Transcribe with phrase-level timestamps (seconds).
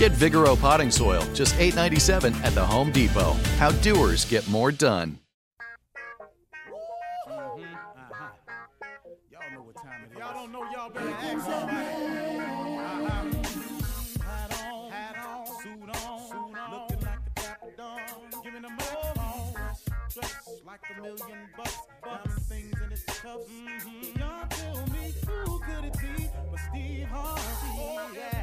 [0.00, 3.36] Get Vigoro potting soil, just $8.97 at the Home Depot.
[3.58, 5.18] How doers get more done.
[20.64, 23.44] Like a million bucks, bucks, things in its cups.
[23.44, 24.18] Mm-hmm.
[24.18, 27.42] Y'all tell me who could it be but Steve Harvey?
[27.76, 28.39] Oh, yeah.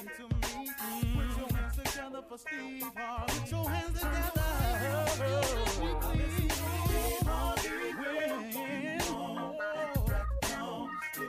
[0.00, 1.18] Listening to me, mm-hmm.
[1.18, 3.32] put your hands together for Steve Harvey.
[3.40, 4.48] Put your hands together.
[5.10, 5.28] Steve
[7.26, 7.90] Harvey.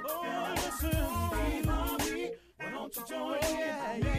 [0.08, 3.40] Oh, listen, Steve Harvey, why don't you join
[4.06, 4.11] in?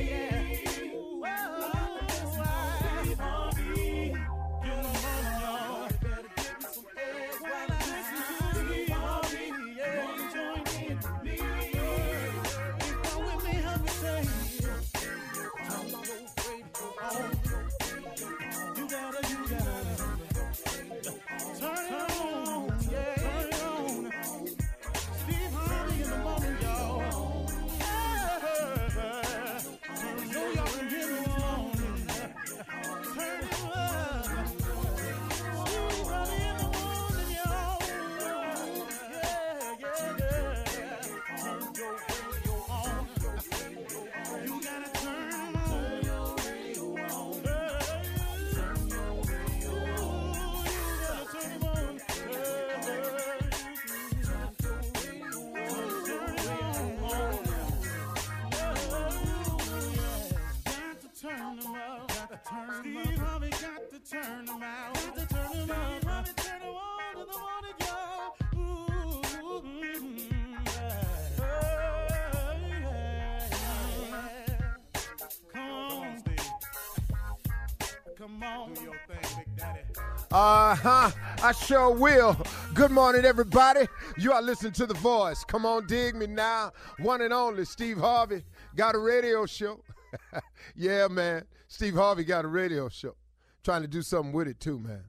[80.32, 81.10] Uh huh.
[81.42, 82.36] I sure will.
[82.74, 83.86] Good morning, everybody.
[84.18, 85.44] You are listening to The Voice.
[85.44, 86.72] Come on, dig me now.
[86.98, 88.42] One and only Steve Harvey
[88.74, 89.84] got a radio show.
[90.74, 91.44] yeah, man.
[91.68, 93.14] Steve Harvey got a radio show.
[93.62, 95.04] Trying to do something with it too, man.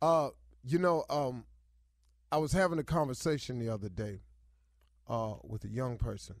[0.00, 0.30] Uh,
[0.64, 1.44] you know, um,
[2.30, 4.20] I was having a conversation the other day
[5.08, 6.36] uh, with a young person,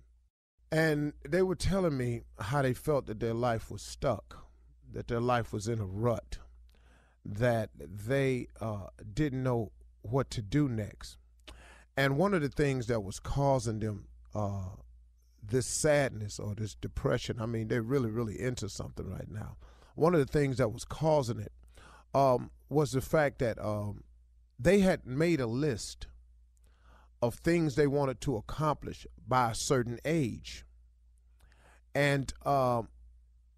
[0.70, 4.41] and they were telling me how they felt that their life was stuck,
[4.92, 6.38] that their life was in a rut
[7.24, 9.72] that they uh, didn't know
[10.02, 11.16] what to do next.
[11.96, 14.76] And one of the things that was causing them uh,
[15.42, 19.56] this sadness or this depression, I mean, they're really, really into something right now.
[19.94, 21.52] One of the things that was causing it
[22.14, 24.04] um, was the fact that um,
[24.58, 26.06] they had made a list
[27.20, 30.64] of things they wanted to accomplish by a certain age.
[31.94, 32.88] And um,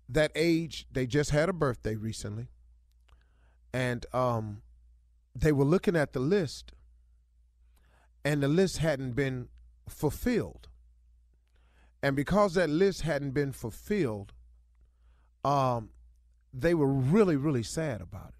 [0.09, 2.49] that age, they just had a birthday recently
[3.75, 4.62] and um,
[5.35, 6.73] they were looking at the list,
[8.25, 9.49] and the list hadn't been
[9.89, 10.69] fulfilled.
[12.01, 14.33] And because that list hadn't been fulfilled,
[15.45, 15.91] um,
[16.53, 18.35] they were really, really sad about it.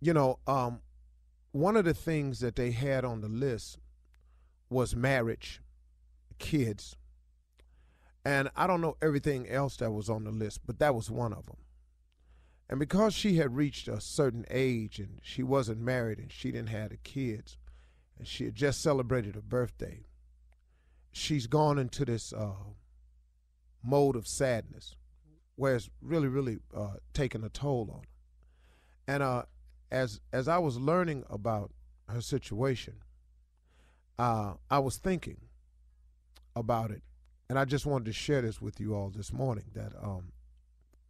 [0.00, 0.80] You know, um,
[1.52, 3.76] one of the things that they had on the list
[4.70, 5.60] was marriage,
[6.38, 6.96] kids,
[8.24, 11.32] and I don't know everything else that was on the list, but that was one
[11.32, 11.56] of them.
[12.68, 16.68] And because she had reached a certain age and she wasn't married and she didn't
[16.68, 17.58] have the kids,
[18.18, 20.04] and she had just celebrated her birthday,
[21.10, 22.52] she's gone into this uh,
[23.82, 24.94] mode of sadness
[25.56, 29.14] where it's really, really uh, taking a toll on her.
[29.14, 29.42] And uh,
[29.90, 31.72] as as I was learning about
[32.08, 32.94] her situation,
[34.18, 35.38] uh, I was thinking
[36.54, 37.02] about it,
[37.50, 39.64] and I just wanted to share this with you all this morning.
[39.74, 40.30] That um,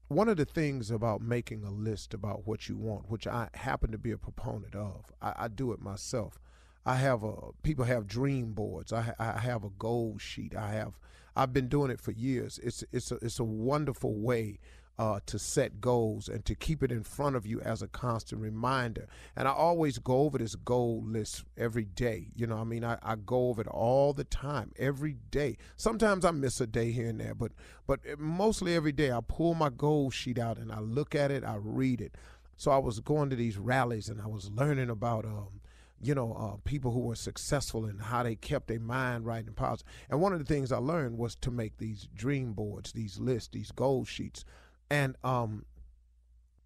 [0.09, 3.93] one of the things about making a list about what you want, which I happen
[3.93, 6.41] to be a proponent of, I, I do it myself.
[6.87, 8.91] I have a people have dream boards.
[8.91, 10.57] I, I have a goal sheet.
[10.57, 10.99] I have
[11.37, 12.59] I've been doing it for years.
[12.63, 14.61] It's it's a it's a wonderful way
[14.99, 18.43] uh, to set goals and to keep it in front of you as a constant
[18.43, 19.07] reminder.
[19.35, 22.29] And I always go over this goal list every day.
[22.35, 25.57] You know, I mean, I, I go over it all the time, every day.
[25.77, 27.53] Sometimes I miss a day here and there, but
[27.87, 31.45] but mostly every day I pull my goal sheet out and I look at it,
[31.45, 32.17] I read it.
[32.57, 35.61] So I was going to these rallies and I was learning about um,
[36.03, 39.55] you know, uh, people who were successful and how they kept their mind right and
[39.55, 39.93] positive.
[40.09, 43.51] And one of the things I learned was to make these dream boards, these lists,
[43.53, 44.45] these goal sheets.
[44.91, 45.65] And um,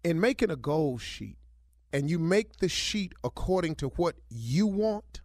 [0.03, 1.37] in making a goal sheet,
[1.93, 5.21] and you make the sheet according to what you want,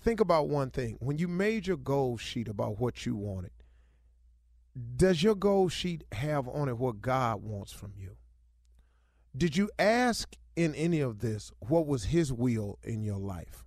[0.00, 0.96] think about one thing.
[1.00, 3.50] When you made your goal sheet about what you wanted,
[4.96, 8.16] does your goal sheet have on it what God wants from you?
[9.36, 13.64] Did you ask in any of this what was His will in your life?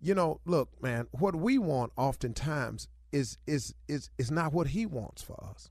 [0.00, 4.86] You know, look, man, what we want oftentimes is is is is not what He
[4.86, 5.70] wants for us.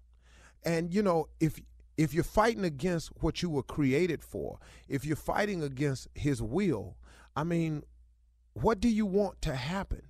[0.63, 1.59] And you know, if
[1.97, 6.95] if you're fighting against what you were created for, if you're fighting against his will,
[7.35, 7.83] I mean,
[8.53, 10.03] what do you want to happen?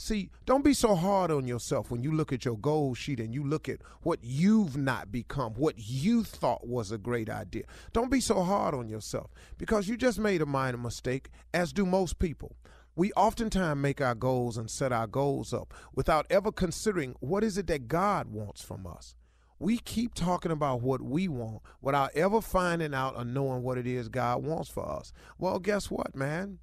[0.00, 3.34] See, don't be so hard on yourself when you look at your goal sheet and
[3.34, 7.64] you look at what you've not become, what you thought was a great idea.
[7.92, 11.84] Don't be so hard on yourself because you just made a minor mistake, as do
[11.84, 12.54] most people.
[12.94, 17.58] We oftentimes make our goals and set our goals up without ever considering what is
[17.58, 19.16] it that God wants from us
[19.58, 23.86] we keep talking about what we want without ever finding out or knowing what it
[23.86, 25.12] is God wants for us.
[25.38, 26.58] Well, guess what, man?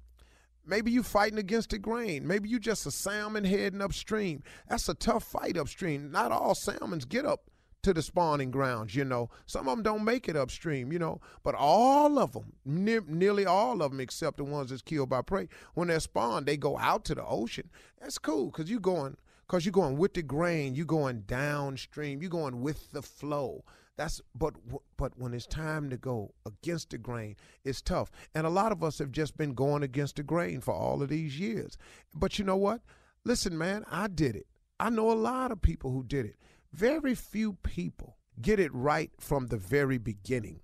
[0.64, 2.26] Maybe you're fighting against the grain.
[2.26, 4.42] Maybe you're just a salmon heading upstream.
[4.68, 6.10] That's a tough fight upstream.
[6.10, 7.50] Not all salmons get up
[7.82, 9.30] to the spawning grounds, you know.
[9.46, 11.20] Some of them don't make it upstream, you know.
[11.44, 15.22] But all of them, ne- nearly all of them, except the ones that's killed by
[15.22, 17.70] prey, when they're spawned, they go out to the ocean.
[18.00, 22.30] That's cool because you're going because you're going with the grain, you're going downstream, you're
[22.30, 23.64] going with the flow.
[23.96, 24.54] That's but
[24.96, 28.10] but when it's time to go against the grain, it's tough.
[28.34, 31.08] And a lot of us have just been going against the grain for all of
[31.08, 31.78] these years.
[32.14, 32.82] But you know what?
[33.24, 34.46] Listen, man, I did it.
[34.78, 36.36] I know a lot of people who did it.
[36.72, 40.60] Very few people get it right from the very beginning.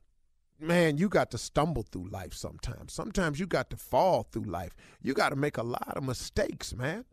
[0.61, 2.93] Man, you got to stumble through life sometimes.
[2.93, 4.77] Sometimes you got to fall through life.
[5.01, 7.05] You got to make a lot of mistakes, man.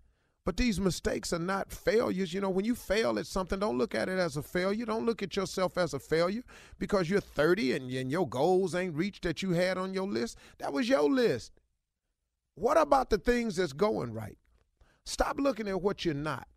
[0.50, 2.34] But these mistakes are not failures.
[2.34, 4.84] You know, when you fail at something, don't look at it as a failure.
[4.84, 6.41] Don't look at yourself as a failure
[6.79, 10.39] because you're 30 and, and your goals ain't reached that you had on your list.
[10.58, 11.51] That was your list.
[12.56, 14.39] What about the things that's going right?
[15.06, 16.48] Stop looking at what you're not.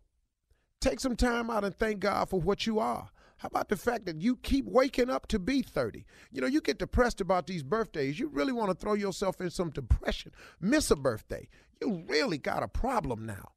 [0.81, 3.11] Take some time out and thank God for what you are.
[3.37, 6.07] How about the fact that you keep waking up to be 30?
[6.31, 8.19] You know, you get depressed about these birthdays.
[8.19, 10.33] You really want to throw yourself in some depression.
[10.63, 11.51] Miss a birthday.
[11.83, 13.51] You really got a problem now.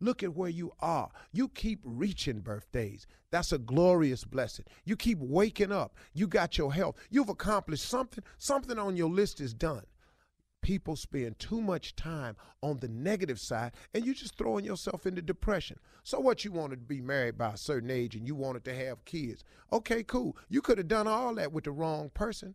[0.00, 1.10] Look at where you are.
[1.32, 3.06] You keep reaching birthdays.
[3.30, 4.66] That's a glorious blessing.
[4.84, 5.96] You keep waking up.
[6.12, 6.96] You got your health.
[7.10, 8.24] You've accomplished something.
[8.36, 9.82] Something on your list is done.
[10.62, 15.20] People spend too much time on the negative side and you're just throwing yourself into
[15.20, 15.78] depression.
[16.02, 18.74] So, what you wanted to be married by a certain age and you wanted to
[18.74, 19.44] have kids.
[19.72, 20.36] Okay, cool.
[20.48, 22.54] You could have done all that with the wrong person.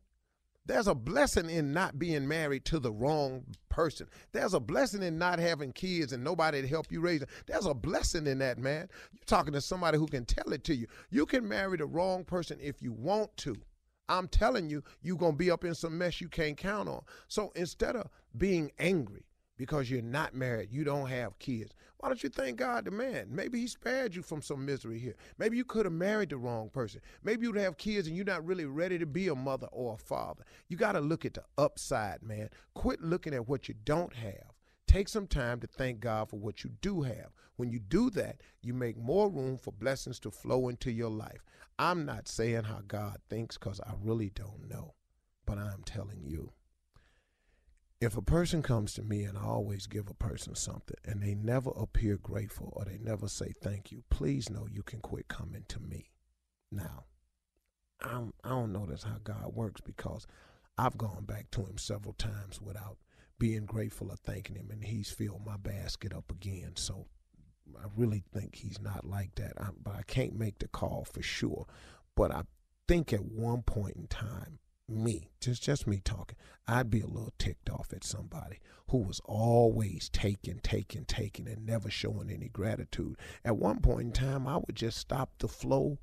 [0.65, 4.07] There's a blessing in not being married to the wrong person.
[4.33, 7.29] There's a blessing in not having kids and nobody to help you raise them.
[7.47, 8.87] There's a blessing in that, man.
[9.11, 10.87] You're talking to somebody who can tell it to you.
[11.09, 13.55] You can marry the wrong person if you want to.
[14.09, 17.01] I'm telling you, you're going to be up in some mess you can't count on.
[17.27, 19.25] So instead of being angry,
[19.59, 21.73] because you're not married, you don't have kids.
[21.97, 23.27] Why don't you thank God the man?
[23.29, 25.15] Maybe he spared you from some misery here.
[25.37, 27.01] Maybe you could have married the wrong person.
[27.25, 29.97] Maybe you'd have kids and you're not really ready to be a mother or a
[29.97, 30.45] father.
[30.69, 32.49] You got to look at the upside, man.
[32.73, 34.53] Quit looking at what you don't have.
[34.87, 37.31] Take some time to thank God for what you do have.
[37.57, 41.43] When you do that, you make more room for blessings to flow into your life.
[41.77, 44.93] I'm not saying how God thinks because I really don't know,
[45.45, 46.53] but I'm telling you
[48.01, 51.35] if a person comes to me and I always give a person something and they
[51.35, 55.65] never appear grateful or they never say thank you, please know you can quit coming
[55.67, 56.09] to me.
[56.71, 57.05] Now,
[58.01, 60.25] I don't, I don't know that's how God works because
[60.77, 62.97] I've gone back to him several times without
[63.37, 66.73] being grateful or thanking him, and he's filled my basket up again.
[66.75, 67.07] So
[67.77, 69.53] I really think he's not like that.
[69.57, 71.65] I, but I can't make the call for sure.
[72.15, 72.43] But I
[72.87, 74.59] think at one point in time,
[74.89, 79.21] me, just just me talking, I'd be a little ticked off at somebody who was
[79.25, 83.17] always taking, taking, taking, and never showing any gratitude.
[83.45, 85.99] At one point in time, I would just stop the flow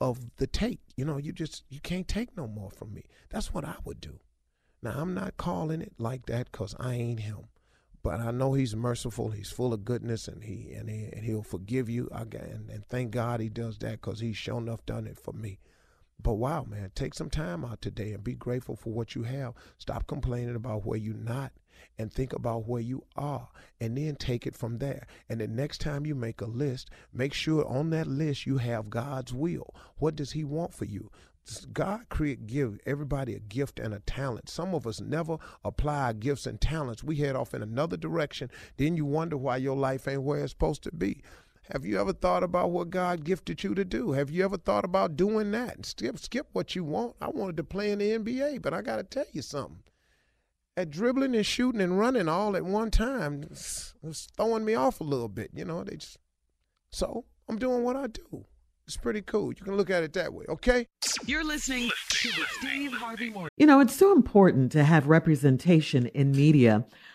[0.00, 0.80] of the take.
[0.96, 3.04] You know, you just you can't take no more from me.
[3.28, 4.20] That's what I would do.
[4.82, 7.48] Now I'm not calling it like that because I ain't him,
[8.02, 9.30] but I know he's merciful.
[9.30, 12.08] He's full of goodness, and he and, he, and he'll forgive you.
[12.12, 15.58] Again, and thank God he does that because he's shown enough done it for me.
[16.22, 19.54] But wow, man, take some time out today and be grateful for what you have.
[19.78, 21.52] Stop complaining about where you're not
[21.98, 23.48] and think about where you are
[23.80, 25.06] and then take it from there.
[25.28, 28.90] And the next time you make a list, make sure on that list you have
[28.90, 29.74] God's will.
[29.98, 31.10] What does he want for you?
[31.72, 34.48] God create give everybody a gift and a talent.
[34.48, 37.02] Some of us never apply our gifts and talents.
[37.02, 38.50] We head off in another direction.
[38.76, 41.22] Then you wonder why your life ain't where it's supposed to be.
[41.72, 44.12] Have you ever thought about what God gifted you to do?
[44.12, 45.86] Have you ever thought about doing that?
[45.86, 47.14] Skip, skip what you want.
[47.20, 49.84] I wanted to play in the NBA, but I got to tell you something.
[50.76, 55.00] At dribbling and shooting and running all at one time, it's, it's throwing me off
[55.00, 55.50] a little bit.
[55.54, 56.18] You know, they just.
[56.90, 58.46] So I'm doing what I do.
[58.86, 59.52] It's pretty cool.
[59.52, 60.88] You can look at it that way, okay?
[61.24, 63.50] You're listening to the Steve Harvey Morning.
[63.56, 66.84] You know, it's so important to have representation in media.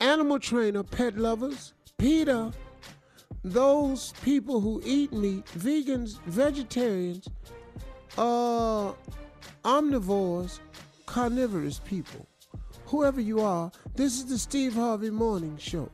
[0.00, 2.52] animal trainer, pet lovers, PETA,
[3.44, 7.28] those people who eat meat, vegans, vegetarians,
[8.16, 8.92] uh,
[9.64, 10.60] omnivores,
[11.06, 12.26] carnivorous people.
[12.86, 15.90] Whoever you are, this is the Steve Harvey Morning Show.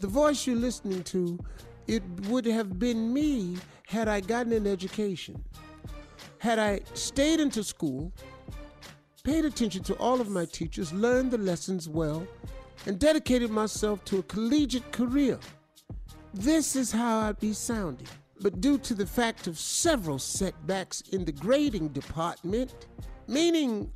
[0.00, 1.38] The voice you're listening to,
[1.86, 5.42] it would have been me had I gotten an education.
[6.38, 8.12] Had I stayed into school,
[9.24, 12.26] paid attention to all of my teachers, learned the lessons well,
[12.84, 15.38] and dedicated myself to a collegiate career.
[16.34, 18.06] This is how I'd be sounding.
[18.40, 22.74] But due to the fact of several setbacks in the grading department,
[23.26, 23.90] meaning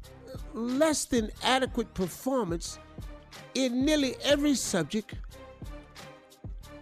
[0.54, 2.78] less than adequate performance
[3.54, 5.14] in nearly every subject,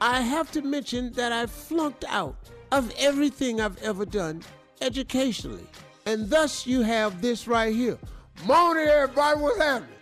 [0.00, 2.36] I have to mention that I flunked out
[2.70, 4.42] of everything I've ever done
[4.80, 5.66] educationally.
[6.06, 7.98] And thus you have this right here.
[8.46, 9.97] Morning, everybody, what's happening?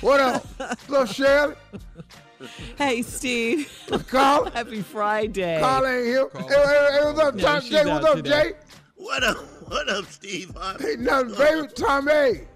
[0.00, 0.46] What up?
[0.88, 1.54] Little Shirley?
[2.76, 3.70] Hey, Steve.
[4.08, 4.50] Carl?
[4.54, 5.58] Happy Friday.
[5.60, 6.28] Carl ain't here.
[6.34, 7.84] Hey, hey, hey, what's up, No, Tom she's Jay?
[7.84, 8.30] What's up, today.
[8.30, 8.52] Jay?
[8.96, 9.36] What up?
[9.68, 10.52] What up, Steve?
[10.54, 10.88] Harvey?
[10.88, 11.60] Ain't nothing, baby.
[11.60, 12.46] Uh, Tom A.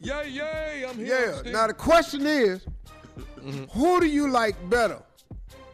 [0.00, 1.40] Yay, yay, I'm here.
[1.44, 1.50] Yeah.
[1.50, 2.66] Now the question is,
[3.40, 3.64] mm-hmm.
[3.78, 5.02] who do you like better,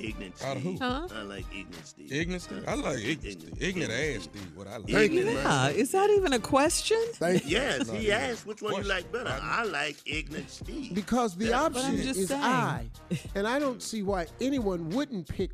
[0.01, 0.79] Ignorant Out of Steve.
[0.79, 0.85] who?
[0.85, 1.09] Huh?
[1.15, 2.13] I like ignorant Steve.
[2.13, 2.65] Ignorant Steve?
[2.67, 3.63] I like ignorant Steve.
[3.63, 4.89] Ignorant ass Steve, what I like.
[4.91, 5.43] Thank you, Ignorant.
[5.45, 7.03] Yeah, is that even a question?
[7.15, 7.51] Thank you.
[7.59, 9.39] Yes, Not he even asked which one you like better.
[9.43, 10.95] I like ignorant Steve.
[10.95, 11.63] Because the Yeah.
[11.63, 12.43] Option just is saying.
[12.43, 12.87] I,
[13.35, 15.51] and I don't see why anyone wouldn't pick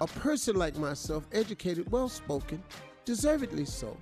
[0.00, 2.62] a person like myself, educated, well-spoken,
[3.04, 3.96] deservedly so.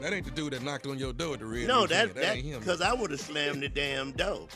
[0.00, 1.68] That ain't the dude that knocked on your door at the red.
[1.68, 2.60] No, Roof that that ain't him.
[2.60, 4.46] because I would have slammed the damn door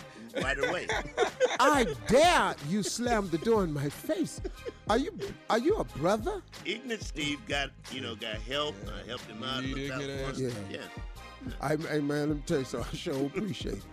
[0.43, 0.87] right away.
[1.61, 4.41] I dare you slam the door in my face.
[4.89, 5.19] Are you
[5.51, 6.43] are you a brother?
[6.65, 8.75] ignorant Steve got you know got help.
[8.87, 9.65] I helped him out.
[9.65, 10.39] You out ignorant for ass.
[10.39, 10.67] him.
[10.71, 10.77] Yeah.
[10.79, 11.53] yeah.
[11.61, 12.89] I, hey man, let me tell you something.
[12.93, 13.85] I sure appreciate it.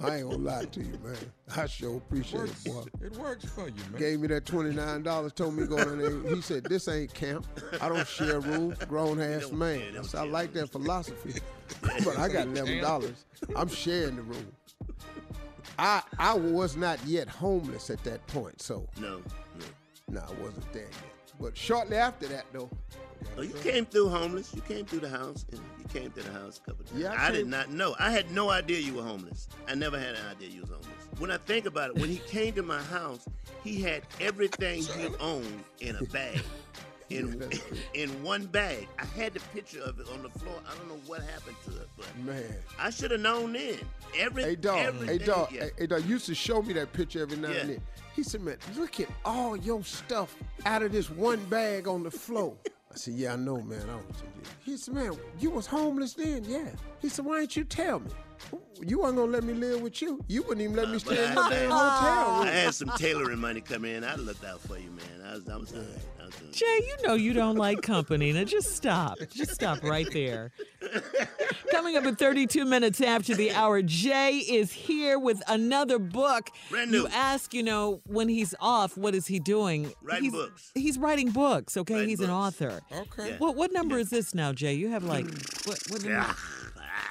[0.00, 1.16] I ain't gonna lie to you, man.
[1.56, 2.64] I sure appreciate it, works.
[2.64, 2.84] boy.
[3.02, 3.98] It works for you, man.
[3.98, 5.32] Gave me that twenty nine dollars.
[5.32, 6.34] Told me to go in there.
[6.34, 7.46] He said, "This ain't camp.
[7.80, 8.78] I don't share rooms.
[8.88, 11.40] Grown ass man." share, I said, "I like that philosophy,
[11.80, 13.24] but I got eleven dollars.
[13.54, 14.52] I'm sharing the room."
[15.78, 19.22] I I was not yet homeless at that point, so No,
[19.58, 19.64] no.
[20.08, 21.32] no, I wasn't there yet.
[21.38, 22.70] But shortly after that, though,
[23.36, 24.54] Oh, you came through homeless.
[24.54, 27.00] You came through the house, and you came to the house a couple times.
[27.00, 27.94] Yeah, I I, did not know.
[27.98, 29.48] I had no idea you were homeless.
[29.68, 30.88] I never had an idea you was homeless.
[31.18, 33.26] When I think about it, when he came to my house,
[33.64, 36.40] he had everything he owned in a bag.
[37.08, 37.48] In
[37.94, 38.88] in one bag.
[38.98, 40.56] I had the picture of it on the floor.
[40.68, 42.44] I don't know what happened to it, but man.
[42.78, 43.78] I should have known then.
[44.18, 45.64] Every Hey dog, hey dog, yeah.
[45.64, 46.04] hey, hey dog.
[46.06, 47.58] Used to show me that picture every now Yeah.
[47.60, 47.80] and then.
[48.14, 52.10] He said, "Man, look at all your stuff out of this one bag on the
[52.10, 52.56] floor."
[52.92, 53.88] I said, "Yeah, I know, man.
[53.90, 54.22] I was."
[54.64, 58.10] He said, "Man, you was homeless then, yeah." He said, "Why didn't you tell me?
[58.82, 60.22] You weren't gonna let me live with you.
[60.28, 63.38] You wouldn't even let me stay in I- no damn hotel room." had some tailoring
[63.38, 64.04] money come in.
[64.04, 65.26] I looked out for you, man.
[65.26, 65.88] I was, I was all right.
[66.20, 68.32] I was doing Jay, you know you don't like company.
[68.32, 69.18] Now just stop.
[69.32, 70.52] Just stop right there.
[71.70, 76.48] Coming up at 32 minutes after the hour, Jay is here with another book.
[76.70, 76.98] Brand new.
[76.98, 77.14] You new.
[77.14, 79.92] ask, you know, when he's off, what is he doing?
[80.02, 80.70] Writing he's, books.
[80.74, 81.94] He's writing books, okay?
[81.94, 82.80] Writing he's an author.
[82.92, 83.30] Okay.
[83.30, 83.38] Yeah.
[83.38, 84.74] What what number is this now, Jay?
[84.74, 85.26] You have like
[85.64, 86.34] what what number?
[86.98, 87.10] Ah,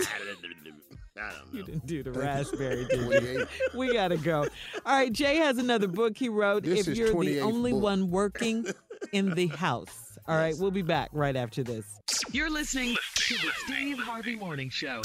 [1.18, 3.48] I don't You didn't do the raspberry, did you?
[3.74, 4.48] We gotta go.
[4.86, 6.64] All right, Jay has another book he wrote.
[6.64, 7.84] This if is you're the only book.
[7.84, 8.66] one working
[9.12, 10.18] in the house.
[10.28, 11.86] All right, we'll be back right after this.
[12.32, 15.02] You're listening to the Steve Harvey Morning Show.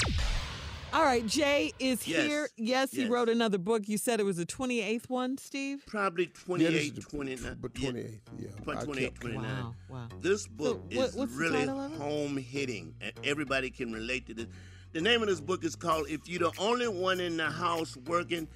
[0.92, 2.26] All right, Jay is Yes.
[2.26, 2.48] here.
[2.56, 3.82] Yes, he wrote another book.
[3.86, 5.84] You said it was the 28th one, Steve?
[5.86, 7.58] Probably 28, is the- 29.
[7.60, 8.48] but yeah, 28th, yeah.
[8.64, 9.44] Twen- I 28, kept- 29.
[9.44, 10.08] Wow, wow.
[10.20, 11.98] This book what- is what's really title of it?
[11.98, 14.46] home hitting, and everybody can relate to this.
[14.92, 17.96] The name of this book is called "If You're the Only One in the House
[18.06, 18.48] Working."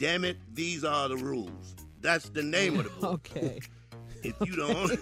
[0.00, 1.74] Damn it, these are the rules.
[2.00, 3.28] That's the name of the book.
[3.34, 3.60] Okay.
[4.22, 4.98] If you the only,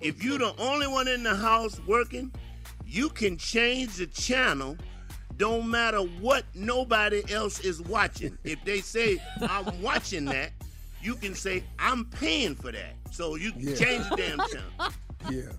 [0.00, 2.32] if you the only one in the house working,
[2.86, 4.76] you can change the channel.
[5.36, 8.36] Don't matter what nobody else is watching.
[8.44, 10.50] If they say I'm watching that,
[11.02, 12.94] you can say I'm paying for that.
[13.10, 13.74] So you can Yeah.
[13.76, 14.92] change the damn channel.
[15.30, 15.52] Yeah.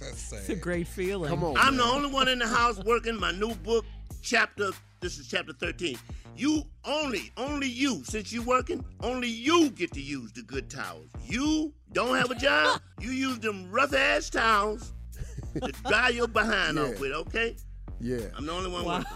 [0.00, 0.38] That's sad.
[0.40, 1.28] It's a great feeling.
[1.28, 1.56] Come on.
[1.56, 3.84] I'm the only one in the house working my new book,
[4.22, 4.70] chapter.
[5.00, 5.96] This is chapter 13.
[6.36, 11.08] You only, only you, since you working, only you get to use the good towels.
[11.26, 12.80] You don't have a job.
[13.00, 14.92] You use them rough ass towels
[15.54, 16.82] to dry your behind Yeah.
[16.84, 17.12] off with.
[17.12, 17.56] Okay,
[17.98, 18.18] Yeah.
[18.36, 18.98] I'm the only one Wow.
[18.98, 19.12] working.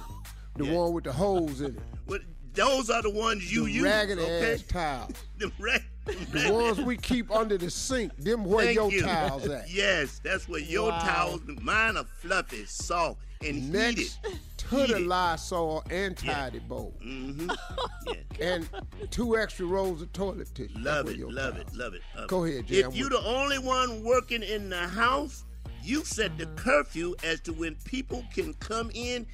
[0.57, 0.73] The Yeah.
[0.73, 1.83] one with the holes in it.
[2.07, 2.23] But
[2.55, 3.85] those are the ones you the use.
[3.85, 5.13] ragged okay, ass towels.
[5.37, 5.85] the rag-
[6.33, 8.17] The ones we keep under the sink.
[8.19, 9.03] Them where Thank your you.
[9.03, 9.71] towels at.
[9.73, 10.99] Yes, that's where your Wow.
[11.01, 11.41] towels.
[11.63, 13.73] Mine are fluffy, soft, and heated.
[13.73, 14.19] Next
[14.59, 15.07] to the Heated.
[15.07, 16.95] Lysol and tidy bowl.
[17.05, 17.51] Mm-hmm.
[18.07, 18.15] Yeah.
[18.55, 18.69] And
[19.11, 20.75] two extra rolls of toilet tissue.
[20.79, 21.69] Love it, love towels.
[21.73, 22.03] it, love it.
[22.17, 25.45] love Go ahead, Jay, If you with the only one working in the house,
[25.83, 29.27] you set the curfew as to when people can come in.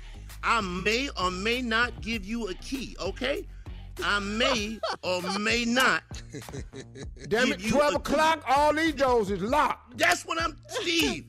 [0.45, 3.47] I may or may not give you a key, okay?
[4.03, 6.03] I may or may not.
[7.29, 9.99] Damn it, you 12 a- o'clock, all these doors is locked.
[9.99, 11.27] That's what I'm, Steve.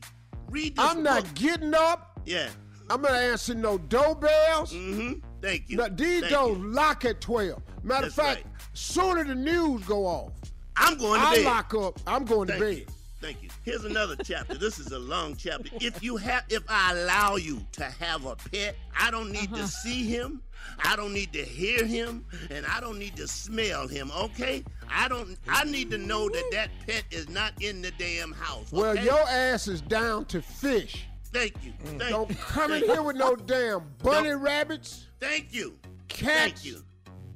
[0.50, 1.34] Read this I'm not book.
[1.36, 2.20] getting up.
[2.26, 2.50] Yeah.
[2.90, 4.74] I'm not answering no doorbells.
[4.74, 5.14] Mm-hmm.
[5.42, 5.78] Thank you.
[5.78, 6.68] Now, these Thank doors you.
[6.72, 7.62] lock at 12.
[7.84, 8.44] Matter of fact,
[8.74, 10.32] sooner the news go off,
[10.76, 11.46] I'm going to I bed.
[11.46, 12.00] lock up.
[12.06, 12.78] I'm going to bed.
[12.78, 12.86] you.
[13.22, 13.50] Thank you.
[13.64, 14.56] Here's another chapter.
[14.58, 15.70] This is a long chapter.
[15.80, 19.58] If you have, if I allow you to have a pet, I don't need Uh-huh.
[19.62, 20.42] to see him.
[20.84, 24.12] I don't need to hear him, and I don't need to smell him.
[24.12, 24.64] Okay?
[24.90, 25.38] I don't.
[25.48, 28.72] I need to know that that pet is not in the damn house.
[28.72, 31.06] Well, your ass is down to fish.
[31.34, 31.74] Thank you.
[31.84, 32.36] Thank Don't you.
[32.36, 35.78] come in Thank here with no damn bunny rabbits, Thank you.
[36.10, 36.84] cats, Thank you.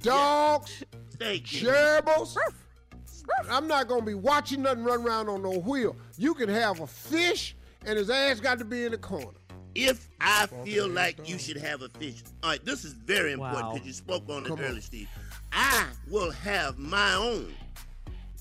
[0.02, 0.84] dogs,
[1.18, 1.68] Thank you.
[1.70, 2.36] gerbils.
[3.50, 5.96] I'm not gonna be watching nothing run around on no wheel.
[6.18, 9.38] You can have a fish, and his ass got to be in the corner.
[9.76, 13.64] If I feel like you should have a fish, all right, this is very important
[13.66, 13.74] Wow.
[13.74, 14.66] because you spoke on it Come on.
[14.66, 15.10] earlier, Steve.
[15.52, 17.54] I will have my own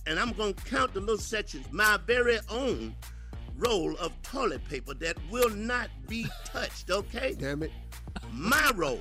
[0.07, 1.67] and I'm gonna count the little sections.
[1.73, 2.95] My very own
[3.57, 6.91] roll of toilet paper that will not be touched.
[6.91, 7.35] Okay?
[7.39, 7.73] Damn it.
[8.33, 9.01] My roll.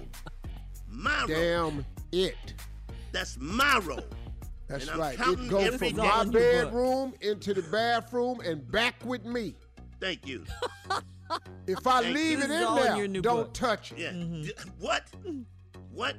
[0.90, 1.28] My roll.
[1.28, 2.54] Damn it.
[3.12, 4.02] That's my roll.
[4.68, 5.18] That's And right.
[5.18, 6.34] counting It goes from my All book.
[6.34, 9.56] bedroom into the bathroom and back with me.
[10.00, 10.46] Thank you.
[11.66, 12.44] If I Thank leave you.
[12.46, 13.54] it in all in there, don't book.
[13.56, 13.98] touch it.
[13.98, 14.12] Yeah.
[14.12, 14.42] Mm-hmm.
[14.44, 15.04] D- What?
[15.92, 16.16] What?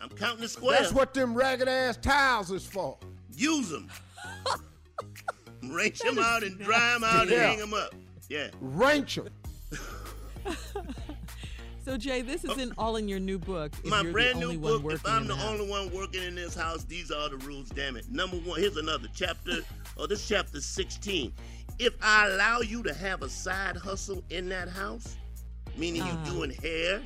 [0.00, 0.80] I'm counting the squares.
[0.80, 2.96] That's what them ragged ass towels is for.
[3.34, 3.90] Use them.
[5.64, 7.34] Wrench them out and dry them out Yeah.
[7.34, 7.94] and hang them up.
[8.30, 8.48] Yeah.
[8.60, 9.28] Wrench 'em.
[11.84, 12.52] So Jay, this Oh.
[12.52, 13.72] isn't all in your new book.
[13.82, 14.92] If My you're brand the only new book.
[14.92, 17.70] If I'm in the only one working in this house, these are the rules.
[17.70, 18.08] Damn it.
[18.10, 18.60] Number one.
[18.60, 19.58] Here's another chapter.
[19.96, 21.32] oh, this chapter 16.
[21.78, 25.16] If I allow you to have a side hustle in that house,
[25.76, 26.06] meaning Uh.
[26.24, 27.02] you're doing hair,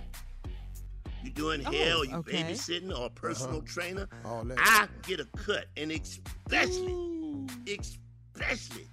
[1.24, 2.42] you're doing hair, Oh, or you okay.
[2.42, 4.58] babysitting, or a personal trainer, All that.
[4.60, 8.88] I get a cut, and especially, especially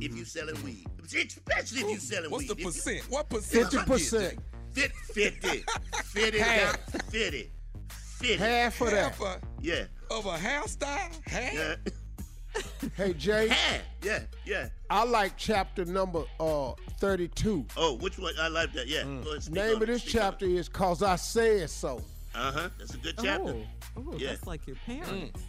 [0.00, 2.64] if you're selling weed, especially if you're selling What's weed.
[2.64, 3.10] What's the percent?
[3.10, 3.70] What percent?
[3.70, 4.20] 50%.
[4.32, 4.38] Jay?
[4.72, 5.64] Fit, 50,
[6.04, 6.76] 50, Half.
[7.10, 7.50] 50,
[8.18, 8.36] 50.
[8.36, 9.12] Half of that.
[9.14, 9.84] Half a, Yeah.
[10.10, 11.10] of a hairstyle?
[11.26, 11.54] Half?
[11.54, 11.74] Yeah.
[12.96, 13.82] Hey, Jay, Half.
[14.02, 14.20] Yeah.
[14.44, 14.68] Yeah.
[14.90, 17.66] I like chapter number uh 32.
[17.76, 18.34] Oh, which one?
[18.40, 18.86] I like that.
[18.88, 19.04] Yeah.
[19.04, 22.02] Go ahead, Name of it, this speak on chapter is Cause I Said So.
[22.34, 22.68] Uh-huh.
[22.78, 23.54] That's a good chapter.
[23.96, 24.30] Oh, oh Yeah.
[24.30, 25.40] that's like your parents.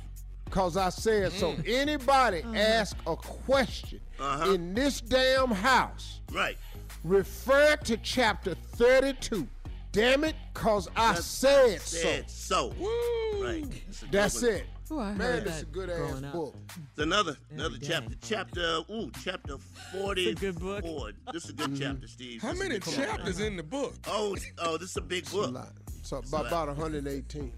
[0.50, 1.56] Cause I said so.
[1.68, 4.54] Anybody ask a question Uh-huh.
[4.54, 6.58] in this damn house, Right.
[7.04, 9.48] Refer to chapter 32.
[9.92, 11.98] Damn it, cause I said so.
[11.98, 12.68] Said so.
[12.80, 13.44] Woo!
[13.44, 13.66] Right.
[13.88, 14.66] That's, a That's it.
[14.92, 16.34] Ooh, I Man, heard this is a good ass up.
[16.34, 16.56] book.
[16.68, 17.88] It's another another day.
[17.88, 18.16] chapter.
[18.22, 19.58] Chapter ooh, chapter
[19.92, 20.30] forty.
[20.30, 21.14] It's a good book.
[21.34, 22.42] This is a good chapter, Steve.
[22.42, 23.94] How This many chapters in the book?
[24.08, 25.54] Oh, oh, this is a big It's a book.
[25.54, 25.70] lot.
[26.04, 27.52] So about, about 118.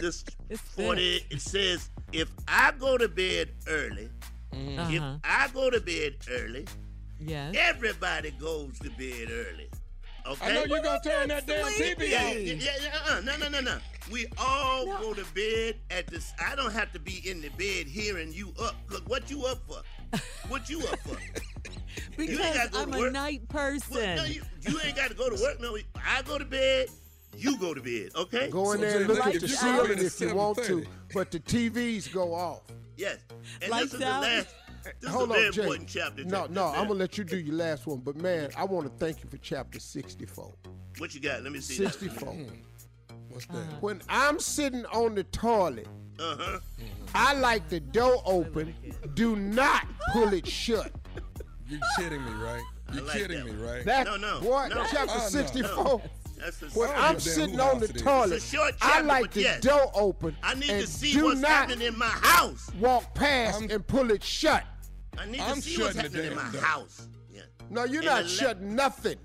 [0.00, 1.20] This It's forty.
[1.30, 4.08] It says if I go to bed early,
[4.52, 5.16] if Uh-huh.
[5.24, 6.66] I go to bed early,
[7.20, 7.54] Yes.
[7.58, 9.68] everybody goes to bed early.
[10.26, 10.46] Okay.
[10.50, 12.34] I know you're going to turn that damn TV Yeah, off.
[12.34, 13.20] yeah, yeah, yeah, uh-uh.
[13.20, 13.78] no, no, no, no.
[14.12, 16.32] We all go to bed at this.
[16.44, 18.74] I don't have to be in the bed hearing you up.
[18.90, 19.82] Look, what you up for?
[20.48, 21.16] What you up for?
[22.16, 23.12] Because gotta go I'm a work.
[23.12, 24.16] night Well, person.
[24.16, 25.60] no, you, you ain't got to go to work.
[25.60, 26.88] No, I go to bed.
[27.36, 28.10] You go to bed.
[28.14, 28.50] Okay.
[28.50, 30.34] Go in So there and Jay, look like at the you ceiling said, if you
[30.34, 32.60] want to, but the TVs go off.
[32.96, 33.18] Yes.
[33.62, 34.22] And Lights this is the out.
[34.22, 34.48] last.
[35.00, 35.62] This Hold is a very on, Jay.
[35.62, 36.24] important chapter.
[36.24, 36.52] No, Jay.
[36.54, 39.22] no, I'm gonna let you do your last one, but man, I want to thank
[39.22, 40.52] you for chapter 64.
[40.98, 41.42] What you got?
[41.42, 41.74] Let me see.
[41.74, 42.36] 64.
[43.28, 43.56] What's that?
[43.56, 43.76] Uh-huh.
[43.80, 45.86] When I'm sitting on the toilet,
[46.18, 46.58] Uh-huh.
[47.14, 48.74] I like the door open.
[49.14, 50.92] Do not pull it shut.
[51.68, 52.62] You kidding me, right?
[52.92, 53.60] You like kidding that me, one.
[53.62, 53.84] right?
[53.84, 54.70] That No, no, what?
[54.70, 54.84] no.
[54.90, 55.28] Chapter Oh, no.
[55.28, 56.02] 64.
[56.40, 58.56] That's a, When I don't I'm give a damn sitting on the toilet, It's a
[58.56, 59.60] short I like but the yes.
[59.60, 60.36] door open.
[60.42, 62.70] I need and to see do what's not happening in my house.
[62.78, 64.64] walk past I'm- and pull it shut.
[65.18, 66.60] I need to I'm see what's shutting the happening in my door.
[66.62, 67.08] house.
[67.30, 67.42] Yeah.
[67.68, 69.16] No, you're In not the shutting nothing.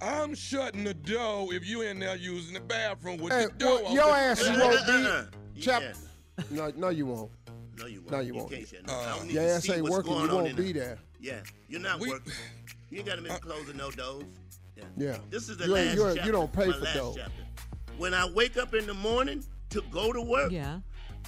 [0.00, 3.68] I'm shutting the door if you in there using the bathroom with Hey, the door
[3.74, 3.94] well, open.
[3.94, 4.92] your ass Uh, won't be.
[4.92, 5.24] uh-uh.
[5.60, 6.44] Chap- Yeah.
[6.50, 7.32] No, no, you won't.
[7.76, 8.10] No, you won't.
[8.12, 8.50] No, you won't.
[8.50, 8.92] can't shut no.
[8.94, 10.12] Uh, I don't need Your ass ain't working.
[10.12, 10.84] You won't be there.
[10.84, 10.98] there.
[11.20, 12.32] Yeah, you're not working.
[12.90, 14.24] You ain't got to be closing no doors.
[14.78, 14.84] Yeah.
[14.96, 15.16] Yeah.
[15.30, 16.26] This is the You ain't- last you ain't- chapter.
[16.26, 17.14] you don't pay my for last dough.
[17.16, 17.32] chapter.
[17.96, 20.80] When I wake up in the morning to go to work, Yeah.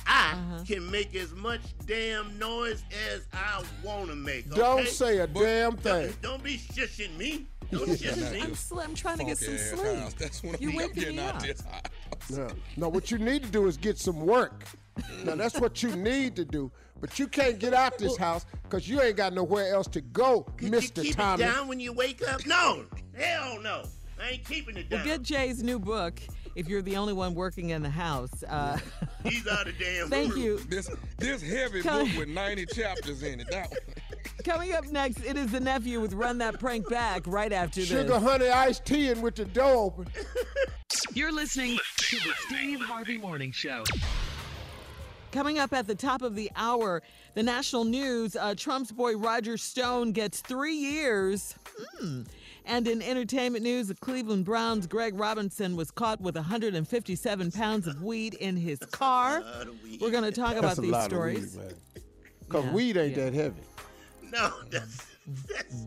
[0.07, 0.65] I Uh-huh.
[0.67, 2.83] can make as much damn noise
[3.13, 4.49] as I want to make.
[4.51, 6.07] Don't say a damn thing.
[6.07, 7.47] Don't, don't be shushing me.
[7.71, 8.41] Don't Yeah, shush not me.
[8.41, 9.99] I'm, sl- I'm trying to get some sleep.
[9.99, 10.15] house.
[10.15, 11.43] That's when You're I'm waking getting me out up.
[11.43, 12.31] this house.
[12.31, 12.49] No.
[12.77, 14.65] no, what you need to do is get some work.
[15.25, 16.71] Now that's what you need to do.
[17.01, 20.43] But you can't get out this house because you ain't got nowhere else to go,
[20.59, 20.99] Could Mr.
[20.99, 21.43] you keep Tommy.
[21.43, 22.45] it down when you wake up?
[22.47, 22.85] No.
[23.17, 23.85] Hell no.
[24.23, 25.07] I ain't keeping it Well, down.
[25.07, 26.21] get Jay's new book
[26.55, 28.43] if you're the only one working in the house.
[28.47, 28.79] Uh,
[29.25, 30.45] These are the damn thank rules.
[30.45, 30.59] you.
[30.69, 33.47] This this heavy Come- book with 90 chapters in it.
[33.51, 33.79] That one.
[34.45, 38.05] Coming up next, it is the nephew with Run That Prank Back right after Sugar
[38.05, 38.23] this.
[38.23, 40.07] honey iced tea and with the door open.
[41.15, 43.85] You're listening to the Steve Harvey Morning Show.
[45.33, 47.03] Coming up at the top of the hour,
[47.35, 51.55] the national news uh, Trump's boy Roger Stone gets three years.
[51.99, 52.23] Hmm.
[52.66, 58.03] And in entertainment news, the Cleveland Browns' Greg Robinson was caught with 157 pounds of
[58.03, 59.43] weed in his car.
[60.01, 61.57] We're going to talk about That's a these lot stories.
[61.57, 61.75] of weed.
[62.47, 63.25] Because Yeah, weed ain't yeah.
[63.25, 63.61] that heavy.
[64.33, 65.87] No, that's that's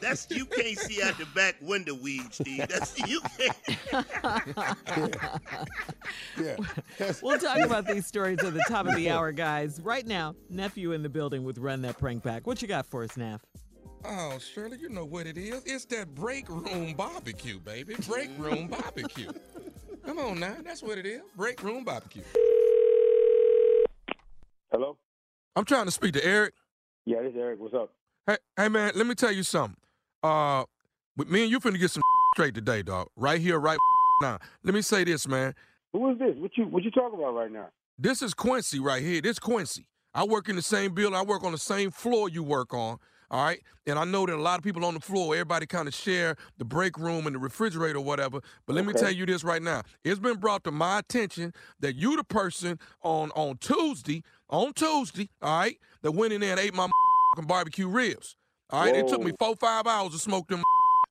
[0.00, 2.66] that's you can't see out the back window weed, Steve.
[2.68, 3.56] That's you can't.
[6.38, 6.56] Yeah.
[6.98, 9.80] That's- We'll talk about these stories at the top of the hour, guys.
[9.82, 12.46] Right now, nephew in the building with Run That Prank Back.
[12.46, 13.44] What you got for us, Neff?
[14.04, 15.62] Oh, Shirley, you know what it is.
[15.64, 17.96] It's that break room barbecue, baby.
[18.06, 19.32] Break room barbecue.
[20.04, 21.22] Come on now, that's what it is.
[21.36, 22.22] Break room barbecue.
[24.70, 24.96] Hello?
[25.56, 26.54] I'm trying to speak to Eric.
[27.06, 27.58] Yeah, this is Eric.
[27.58, 27.92] What's up?
[28.26, 29.76] Hey, hey man, let me tell you something.
[30.20, 30.64] Uh,
[31.16, 32.02] with me and you finna get some
[32.34, 33.08] straight today, dog.
[33.14, 33.78] Right here, right
[34.22, 34.38] now.
[34.64, 35.54] Let me say this, man.
[35.92, 36.34] Who is this?
[36.36, 37.68] What you what you talking about right now?
[37.96, 39.20] This is Quincy right here.
[39.20, 39.86] This Quincy.
[40.12, 41.16] I work in the same building.
[41.16, 42.98] I work on the same floor you work on.
[43.30, 43.60] All right.
[43.86, 46.36] And I know that a lot of people on the floor, everybody kind of share
[46.58, 48.40] the break room and the refrigerator or whatever.
[48.66, 49.82] But let me tell you this right now.
[50.04, 55.28] It's been brought to my attention that you the person on on Tuesday, on Tuesday,
[55.40, 56.88] all right, that went in there and ate my
[57.44, 58.36] barbecue ribs.
[58.70, 58.96] All right.
[58.96, 60.62] It took me four, five hours to smoke them.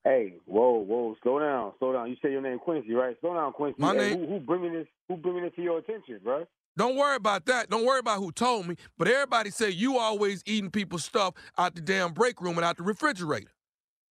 [0.03, 2.09] Hey, whoa, whoa, slow down, slow down.
[2.09, 3.15] You say your name Quincy, right?
[3.21, 3.75] Slow down, Quincy.
[3.81, 4.87] My Hey, name- Who, who bringing this?
[5.09, 6.45] Who bringing this to your attention, bro?
[6.77, 7.69] Don't worry about that.
[7.69, 8.75] Don't worry about who told me.
[8.97, 12.77] But everybody say you always eating people's stuff out the damn break room and out
[12.77, 13.51] the refrigerator.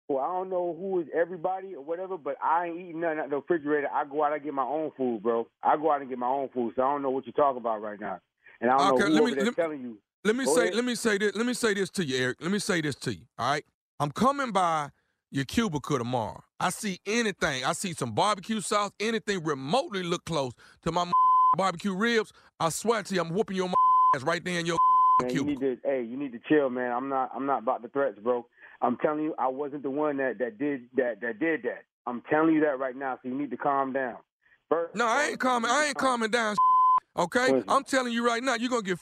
[0.09, 3.31] Well, I don't know who is everybody or whatever, but I ain't eating nothing out
[3.31, 3.89] the refrigerator.
[3.93, 5.47] I go out and get my own food, bro.
[5.63, 7.61] I go out and get my own food, so I don't know what you're talking
[7.61, 8.19] about right now.
[8.61, 9.99] And I don't Okay, know who let me- let- telling you.
[10.25, 10.75] Let me Go say, ahead.
[10.75, 12.39] let me say this, let me say this to you, Eric.
[12.41, 13.27] Let me say this to you.
[13.39, 13.65] All right.
[14.01, 14.89] I'm coming by
[15.31, 16.43] your cubicle tomorrow.
[16.59, 17.65] I see anything.
[17.65, 21.11] I see some barbecue sauce, anything remotely look close to my
[21.59, 22.33] barbecue ribs.
[22.59, 23.69] I swear to you, I'm whooping your
[24.17, 24.79] ass right there in your
[25.23, 26.91] Man, you need to hey, you need to chill, man.
[26.91, 28.47] I'm not I'm not about the threats, bro.
[28.83, 31.85] I'm telling you, I wasn't the one that, that did that that did that.
[32.07, 34.17] I'm telling you that right now, so you need to calm down.
[34.69, 35.71] First, No, I ain't calming.
[35.71, 36.57] I ain't calming down.
[37.17, 38.99] Okay, I'm telling you right now, you're gonna get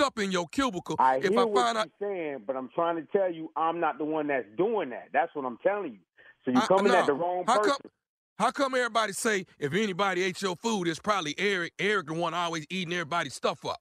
[0.00, 1.90] up in your cubicle I if hear I what find out.
[2.00, 5.08] you're saying, but I'm trying to tell you, I'm not the one that's doing that.
[5.12, 5.98] That's what I'm telling you.
[6.44, 6.98] So you're I- coming no.
[6.98, 7.70] at the wrong How person.
[7.82, 7.90] come?
[8.38, 11.74] How come everybody say if anybody ate your food, it's probably Eric.
[11.78, 13.80] Eric the one always eating everybody's stuff up.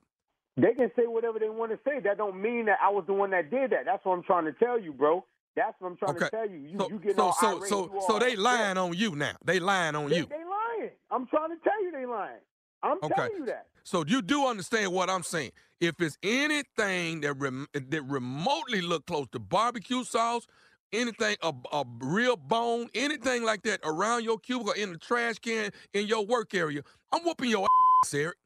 [0.57, 1.99] They can say whatever they want to say.
[2.03, 3.85] That don't mean that I was the one that did that.
[3.85, 5.25] That's what I'm trying to tell you, bro.
[5.55, 6.25] That's what I'm trying Okay.
[6.25, 6.57] to tell you.
[6.57, 9.33] You, So, you getting so, all so, irate, so, so they lying on you now.
[9.43, 10.25] They lying on They, you.
[10.27, 10.91] they lying.
[11.09, 12.39] I'm trying to tell you they lying.
[12.83, 13.13] I'm Okay.
[13.15, 13.67] telling you that.
[13.83, 15.51] So you do understand what I'm saying.
[15.81, 20.45] If it's anything that rem- that remotely look close to barbecue sauce,
[20.93, 25.71] anything a, a real bone, anything like that around your cubicle in the trash can
[25.95, 27.67] in your work area, I'm whooping your
[28.05, 28.37] ass, Eric.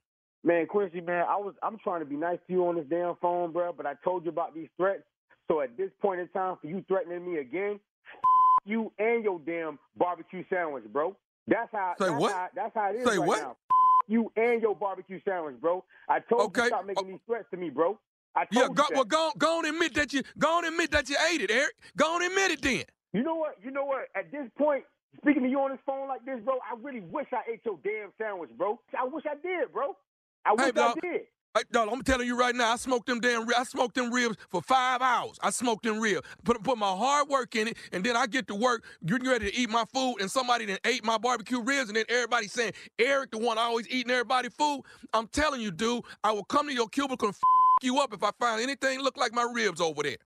[0.45, 3.17] Man, Quincy, man, I was I'm trying to be nice to you on this damn
[3.21, 5.03] phone, bro, but I told you about these threats.
[5.51, 7.81] So at this point in time, for you threatening me again,
[8.65, 11.17] you and your damn barbecue sandwich, bro.
[11.47, 11.95] That's how.
[11.99, 12.31] Say that's what?
[12.31, 13.41] How, that's how it is Say right what?
[13.41, 13.57] now.
[14.07, 15.83] You and your barbecue sandwich, bro.
[16.09, 16.67] I told you Okay.
[16.67, 17.99] stop making these threats to me, bro.
[18.35, 18.95] I told Yeah, you go, that.
[18.95, 21.73] well, go, go on admit that you go on admit that you ate it, Eric.
[21.97, 22.83] Go on admit it then.
[23.13, 23.55] You know what?
[23.63, 24.07] You know what?
[24.15, 24.83] At this point,
[25.17, 27.79] speaking to you on this phone like this, bro, I really wish I ate your
[27.83, 28.79] damn sandwich, bro.
[28.97, 29.95] I wish I did, bro.
[30.45, 30.97] I wish Hey, I dog.
[31.01, 31.21] did.
[31.55, 33.47] Hey, dog, I'm telling you right now, I smoked them damn.
[33.57, 35.39] I smoked them ribs for five hours.
[35.43, 38.47] I smoked them ribs, put put my hard work in it, and then I get
[38.49, 41.89] to work, getting ready to eat my food, and somebody then ate my barbecue ribs,
[41.89, 44.83] and then everybody saying Eric, the one always eating everybody food.
[45.13, 47.41] I'm telling you, dude, I will come to your cubicle and f-
[47.83, 50.17] you up if I find anything look like my ribs over there.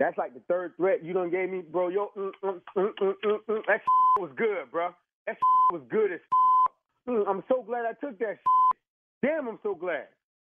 [0.00, 1.88] That's like the third threat you done gave me, bro.
[1.88, 3.62] Yo, mm, mm, mm, mm, mm, mm.
[3.68, 3.80] that
[4.20, 4.90] was good, bro.
[5.26, 5.38] That
[5.72, 6.20] was good as.
[7.08, 8.38] Mm, I'm so glad I took that.
[9.24, 10.08] Damn, I'm so glad.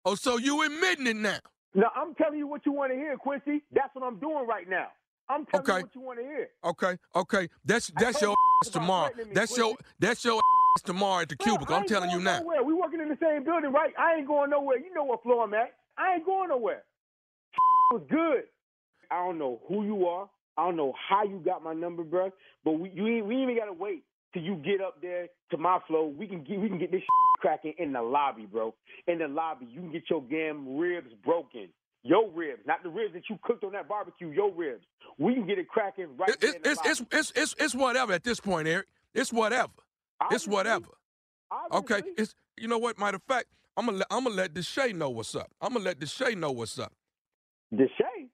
[0.08, 1.40] Oh, so you admitting it now?
[1.76, 3.62] Now I'm telling you what you want to hear, Quincy.
[3.74, 4.88] That's what I'm doing right now.
[5.30, 5.80] I'm telling Okay.
[5.80, 6.48] you what you want to hear.
[6.64, 8.32] Okay, okay, that's that's your
[8.64, 9.12] ass tomorrow.
[9.18, 11.76] me, That's your that's your ass tomorrow at the Bro, cubicle.
[11.76, 12.40] I'm telling you now.
[12.40, 12.64] Nowhere.
[12.64, 13.92] We working in the same building, right?
[14.00, 14.78] I ain't going nowhere.
[14.78, 15.74] You know what floor I'm at.
[15.98, 16.84] I ain't going nowhere.
[17.92, 18.44] was good.
[19.12, 20.30] I don't know who you are.
[20.58, 22.32] I don't know how you got my number, bro.
[22.64, 25.58] But we you ain't, we ain't even gotta wait till you get up there to
[25.58, 26.06] my flow.
[26.08, 27.02] We can get we can get this
[27.40, 28.74] cracking in the lobby, bro.
[29.08, 31.70] In the lobby, you can get your damn ribs broken.
[32.04, 34.30] Your ribs, not the ribs that you cooked on that barbecue.
[34.30, 34.84] Your ribs.
[35.18, 37.56] We can get it cracking right It- there it's, in the it's, it's, it's, it's,
[37.60, 38.88] it's whatever at this point, Eric.
[39.14, 39.72] It's whatever.
[39.74, 40.54] It's Obviously.
[40.54, 40.88] whatever.
[41.74, 42.02] Okay.
[42.18, 42.98] It's you know what?
[43.00, 45.52] Matter of fact, I'm gonna let, I'm gonna let Deshae know what's up.
[45.62, 46.94] I'm gonna let Deshae know what's up.
[47.74, 48.30] Deshae,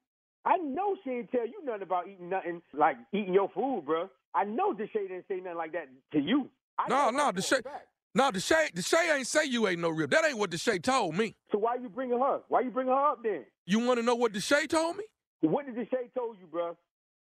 [0.45, 4.09] I know she didn't tell you nothing about eating nothing like eating your food, bro.
[4.35, 6.49] I know Deshae didn't say nothing like that to you.
[6.77, 7.61] I No, no, her for a Deshae,
[8.15, 10.11] no, Deshae, Deshae ain't say you ain't no rib.
[10.11, 11.35] That ain't what Deshae told me.
[11.51, 12.41] So why you bringing her?
[12.47, 13.45] Why you bringing her up then?
[13.65, 15.03] You want to know what Deshae told me?
[15.41, 16.77] What did Deshae told you, bro?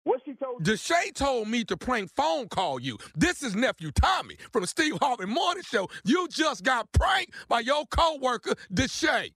[0.03, 0.73] What she told you?
[0.73, 2.97] Deshae told me to prank phone call you.
[3.15, 5.89] This is nephew Tommy from the Steve Harvey Morning Show.
[6.03, 9.33] You just got pranked by your coworker Deshae.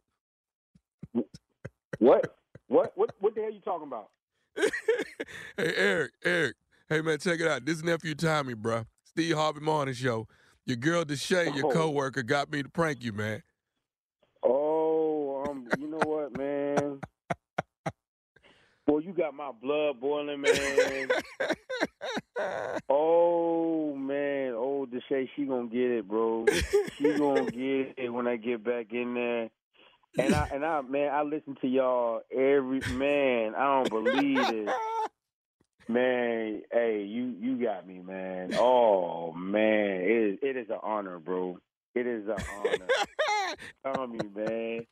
[1.99, 2.27] What?
[2.67, 2.91] What?
[2.95, 3.15] What?
[3.19, 4.09] What the hell you talking about?
[5.55, 6.55] Hey Eric, Eric.
[6.89, 7.65] Hey man, check it out.
[7.65, 8.85] This nephew Tommy, bro.
[9.03, 10.25] Steve Harvey Morning Show.
[10.65, 11.71] Your girl Deshae, your Oh.
[11.71, 13.43] coworker, got me to prank you, man.
[14.41, 17.01] Oh, um, you know what, man?
[18.85, 21.09] Boy, you got my blood boiling, man.
[22.89, 26.45] oh man, oh Deshae, she gonna get it, bro.
[26.97, 29.49] She gonna get it when I get back in there.
[30.17, 33.55] And I and I man, I listen to y'all every man.
[33.55, 34.69] I don't believe it.
[35.89, 38.53] Man, hey, you you got me, man.
[38.55, 41.57] Oh man, it is it is an honor, bro.
[41.95, 42.87] It is an honor.
[43.95, 44.85] Tell me, man.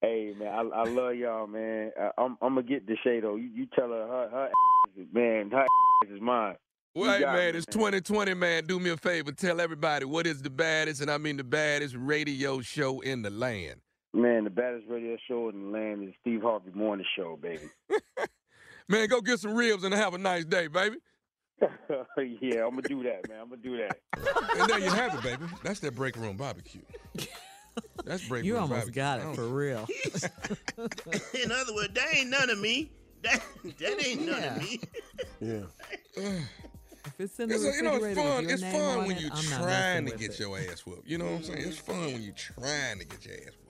[0.00, 1.92] Hey, man, I, I love y'all, man.
[2.00, 3.36] I, I'm I'm gonna get Deshae though.
[3.36, 6.56] You, you tell her her, her ass, man, her ass is mine.
[6.94, 8.64] You Wait, man, it's 2020, man.
[8.64, 9.32] Do me a favor.
[9.32, 13.30] Tell everybody what is the baddest, and I mean the baddest radio show in the
[13.30, 13.80] land.
[14.14, 17.68] Man, the baddest radio show in the land is Steve Harvey Morning Show, baby.
[18.92, 20.96] Man, go get some ribs and have a nice day, baby.
[21.62, 23.40] yeah, I'm gonna do that, man.
[23.40, 23.98] I'm gonna do that.
[24.58, 25.44] And there you have it, baby.
[25.64, 26.82] That's that break room barbecue.
[28.04, 28.92] That's break You room You almost barbecue.
[28.92, 29.34] got it oh.
[29.34, 29.88] for real.
[31.42, 32.90] In other words, that ain't none of me.
[33.22, 33.40] That
[33.78, 34.56] that ain't none Yeah.
[34.56, 34.80] of me.
[35.40, 36.30] Yeah.
[37.04, 38.44] If it's in the It's, you know, it's refrigerator fun.
[38.48, 41.08] It's fun when it, you're I'm trying to get with your ass whooped.
[41.08, 41.58] You know what I'm saying?
[41.66, 43.61] It's fun when you're trying to get your ass whooped.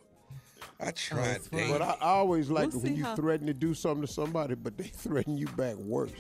[0.85, 3.47] I tried Oh, it's But I, I always like We'll it when you how- threaten
[3.47, 6.11] to do something to somebody, but they threaten you back worse.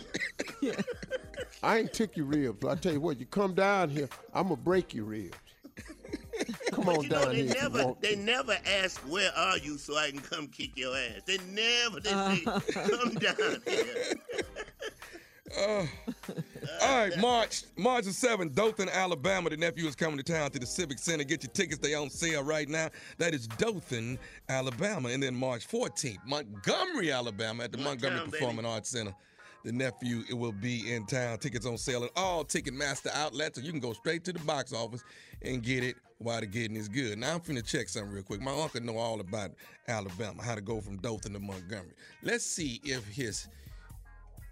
[1.62, 2.58] I ain't tick your ribs.
[2.60, 5.36] But I tell you what, you come down here, I'm gonna break your ribs.
[6.72, 8.20] Come on You know, down they here if you never they to.
[8.20, 11.20] never ask where are you so I can come kick your ass.
[11.26, 12.88] They never they say uh-huh.
[12.88, 13.36] come down
[13.66, 14.14] here.
[15.58, 15.86] Uh,
[16.82, 19.50] all right, March March the seventh, Dothan, Alabama.
[19.50, 21.24] The nephew is coming to town to the Civic Center.
[21.24, 22.88] Get your tickets; they on sale right now.
[23.18, 28.56] That is Dothan, Alabama, and then March fourteenth, Montgomery, Alabama, at the Montgomery town, Performing
[28.58, 28.68] baby.
[28.68, 29.14] Arts Center.
[29.64, 31.38] The nephew it will be in town.
[31.38, 34.72] Tickets on sale at all Ticketmaster outlets, so you can go straight to the box
[34.72, 35.04] office
[35.42, 37.18] and get it while the getting is good.
[37.18, 38.40] Now I'm finna check something real quick.
[38.40, 39.52] My uncle know all about
[39.86, 41.94] Alabama, how to go from Dothan to Montgomery.
[42.22, 43.48] Let's see if his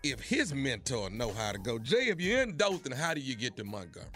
[0.03, 1.79] if his mentor know how to go.
[1.79, 4.09] Jay, if you're in Dothan, how do you get to Montgomery?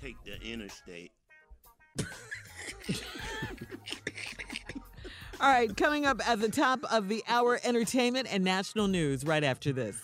[0.00, 1.12] Take the interstate.
[5.42, 9.42] All right, coming up at the top of the hour, entertainment and national news right
[9.42, 9.96] after this.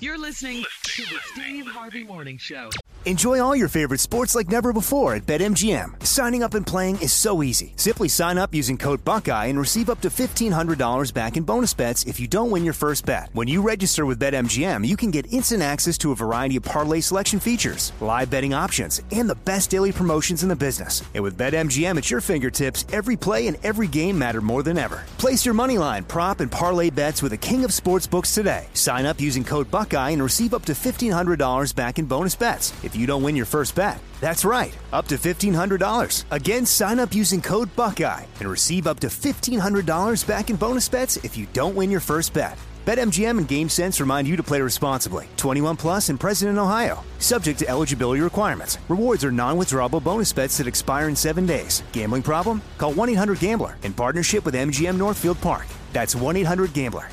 [0.00, 2.70] You're listening to the Steve Harvey Morning Show.
[3.04, 6.04] Enjoy all your favorite sports like never before at BetMGM.
[6.04, 7.72] Signing up and playing is so easy.
[7.76, 12.04] Simply sign up using code Buckeye and receive up to $1,500 back in bonus bets
[12.04, 13.30] if you don't win your first bet.
[13.32, 16.98] When you register with BetMGM, you can get instant access to a variety of parlay
[16.98, 21.02] selection features, live betting options, and the best daily promotions in the business.
[21.14, 24.85] And with BetMGM at your fingertips, every play and every game matter more than ever.
[25.18, 28.68] Place your money line, prop, and parlay bets with the king of sportsbooks today.
[28.72, 32.94] Sign up using code Buckeye and receive up to $1,500 back in bonus bets if
[32.94, 33.98] you don't win your first bet.
[34.20, 36.24] That's right, up to $1,500.
[36.30, 41.16] Again, sign up using code Buckeye and receive up to $1,500 back in bonus bets
[41.24, 42.56] if you don't win your first bet.
[42.86, 45.28] BetMGM and GameSense remind you to play responsibly.
[45.36, 47.04] 21 plus and present in Ohio.
[47.18, 48.78] Subject to eligibility requirements.
[48.88, 51.82] Rewards are non-withdrawable bonus bets that expire in seven days.
[51.90, 52.62] Gambling problem?
[52.78, 55.66] Call 1-800-GAMBLER in partnership with MGM Northfield Park.
[55.92, 57.10] That's 1-800-GAMBLER.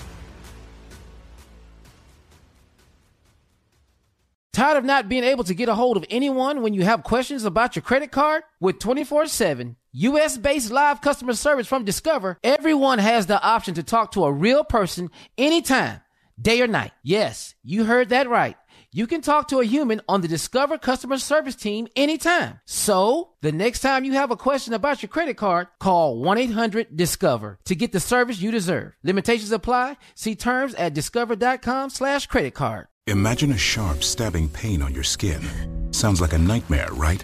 [4.54, 7.44] Tired of not being able to get a hold of anyone when you have questions
[7.44, 8.44] about your credit card?
[8.60, 13.84] With 24 7 US based live customer service from Discover, everyone has the option to
[13.84, 16.02] talk to a real person anytime,
[16.42, 16.94] day or night.
[17.04, 18.58] Yes, you heard that right.
[18.92, 22.60] You can talk to a human on the Discover customer service team anytime.
[22.66, 26.98] So, the next time you have a question about your credit card, call 1 800
[26.98, 28.94] Discover to get the service you deserve.
[29.04, 29.98] Limitations apply.
[30.16, 32.88] See terms at discover.com/slash credit card.
[33.06, 35.42] Imagine a sharp, stabbing pain on your skin.
[35.92, 37.24] Sounds like a nightmare, right?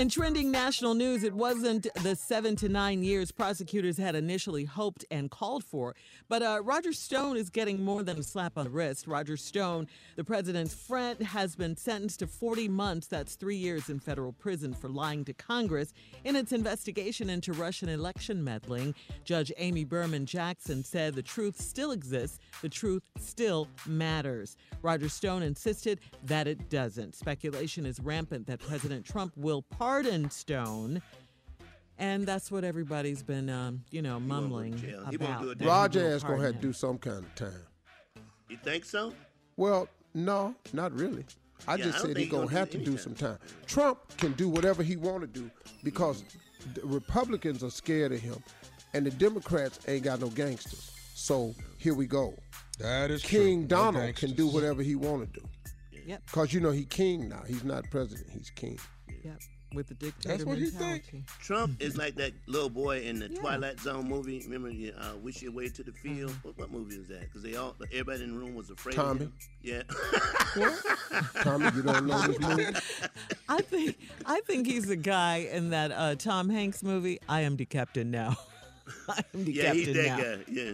[0.00, 5.04] In trending national news, it wasn't the seven to nine years prosecutors had initially hoped
[5.10, 5.94] and called for.
[6.26, 9.06] But uh, Roger Stone is getting more than a slap on the wrist.
[9.06, 13.08] Roger Stone, the president's friend, has been sentenced to 40 months.
[13.08, 15.92] That's three years in federal prison for lying to Congress
[16.24, 18.94] in its investigation into Russian election meddling.
[19.24, 24.56] Judge Amy Berman Jackson said the truth still exists, the truth still matters.
[24.80, 27.14] Roger Stone insisted that it doesn't.
[27.14, 29.89] Speculation is rampant that President Trump will pardon
[30.30, 31.02] Stone.
[31.98, 34.76] And that's what everybody's been, um, you know, mumbling.
[34.78, 35.42] He won't about.
[35.42, 37.66] do it that that he Roger is gonna have to do some kind of time.
[38.48, 39.12] You think so?
[39.56, 41.24] Well, no, not really.
[41.68, 43.38] I Yeah, just I said he's he gonna gonna have to do some time.
[43.66, 45.50] Trump can do whatever he want to do
[45.84, 46.24] because
[46.74, 48.42] the Republicans are scared of him,
[48.94, 50.90] and the Democrats ain't got no gangsters.
[51.14, 52.34] So here we go.
[52.78, 53.76] That is King true.
[53.76, 55.46] No Donald can do whatever he want to do.
[56.06, 56.30] Yep.
[56.32, 57.42] Cause you know he king now.
[57.46, 58.30] He's not president.
[58.30, 58.78] He's king.
[59.22, 59.38] Yep.
[59.72, 61.24] With the dictator That's what you mentality.
[61.40, 64.42] Trump is like that little boy in the Twilight Zone movie.
[64.44, 66.30] Remember, you, uh, "Wish Your Way to the Field"?
[66.30, 66.38] Uh-huh.
[66.42, 67.20] What, what movie was that?
[67.20, 69.10] Because they all, everybody in the room was afraid Tommy.
[69.12, 69.32] of him.
[69.62, 69.82] Yeah.
[71.42, 72.64] Tommy, you don't know this movie?
[73.48, 73.96] I think
[74.26, 77.20] I think he's the guy in that uh, Tom Hanks movie.
[77.28, 78.36] I am the captain now.
[79.08, 80.36] I am the yeah, he's captain that now.
[80.36, 80.42] guy.
[80.48, 80.72] Yeah.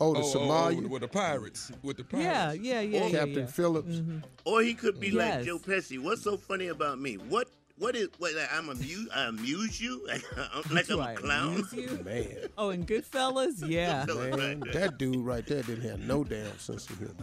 [0.00, 1.72] Oh, the Oh, oh, oh, with, with the pirates.
[1.82, 2.26] With the pirates.
[2.26, 3.10] Yeah, yeah, yeah, yeah.
[3.10, 3.46] Captain yeah.
[3.46, 4.02] Phillips.
[4.44, 5.98] Or he could be like Joe Pesci.
[5.98, 7.14] What's so funny about me?
[7.14, 7.48] What
[7.80, 8.34] what is what?
[8.34, 9.08] Like, I'm amuse.
[9.14, 11.66] I amuse you like, I'm- like I'm Do I a clown.
[11.72, 11.98] you?
[12.04, 12.26] Man,
[12.56, 14.04] Oh, and Goodfellas, yeah.
[14.06, 17.14] Man, that dude right there didn't have no damn sense of humor.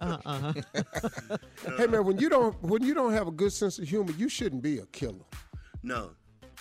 [0.00, 0.52] Uh-uh.
[1.76, 4.28] Hey man, when you don't when you don't have a good sense of humor, you
[4.28, 5.24] shouldn't be a killer.
[5.82, 6.10] No.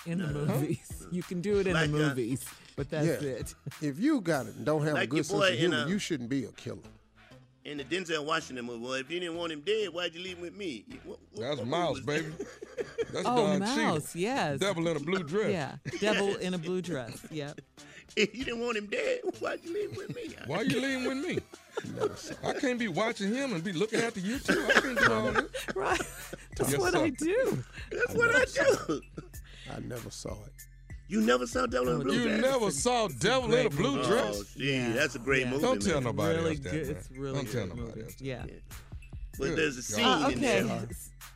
[0.05, 2.45] In the movies, you can do it in Like, the uh, movies,
[2.77, 3.29] but that's yeah.
[3.29, 3.53] it.
[3.81, 5.87] If you got it and don't have a good sense boy of in, humor, uh,
[5.87, 6.79] you shouldn't be a killer.
[7.65, 10.37] In the Denzel Washington movie, well, if you didn't want him dead, why'd you leave
[10.37, 10.85] him with me?
[11.03, 12.25] What, what, That's what Mouse, baby.
[13.13, 14.01] That's Oh, Don Mouse, Cheadle.
[14.15, 14.59] yes.
[14.59, 15.51] Devil in a blue dress.
[15.51, 17.25] Yeah, devil in a blue dress.
[17.31, 17.59] Yep.
[18.15, 20.33] If you didn't want him dead, why'd you leave him with me?
[20.47, 21.39] Why are you leaving with me?
[22.43, 24.65] I can't be watching him and be looking after you too.
[24.67, 25.45] I can't do all this.
[25.75, 26.01] Right.
[26.57, 27.03] That's Yes, what sir.
[27.03, 27.63] I do.
[27.91, 28.45] That's what I
[28.87, 29.01] do.
[29.71, 30.67] I never saw it.
[31.09, 32.35] You never saw Devil in a Blue Dress.
[32.35, 34.07] You never saw Devil in a blue movie.
[34.07, 34.35] dress?
[34.39, 35.49] Oh, gee, that's a great Yeah.
[35.49, 35.61] movie.
[35.63, 36.87] Don't tell nobody really else that, good.
[36.87, 36.95] man.
[36.97, 38.01] It's really Don't tell nobody movie.
[38.03, 38.13] else.
[38.15, 38.21] that.
[38.23, 38.45] Yeah.
[39.39, 40.87] But there's a scene Uh, in there.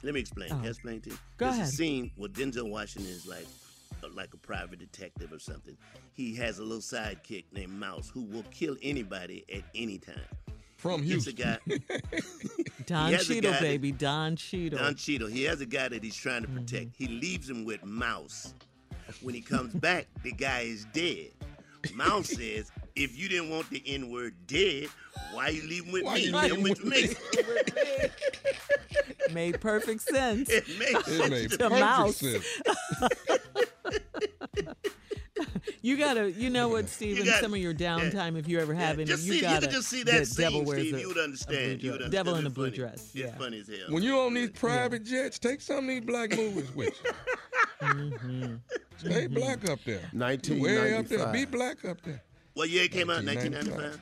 [0.04, 0.50] Let me explain.
[0.50, 1.18] Can I explain to you?
[1.38, 1.68] Go There's ahead.
[1.68, 3.48] a scene where Denzel Washington is like,
[4.04, 5.76] uh, like a private detective or something.
[6.14, 10.20] He has a little sidekick named Mouse who will kill anybody at any time.
[10.78, 11.36] From He's a Houston.
[11.80, 12.20] guy.
[12.86, 13.92] Don He has a Cheadle, guy- baby.
[13.94, 14.80] Don Cheadle.
[14.80, 15.30] Don Cheadle.
[15.30, 16.96] He has a guy that he's trying to protect.
[16.98, 18.54] He leaves him with Mouse.
[19.22, 21.32] When he comes back, the guy is dead.
[21.94, 24.88] Mouse says, "If you didn't want the N word dead,
[25.32, 26.22] why you leave him with Why me?
[26.26, 26.90] you Leave leave him him with with
[29.28, 30.50] me." Made perfect sense.
[30.50, 32.16] it makes It made The perfect mouse.
[32.18, 32.46] sense.
[35.82, 37.26] You gotta, you know what, Steven?
[37.26, 39.56] got- some of your downtime, if you ever have any, just you see, gotta.
[39.56, 40.94] you could just see that get scene, Devil wears Steve.
[40.96, 41.80] a- you would understand.
[41.80, 42.06] blue You would dress.
[42.06, 42.12] understand.
[42.12, 42.78] Devil in a blue funny.
[42.78, 42.94] dress.
[43.06, 43.38] It's Yeah.
[43.38, 43.78] funny as hell.
[43.90, 47.88] When you on these private jets, take some of these black movies with you.
[47.88, 48.56] Mm-hmm.
[48.98, 49.96] Stay black up there.
[50.14, 51.20] Way up there.
[51.26, 51.34] 1995.
[51.34, 52.22] Be black up there.
[52.54, 53.24] What year it came out?
[53.26, 54.00] 1995.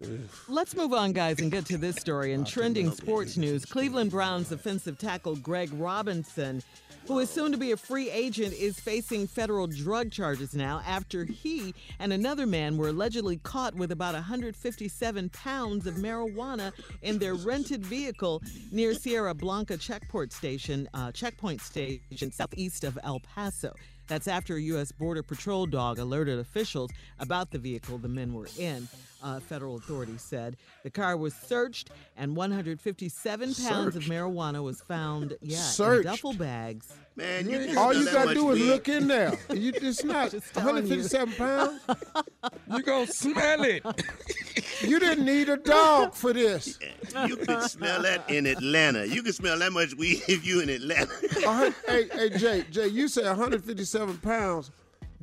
[0.00, 0.40] 1995.
[0.48, 2.32] Let's move on, guys, and get to this story.
[2.32, 6.60] In trending sports news, Cleveland Browns offensive tackle Greg Robinson,
[7.06, 11.24] who is soon to be a free agent, is facing federal drug charges now after
[11.24, 16.72] he and another man were allegedly caught with about 157 pounds of marijuana
[17.02, 23.20] in their rented vehicle near Sierra Blanca checkpoint station, uh, checkpoint station southeast of El
[23.20, 23.74] Paso.
[24.08, 24.92] That's after a U.S.
[24.92, 28.88] Border Patrol dog alerted officials about the vehicle the men were in.
[29.22, 35.36] Uh, federal authorities said the car was searched and 157 pounds of marijuana was found.
[35.42, 35.58] Yeah,
[35.96, 36.92] in duffel bags.
[37.14, 38.66] Man, you can All you that gotta much do is weed.
[38.68, 39.38] look in there.
[39.54, 40.96] You, it's not Just telling you.
[40.96, 41.80] 157 pounds.
[42.74, 43.84] You gonna smell it.
[44.82, 46.76] You didn't need a dog for this.
[47.28, 49.06] You could smell that in Atlanta.
[49.06, 51.12] You could smell that much weed if you in Atlanta.
[51.86, 54.72] Hey, hey, Jay, Jay, you say 157 pounds.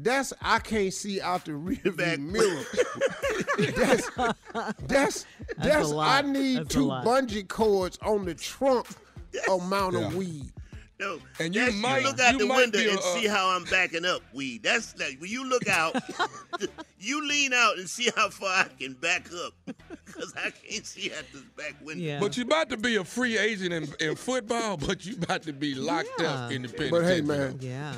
[0.01, 2.63] That's I can't see out the rear Back- view mirror.
[3.75, 4.09] that's
[4.87, 8.87] that's a that's, I need That's two bungee cords on the trunk
[9.49, 10.51] amount of weed.
[10.99, 13.55] No, And you that's- might- look out you the window a- and see uh, how
[13.55, 14.63] I'm backing up weed.
[14.63, 15.95] That's like when you look out,
[16.99, 19.53] you lean out and see how far I can back up.
[20.05, 22.03] because I can't see out this back window.
[22.03, 22.19] Yeah.
[22.19, 25.53] But you about to be a free agent in, in football, but you about to
[25.53, 26.89] be locked up in the penitentiary.
[26.89, 27.57] But hey, man.
[27.61, 27.95] Yeah.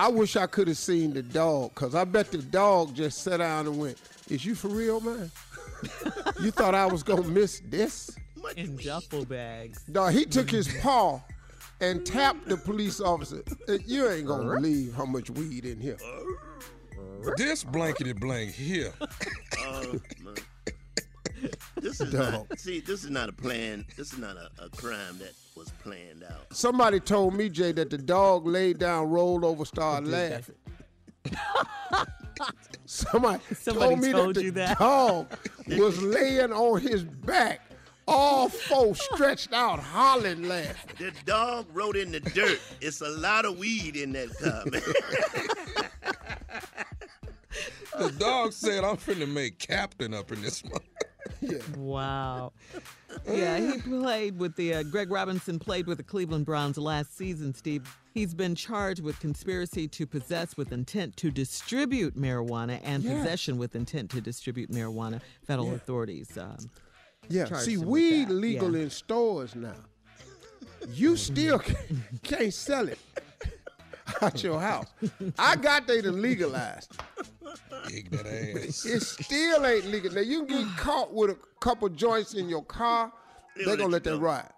[0.00, 3.36] I wish I could have seen the dog, because I bet the dog just sat
[3.36, 3.98] down and went,
[4.30, 5.30] Is you for real, man?
[6.40, 8.16] you thought I was going to miss this?
[8.56, 9.84] In duffel bags.
[9.88, 11.20] No, he took his paw
[11.82, 13.42] and tapped the police officer.
[13.68, 15.98] Uh, You ain't going to believe how much weed in here.
[17.36, 18.94] This blankety blank here.
[22.00, 22.10] Man.
[22.10, 22.48] This is Dog.
[22.50, 22.58] not.
[22.58, 23.84] See, this is not a plan.
[23.96, 26.46] This is not a, a crime that was planned out.
[26.52, 30.54] Somebody told me, Jay, that the dog laid down, rolled over, started laughing.
[32.86, 34.78] Somebody, Somebody told me told that the that.
[34.78, 35.26] dog
[35.68, 37.60] was laying on his back,
[38.08, 40.96] all four stretched out, hollering, laughing.
[40.98, 42.58] The dog wrote in the dirt.
[42.80, 44.82] It's a lot of weed in that car, man.
[47.98, 50.84] The dog said, I'm finna make captain up in this month.
[51.76, 52.52] Wow.
[53.26, 57.54] Yeah, he played with the uh, Greg Robinson played with the Cleveland Browns last season,
[57.54, 57.96] Steve.
[58.14, 63.18] He's been charged with conspiracy to possess with intent to distribute marijuana and Yeah.
[63.18, 65.20] possession with intent to distribute marijuana.
[65.46, 65.74] Federal Yeah.
[65.74, 66.36] authorities.
[66.38, 66.70] Um,
[67.28, 68.84] Yeah, see, him weed legal Yeah.
[68.84, 69.76] in stores now.
[70.92, 71.78] You still can't,
[72.22, 72.98] can't sell it
[74.22, 74.86] out your house.
[75.38, 76.88] I got they to legalize.
[77.88, 78.84] Dig that ass.
[78.86, 80.12] It still ain't legal.
[80.12, 83.12] Now you can get caught with a couple joints in your car.
[83.56, 84.48] They're gonna let that ride.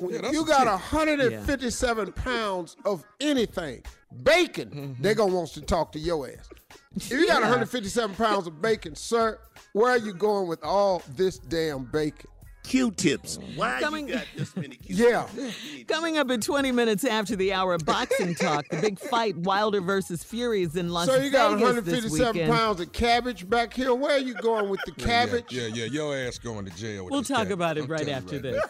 [0.00, 0.92] Yeah, you got tip.
[0.92, 3.82] 157 pounds of anything,
[4.22, 5.02] bacon, Mm-hmm.
[5.02, 6.48] they gonna want to talk to your ass.
[6.96, 7.48] If you got Yeah.
[7.50, 9.38] 157 pounds of bacon, sir,
[9.72, 12.28] where are you going with all this damn bacon?
[12.66, 13.38] Q-tips.
[13.54, 15.34] Why Coming- you got this many Q-tips?
[15.36, 15.84] Yeah.
[15.86, 18.66] Coming up in 20 minutes after the hour, boxing talk.
[18.68, 22.92] The big fight, Wilder versus Fury, is in Las So you got 157 pounds of
[22.92, 23.94] cabbage back here.
[23.94, 25.44] Where are you going with the cabbage?
[25.50, 27.04] Yeah, yeah, yeah, your ass going to jail.
[27.04, 27.52] With We'll talk cat.
[27.52, 28.64] about it I'm right after right this.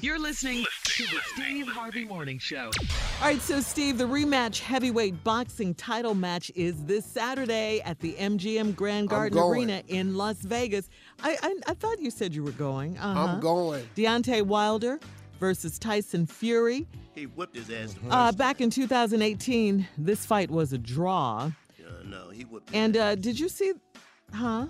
[0.00, 2.70] You're listening to the Steve Harvey Morning Show.
[3.20, 8.14] All right, so Steve, the rematch heavyweight boxing title match is this Saturday at the
[8.14, 9.64] MGM Grand Garden going.
[9.70, 10.88] Arena in Las Vegas.
[11.22, 12.96] I, I I thought you said you were going.
[12.98, 13.20] Uh-huh.
[13.34, 13.86] I'm going.
[13.96, 14.98] Deontay Wilder
[15.40, 16.86] versus Tyson Fury.
[17.14, 17.94] He whipped his ass.
[17.94, 21.40] The Uh, first back in 2018, this fight was a draw.
[21.40, 21.56] time.
[21.86, 22.70] Uh, no, he whipped.
[22.70, 23.12] his And ass.
[23.12, 23.72] uh, did you see?
[24.32, 24.66] Huh?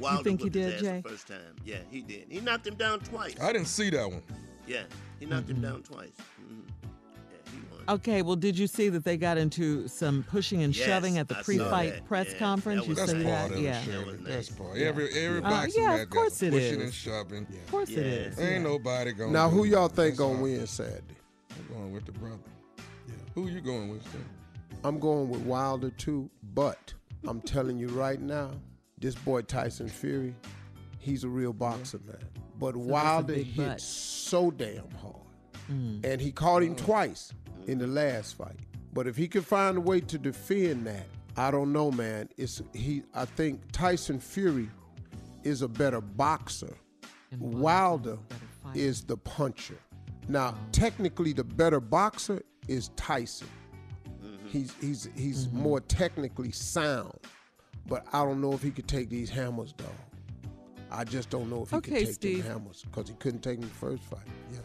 [0.00, 1.00] Wilder think he did, ass Jay?
[1.02, 1.56] The first time.
[1.64, 2.26] Yeah, he did.
[2.28, 3.34] He knocked him down twice.
[3.40, 4.22] I didn't see that one.
[4.66, 4.82] Yeah,
[5.20, 5.56] he knocked Mm-hmm.
[5.56, 6.10] him down twice.
[6.40, 6.62] Mhm.
[6.82, 7.96] Yeah, he won.
[7.96, 11.28] Okay, well, did you see that they got into some pushing and Yes, shoving at
[11.28, 12.80] the I pre-fight press Yeah, conference?
[12.80, 13.56] that you was- That's see part that?
[13.58, 13.82] of yeah.
[13.82, 14.04] Shirley.
[14.16, 14.58] was That's nice.
[14.58, 14.78] part.
[14.78, 16.84] Every every Uh, yeah, of course it pushing is.
[16.84, 17.46] and shoving.
[17.50, 18.06] Yeah, Of course it
[18.38, 18.42] Yeah.
[18.44, 18.58] Ain't yeah.
[18.62, 19.32] nobody going.
[19.32, 20.42] Now, who y'all think gonna all.
[20.42, 21.02] win Saturday?
[21.50, 22.38] I'm going with the brother.
[23.06, 23.14] Yeah.
[23.34, 24.02] Who you going with?
[24.08, 24.24] Steve?
[24.82, 26.92] I'm going with Wilder too, but
[27.26, 28.50] I'm telling you right now,
[29.04, 30.34] this boy Tyson Fury,
[30.98, 32.16] he's a real boxer, man.
[32.58, 33.80] But Wilder big hit but.
[33.80, 35.16] so damn hard.
[35.70, 36.02] Mm.
[36.06, 37.34] And he caught him twice
[37.66, 38.56] in the last fight.
[38.94, 42.30] But if he can find a way to defend that, I don't know, man.
[42.38, 44.70] It's he I think Tyson Fury
[45.42, 46.74] is a better boxer.
[47.38, 48.16] Wilder
[48.72, 49.78] is the puncher.
[50.28, 53.48] Now, technically the better boxer is Tyson.
[54.46, 57.18] He's he's he's more technically sound,
[57.86, 59.88] but I don't know if he could take these hammers, dog.
[60.90, 62.44] I just don't know if he Okay, could take Steve.
[62.44, 64.20] them hammers because he couldn't take them the first fight.
[64.52, 64.62] Yes.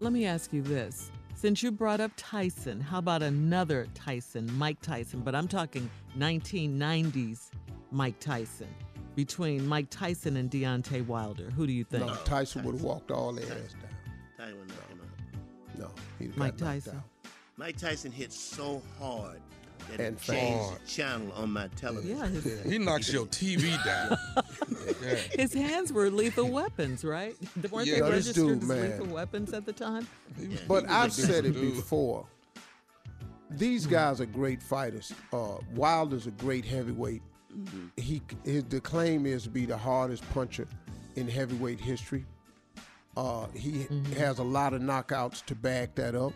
[0.00, 1.10] Let me ask you this.
[1.34, 5.20] Since you brought up Tyson, how about another Tyson, Mike Tyson?
[5.20, 7.50] But I'm talking 1990s
[7.90, 8.68] Mike Tyson.
[9.14, 12.06] Between Mike Tyson and Deontay Wilder, who do you think?
[12.06, 13.90] No, Tyson would have walked all their ass down.
[14.38, 15.78] Tyson knocked him out.
[15.78, 16.96] No, he'd have Mike got knocked Tyson.
[16.96, 17.30] out.
[17.58, 19.40] Mike Tyson hit so hard
[19.98, 22.16] that And it changed the channel on my television.
[22.18, 24.16] Yeah, his, He knocks your TV down.
[25.02, 25.14] yeah.
[25.38, 27.34] his hands were lethal weapons, right?
[27.70, 27.94] Weren't Yeah.
[27.94, 28.90] they this registered dude, as man.
[28.90, 30.06] lethal weapons at the time?
[30.38, 31.74] He was- But he was a I've said it dude.
[31.76, 32.26] before.
[33.50, 35.12] These guys are great fighters.
[35.32, 37.22] Uh, Wilder's a great heavyweight.
[37.98, 40.66] He his, the claim is to be the hardest puncher
[41.16, 42.24] in heavyweight history.
[43.14, 43.86] Uh, he
[44.16, 46.32] has a lot of knockouts to back that up.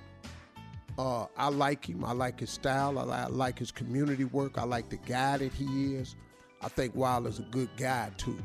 [0.98, 2.04] Uh, I like him.
[2.04, 2.98] I like his style.
[2.98, 4.56] I I like his community work.
[4.58, 6.16] I like the guy that he is.
[6.62, 8.38] I think Wilder's a good guy too.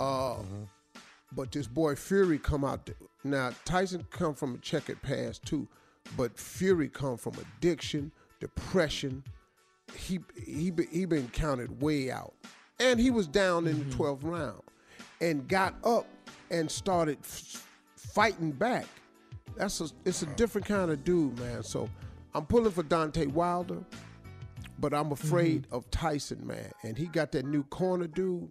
[0.00, 0.36] Uh,
[1.32, 2.90] But this boy Fury come out.
[3.24, 5.68] now Tyson come from a checkered past too,
[6.16, 9.22] but Fury come from addiction, depression.
[9.94, 12.34] He he be- he been counted way out,
[12.80, 14.62] and he was down in the twelfth round,
[15.20, 16.06] and got up
[16.50, 17.66] and started f-
[17.96, 18.86] fighting back.
[19.56, 21.62] That's a it's a different kind of dude, man.
[21.62, 21.88] So
[22.34, 23.82] I'm pulling for Deontay Wilder,
[24.78, 26.70] but I'm afraid of Tyson, man.
[26.82, 28.50] And he got that new corner dude.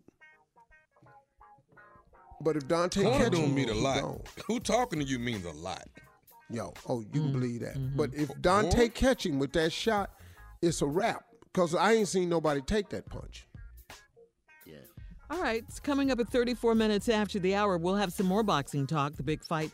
[2.41, 4.01] But if Deontay Corner catch don't mean a he lot.
[4.01, 4.21] gone.
[4.47, 5.87] Who talking to you means a lot.
[6.49, 7.11] Yo, oh, you Mm.
[7.23, 7.75] can believe that.
[7.75, 7.97] Mm-hmm.
[7.97, 10.11] But if Deontay catch him with that shot,
[10.61, 11.23] it's a wrap.
[11.45, 13.47] Because I ain't seen nobody take that punch.
[14.65, 14.75] Yeah.
[15.31, 17.77] All right, it's coming up at 34 minutes after the hour.
[17.77, 19.15] We'll have some more boxing talk.
[19.15, 19.71] The big fight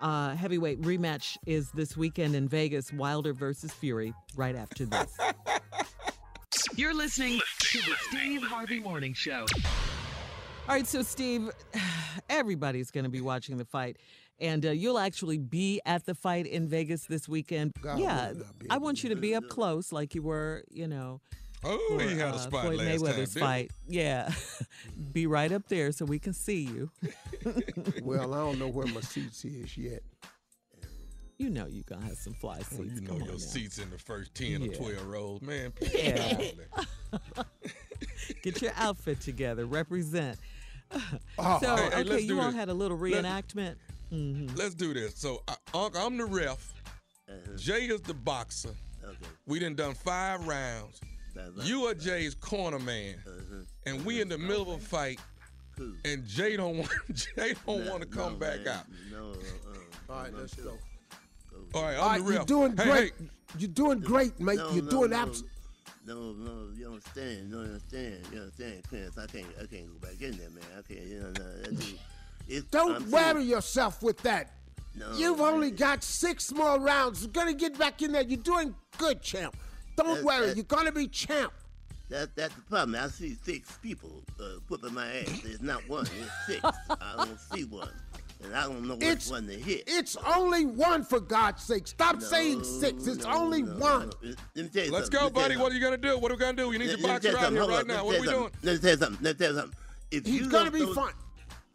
[0.00, 5.16] uh, heavyweight rematch is this weekend in Vegas Wilder versus Fury, right after this.
[6.76, 9.46] You're listening to the Steve Harvey Morning Show.
[10.66, 11.50] All right, so Steve,
[12.28, 13.98] everybody's going to be watching the fight,
[14.38, 17.72] and uh, you'll actually be at the fight in Vegas this weekend.
[17.80, 18.32] God yeah,
[18.70, 21.20] I want you to be up close, like you were, you know.
[21.64, 23.70] Oh, for, he had a uh, spot Floyd last time, Mayweather's didn't fight.
[23.88, 24.30] Yeah,
[25.12, 26.90] be right up there so we can see you.
[28.02, 30.02] well, I don't know where my seats is yet.
[31.38, 32.72] You know you gonna have some fly seats.
[32.78, 33.38] Well, you know Come your now.
[33.38, 34.70] seats in the first 10 Yeah.
[34.70, 35.42] or 12 rows.
[35.42, 36.50] Man, Yeah.
[38.42, 39.66] Get your outfit together.
[39.66, 40.38] Represent.
[41.38, 42.54] Oh, so hey, hey, okay, let's you all this.
[42.54, 43.76] had a little Let- reenactment.
[44.12, 44.56] Mhm.
[44.56, 45.16] Let's do this.
[45.18, 46.72] So, uh, Unc, I'm the ref.
[47.56, 48.74] Jay is the boxer.
[49.02, 49.16] Okay.
[49.46, 51.00] We done done five rounds.
[51.62, 53.56] You are Jay's corner man, uh-huh.
[53.86, 55.20] and we in the middle of a fight.
[56.04, 58.84] And Jay don't want Jay don't want to come back out.
[59.12, 59.34] Uh, uh,
[60.08, 60.78] All right, let's go.
[61.74, 63.12] All right, All right you're doing Hey, great.
[63.18, 63.26] hey,
[63.58, 64.58] You're doing great, mate.
[64.58, 65.16] No, you're no, doing no.
[65.16, 65.42] abs-
[66.06, 67.48] No, no, you don't understand.
[67.48, 68.18] You don't understand.
[68.32, 69.18] You understand, Prince.
[69.18, 70.64] I can't, I can't go back in there, man.
[70.78, 71.06] I can't.
[71.06, 71.98] You know, no, that dude,
[72.46, 73.48] it's, Don't I'm worry serious.
[73.48, 74.52] yourself with that.
[74.96, 75.54] No, You've man.
[75.54, 77.22] only got six more rounds.
[77.22, 78.22] You're gonna get back in there.
[78.22, 79.56] You're doing good, champ.
[79.96, 80.38] Don't That's- worry.
[80.40, 81.52] that's- You're gonna be champ.
[82.10, 82.96] That, that's the problem.
[83.02, 85.40] I see six people uh, whooping my ass.
[85.42, 86.06] There's not one.
[86.06, 86.60] It's six.
[86.90, 87.88] I don't see one,
[88.42, 89.84] and I don't know which It's one to hit.
[89.86, 91.86] It's only one for God's sake.
[91.86, 93.06] Stop saying six.
[93.06, 94.12] It's only one.
[94.22, 95.10] Let me tell you Let's something.
[95.12, 95.56] go, Let me tell buddy.
[95.56, 96.18] What are you gonna do?
[96.18, 96.68] What are we gonna do?
[96.68, 97.86] We need Let- your let me tell boxer out here Hold right up.
[97.86, 97.94] now.
[97.96, 98.52] Let What are we tell doing?
[98.52, 98.62] something.
[98.62, 99.24] Let me tell you something.
[99.24, 99.78] Let me tell you something.
[100.10, 101.12] If He's you gonna be throw- fine.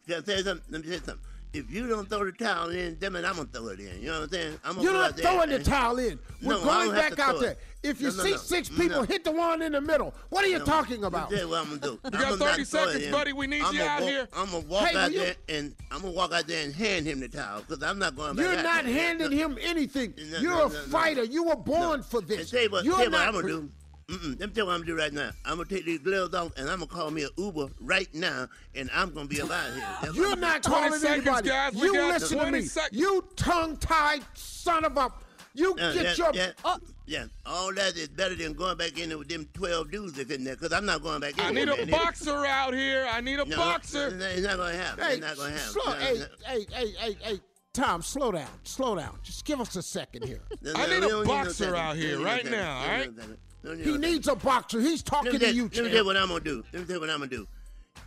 [0.08, 0.66] Can I tell you something?
[0.72, 1.26] Let me tell you something.
[1.52, 4.00] If you don't throw the towel in, damn it, I'm gonna throw it in.
[4.02, 4.60] You know what I'm saying?
[4.64, 6.20] I'm gonna You're go not out there throwing the towel in.
[6.44, 7.58] We're No, going back out throw there.
[7.84, 7.90] It.
[7.90, 8.38] If you No, no, see no.
[8.38, 9.04] six people, No.
[9.04, 10.14] hit the one in the middle.
[10.30, 10.66] What are you No.
[10.66, 11.30] talking about?
[11.30, 11.88] Tell you what I'm gonna do.
[11.92, 13.34] You I'm got 30 not throw it seconds, buddy.
[13.34, 14.28] We need I'm you out walk, here.
[14.34, 17.06] I'm gonna walk Hey, out you- there and I'm gonna walk out there and hand
[17.08, 18.44] him the towel because I'm not going back.
[18.46, 18.94] You're out not there.
[18.94, 19.38] handing No.
[19.38, 20.14] him anything.
[20.32, 20.82] No, You're no, a no, no.
[20.88, 21.24] fighter.
[21.24, 22.50] You were born for this.
[22.52, 23.70] tell you what, You're tell you what not I'm gonna do.
[24.10, 24.40] Mm-mm.
[24.40, 25.30] Let me tell you what I'm gonna do right now.
[25.46, 28.48] I'm gonna take these gloves off and I'm gonna call me an Uber right now,
[28.76, 29.88] and I'm gonna be about here.
[30.02, 31.48] That's You're not calling seconds, anybody.
[31.50, 31.76] guys.
[31.76, 32.62] You listen to me.
[32.66, 35.12] sec- You tongue-tied son of a.
[35.54, 36.34] You Yeah, get yeah, your.
[36.66, 36.76] yeah.
[37.10, 37.26] Yeah.
[37.46, 40.44] All that is better than going back in there with them 12 dudes that's in
[40.44, 41.66] there, because I'm not going back in I there.
[41.66, 41.90] need a man.
[41.90, 43.08] boxer out here.
[43.12, 44.08] I need a No, boxer.
[44.20, 45.04] It's not- gonna happen.
[45.04, 45.72] Hey, it's not gonna happen.
[45.74, 46.26] slow, No, hey, no.
[46.46, 47.40] hey, hey, hey, hey,
[47.74, 49.18] Tom, slow down, slow down.
[49.24, 50.42] Just give us a second here.
[50.62, 51.76] No, I need a don't no boxer second.
[51.76, 52.52] out here no right second.
[52.52, 53.16] now, We don't all need right?
[53.18, 53.38] no second.
[53.86, 54.80] We He needs a boxer.
[54.80, 56.64] He's talking to you, Let me tell you what I'm gonna do.
[56.72, 57.48] Let me tell you what I'm gonna do.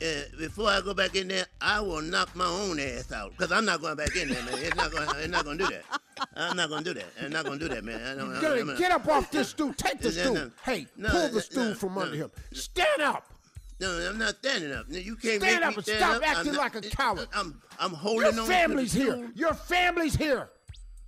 [0.02, 3.52] Uh, before I go back in there, I will knock my own ass out because
[3.52, 4.54] I'm not going back in there, man.
[4.58, 5.84] It's not gonna, it's not gonna do that.
[6.34, 7.04] I'm not gonna do that.
[7.22, 8.00] I'm not gonna do that, man.
[8.00, 9.72] I don't, Get, I'm get up off this stool.
[9.74, 10.34] Take the No, stool.
[10.34, 10.50] no.
[10.64, 12.30] Hey, No, pull the stool from under him.
[12.52, 13.26] Stand up.
[13.80, 14.86] No, I'm not standing up.
[14.88, 16.28] You can't Stand make up me and stand stop up.
[16.28, 17.28] Acting not- like a coward.
[17.34, 18.34] I'm, I'm holding Your on.
[18.34, 19.30] to the family's here.
[19.36, 20.48] Your family's here.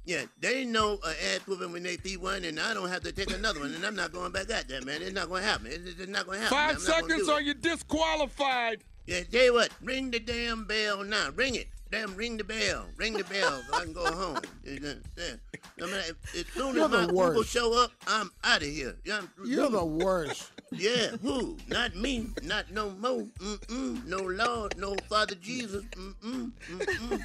[0.07, 3.13] Yeah, they know an ass whooping when they see one, and I don't have to
[3.13, 5.01] take another one, and I'm not going back out there, man.
[5.01, 5.69] It's not going to happen.
[5.69, 6.57] It's, it's not going to happen.
[6.57, 8.85] Five I'm not gonna seconds or you're disqualified.
[9.07, 11.31] Yeah, tell you what, ring the damn bell now.
[11.35, 11.69] Ring it.
[11.95, 12.87] Damn, ring the bell.
[12.97, 14.39] Ring the bell so I can go home.
[14.65, 15.35] You know, yeah.
[15.81, 16.13] I mean, as
[16.55, 18.97] soon You're as my the Uber show up, I'm out of here.
[19.05, 20.51] Yeah, I'm- You're the worst.
[20.73, 21.57] Yeah, who?
[21.69, 22.31] Not me.
[22.43, 23.23] Not no more.
[23.39, 24.05] Mm-mm.
[24.07, 24.77] No Lord.
[24.77, 25.85] No Father Jesus.
[25.93, 26.51] Mm-mm.
[26.69, 27.21] Mm-mm.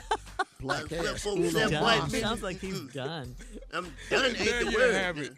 [0.60, 1.22] Black I ass.
[1.24, 1.82] flip over Uno them Done.
[1.84, 3.36] white Sounds like he's done.
[3.74, 4.26] I'm done.
[4.26, 4.94] Ain't the you word.
[4.94, 5.32] have it.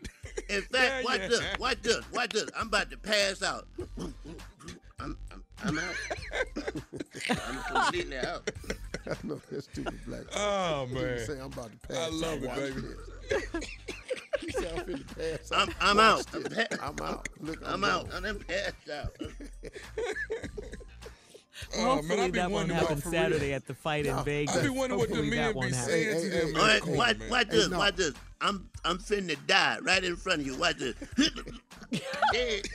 [0.49, 1.39] In There fact, watch you this.
[1.39, 2.11] have Watch this.
[2.11, 2.49] Watch this.
[2.57, 3.65] I'm about to pass out.
[5.63, 5.95] I'm, out.
[6.57, 6.83] I'm,
[7.29, 7.39] I'm out.
[7.47, 8.51] I'm completely out.
[9.07, 10.21] I know that's stupid black.
[10.35, 11.19] Oh, You man.
[11.25, 11.97] Say I'm about to pass.
[11.97, 12.43] I love out.
[12.43, 12.81] it, Watch baby.
[12.81, 13.69] this.
[14.41, 15.75] He said I'm finna pass I'm, out.
[15.81, 16.35] I'm Watch out.
[16.35, 16.67] I'm, this.
[16.67, 17.29] pa- I'm out.
[17.41, 18.07] Look, I'm out.
[18.13, 19.15] I'm done passed out.
[21.77, 23.21] Oh, Hopefully man, I be that won't happen about for real.
[23.21, 24.57] Saturday at the fight in Vegas.
[24.57, 26.55] I be wondering what the Hopefully men be saying Hey, to hey, them hey, in
[26.57, 27.29] All the right, corner, watch, man.
[27.29, 27.69] watch Hey, this.
[27.69, 27.77] no.
[27.77, 28.13] Watch this.
[28.41, 30.57] I'm, I'm finna die right in front of you.
[30.57, 30.95] Watch this.
[32.31, 32.65] Dead.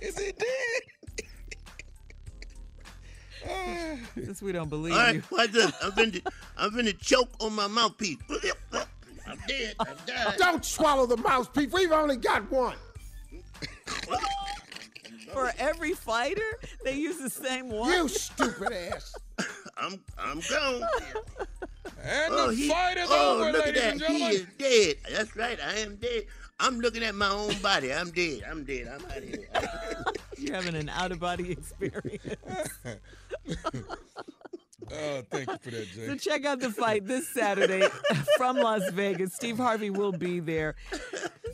[0.00, 0.82] Is he dead?
[3.44, 3.96] Eh.
[4.14, 5.22] Since we don't believe All right, you.
[5.30, 5.72] watch this.
[5.82, 6.26] I'm finna,
[6.56, 8.18] I'm finna choke on my mouthpiece.
[9.26, 9.74] I'm dead.
[9.80, 10.34] I'm died.
[10.38, 11.72] Don't swallow the mouthpiece.
[11.72, 12.76] We've only got one.
[15.32, 17.90] For every fighter, they use the same one.
[17.92, 19.14] You stupid ass.
[19.76, 20.82] I'm, I'm gone.
[22.02, 24.10] And Oh, the he, fight is oh, over, look at ladies that.
[24.10, 24.96] and He is dead.
[25.12, 25.58] That's right.
[25.64, 26.24] I am dead.
[26.60, 27.92] I'm looking at my own body.
[27.92, 28.42] I'm dead.
[28.48, 28.88] I'm dead.
[28.88, 29.48] I'm out of here.
[30.38, 32.36] You're having an out of body experience.
[34.92, 36.06] Oh, thank you for that, Jay.
[36.06, 37.86] So check out the fight this Saturday
[38.36, 39.34] from Las Vegas.
[39.34, 40.74] Steve Harvey will be there.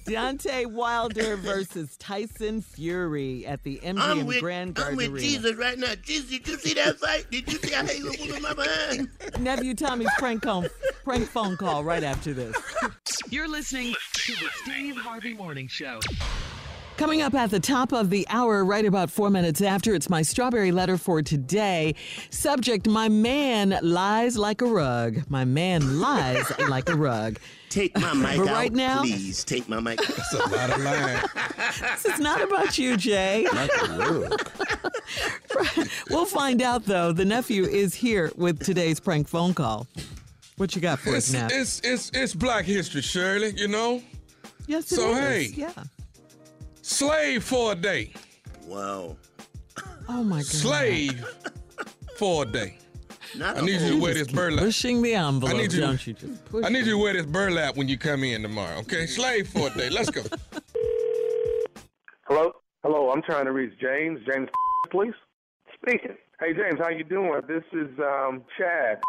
[0.07, 5.21] Deontay Wilder versus Tyson Fury at the MGM I'm with, Grand I'm with Arena.
[5.21, 5.95] Jesus right now.
[6.01, 7.27] Jesus, did you see that fight?
[7.31, 9.09] Did you see how he was moving my behind?
[9.41, 10.65] Nephew Tommy's prank, call,
[11.05, 12.57] prank phone call right after this.
[13.31, 16.01] You're listening to the Steve Harvey Morning Show.
[16.97, 20.23] Coming up at the top of the hour, right about four minutes after, it's my
[20.23, 21.95] strawberry letter for today.
[22.31, 25.19] Subject My man lies like a rug.
[25.29, 27.39] My man lies like a rug.
[27.69, 29.45] Take my mic But out, right now, please.
[29.45, 29.99] Take my mic.
[29.99, 31.23] That's a lot of line.
[31.81, 33.47] this is not about you, Jay.
[36.11, 37.13] we'll find out, though.
[37.13, 39.87] The nephew is here with today's prank phone call.
[40.57, 41.49] What you got for us It's, now?
[41.51, 43.53] it's it's it's Black History, Shirley.
[43.55, 44.03] You know.
[44.67, 45.19] Yes, it so is.
[45.19, 45.73] hey, Yeah.
[46.87, 48.13] Slave for a day.
[48.67, 49.17] Wow.
[50.09, 50.47] Oh, my God.
[50.47, 51.25] Slave
[52.17, 52.79] for a day.
[53.37, 54.65] Not I need you to wear this burlap.
[54.65, 55.81] Pushing the envelope, I need you.
[55.81, 56.15] don't you?
[56.15, 58.79] Just push I need you to wear this burlap when you come in tomorrow.
[58.79, 59.91] Okay, slave for a day.
[59.91, 60.23] Let's go.
[62.29, 62.53] Hello?
[62.83, 64.21] Hello, I'm trying to reach James.
[64.31, 64.49] James,
[64.91, 65.13] please.
[65.75, 66.17] Speaking.
[66.41, 67.41] Hey, James, how you doing?
[67.49, 69.01] This is um, Chad,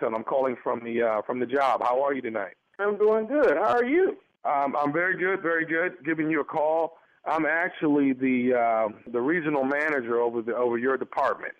[0.00, 1.82] and I'm calling from the uh, from the job.
[1.82, 2.54] How are you tonight?
[2.78, 3.56] I'm doing good.
[3.56, 4.16] How are you?
[4.44, 6.04] Um, I'm very good, very good.
[6.04, 6.98] Giving you a call.
[7.26, 11.54] I'm actually the uh, the regional manager over the over your department.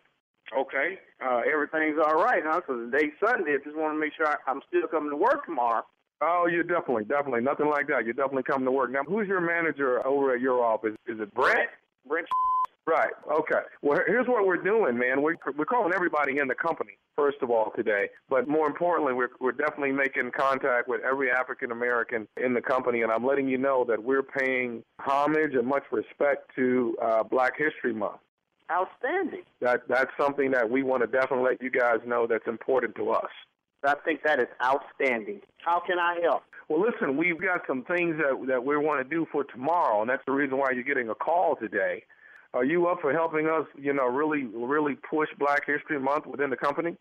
[0.56, 0.98] Okay.
[1.24, 2.60] Uh, everything's all right, huh?
[2.60, 3.54] Because today's Sunday.
[3.54, 5.82] I just want to make sure I, I'm still coming to work tomorrow.
[6.22, 8.04] Oh, you're definitely, definitely nothing like that.
[8.04, 8.90] You're definitely coming to work.
[8.90, 10.94] Now, who's your manager over at your office?
[11.06, 11.68] Is it Brett?
[12.06, 12.26] Brent.
[12.86, 13.10] Right.
[13.28, 13.60] Okay.
[13.82, 15.20] Well, here's what we're doing, man.
[15.20, 18.08] We're, we're calling everybody in the company, first of all, today.
[18.28, 23.02] But more importantly, we're, we're definitely making contact with every African American in the company.
[23.02, 27.54] And I'm letting you know that we're paying homage and much respect to uh, Black
[27.58, 28.20] History Month.
[28.70, 29.42] Outstanding.
[29.60, 33.10] That That's something that we want to definitely let you guys know that's important to
[33.10, 33.30] us.
[33.84, 35.40] I think that is outstanding.
[35.58, 36.42] How can I help?
[36.68, 40.10] Well, listen, we've got some things that that we want to do for tomorrow, and
[40.10, 42.02] that's the reason why you're getting a call today.
[42.56, 46.48] Are you up for helping us, you know, really, really push Black History Month within
[46.48, 46.96] the company?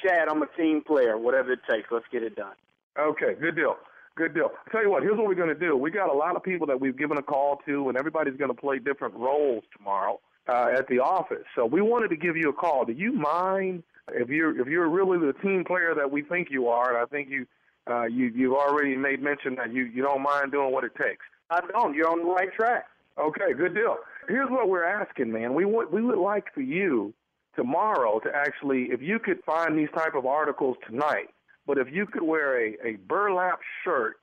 [0.00, 1.18] Chad, I'm a team player.
[1.18, 2.54] Whatever it takes, let's get it done.
[2.96, 3.76] Okay, good deal.
[4.14, 4.52] Good deal.
[4.54, 5.76] I'll tell you what, here's what we're going to do.
[5.76, 8.54] We got a lot of people that we've given a call to, and everybody's going
[8.54, 11.46] to play different roles tomorrow uh, at the office.
[11.56, 12.84] So we wanted to give you a call.
[12.84, 13.82] Do you mind
[14.12, 16.94] if you're if you're really the team player that we think you are?
[16.94, 17.46] And I think you
[17.90, 21.24] uh, you you've already made mention that you you don't mind doing what it takes.
[21.50, 21.94] I don't.
[21.96, 22.86] You're on the right track.
[23.18, 23.96] Okay, good deal.
[24.28, 25.54] Here's what we're asking, man.
[25.54, 27.12] We want we would like for you
[27.56, 31.28] tomorrow to actually, if you could find these type of articles tonight,
[31.66, 34.16] but if you could wear a, a burlap shirt,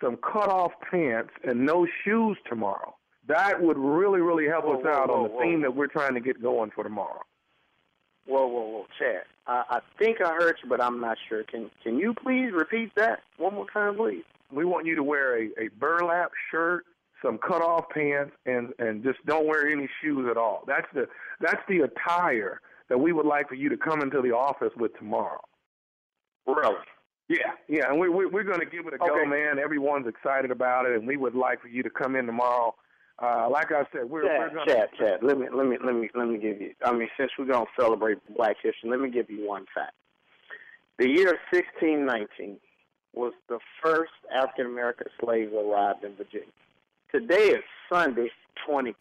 [0.00, 2.94] some cut off pants, and no shoes tomorrow,
[3.28, 5.40] that would really, really help Whoa, us whoa, out on the whoa.
[5.40, 7.22] theme that we're trying to get going for tomorrow.
[8.26, 9.22] Whoa, whoa, whoa, Chad.
[9.46, 11.42] I, I think I heard you, but I'm not sure.
[11.44, 14.24] Can Can you please repeat that one more time, please?
[14.52, 16.84] We want you to wear a, a burlap shirt,
[17.24, 20.64] some cut off pants, and and just don't wear any shoes at all.
[20.66, 21.06] That's the
[21.40, 24.94] that's the attire that we would like for you to come into the office with
[24.98, 25.40] tomorrow.
[26.46, 26.76] Really?
[27.28, 29.58] Yeah, yeah, and we, we, we're going to give it a go, man.
[29.58, 32.74] Everyone's excited about it, and we would like for you to come in tomorrow.
[33.22, 34.74] Uh, like I said, we're, we're going to.
[34.74, 35.22] Chad, Chad.
[35.22, 36.74] Let me, let me, let me, let me give you.
[36.84, 39.94] I mean, since we're gonna celebrate Black History, let me give you one fact.
[40.98, 42.58] The year 1619
[43.14, 46.48] was the first African American slaves arrived in Virginia.
[47.12, 48.32] Today is Sunday,
[48.66, 48.94] 20.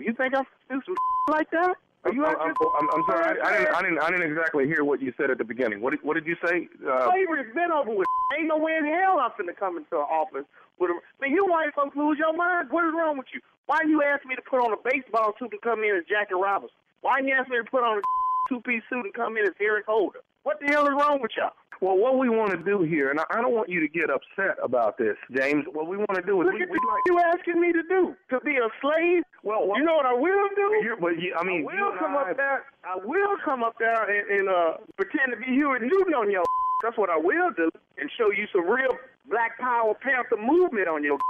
[0.00, 0.94] You think I'm do some
[1.30, 1.72] like that?
[2.04, 4.66] Are you I'm, I'm, I'm, I'm sorry, I, I didn't, I didn't, I didn't exactly
[4.66, 5.80] hear what you said at the beginning.
[5.80, 6.68] What did, what did you say?
[6.84, 8.06] Uh, Slavery's been over with.
[8.36, 10.44] Ain't no way in hell I'm finna come into an office
[10.78, 11.00] with a.
[11.18, 12.68] Man, you white folks lose your mind.
[12.70, 13.40] What is wrong with you?
[13.64, 16.36] Why you ask me to put on a baseball suit and come in as Jackie
[16.36, 16.76] Robinson?
[17.00, 18.02] Why you ask me to put on a
[18.50, 20.20] two-piece suit and come in as Eric Holder?
[20.42, 21.56] What the hell is wrong with y'all?
[21.80, 24.56] Well, what we want to do here, and I, don't want you to get upset
[24.62, 25.64] about this, James.
[25.72, 27.02] What we want to do is Look we, at we'd like.
[27.06, 29.22] you asking me to do to be a slave.
[29.42, 30.78] Well, you know what I will do?
[30.80, 32.64] Here, but you, I mean, I will come I- up there.
[32.84, 35.86] I will come up there and, and uh, pretend to be Huey P.
[35.86, 36.44] Newton on your.
[36.82, 38.96] That's what I will do, and show you some real
[39.30, 41.18] Black Power Panther movement on your.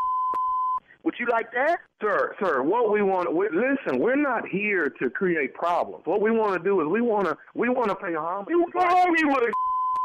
[1.04, 1.78] Would you like that?
[2.02, 6.02] Sir, sir, what we want, we, listen, we're not here to create problems.
[6.04, 8.48] What we want to do is we want to, we want to pay homage.
[8.50, 9.52] You told me with a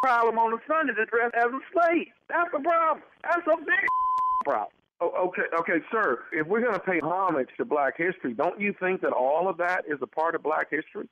[0.04, 2.08] problem on the Sunday to dress as a slave.
[2.30, 3.04] That's the problem.
[3.24, 3.86] That's a big
[4.46, 4.74] problem.
[5.02, 6.20] Oh, okay, okay, sir.
[6.32, 9.58] If we're going to pay homage to Black history, don't you think that all of
[9.58, 11.10] that is a part of Black history?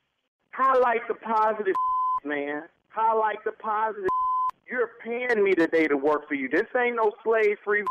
[0.52, 1.74] Highlight the positive,
[2.24, 2.62] man.
[2.90, 4.08] Highlight the positive.
[4.70, 6.48] You're paying me today to work for you.
[6.48, 7.84] This ain't no slave-free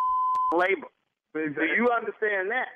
[0.53, 0.87] labor.
[1.33, 2.67] Do you understand that?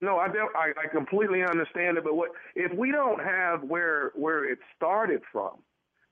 [0.00, 2.04] No, I, don't, I I completely understand it.
[2.04, 5.52] But what if we don't have where where it started from?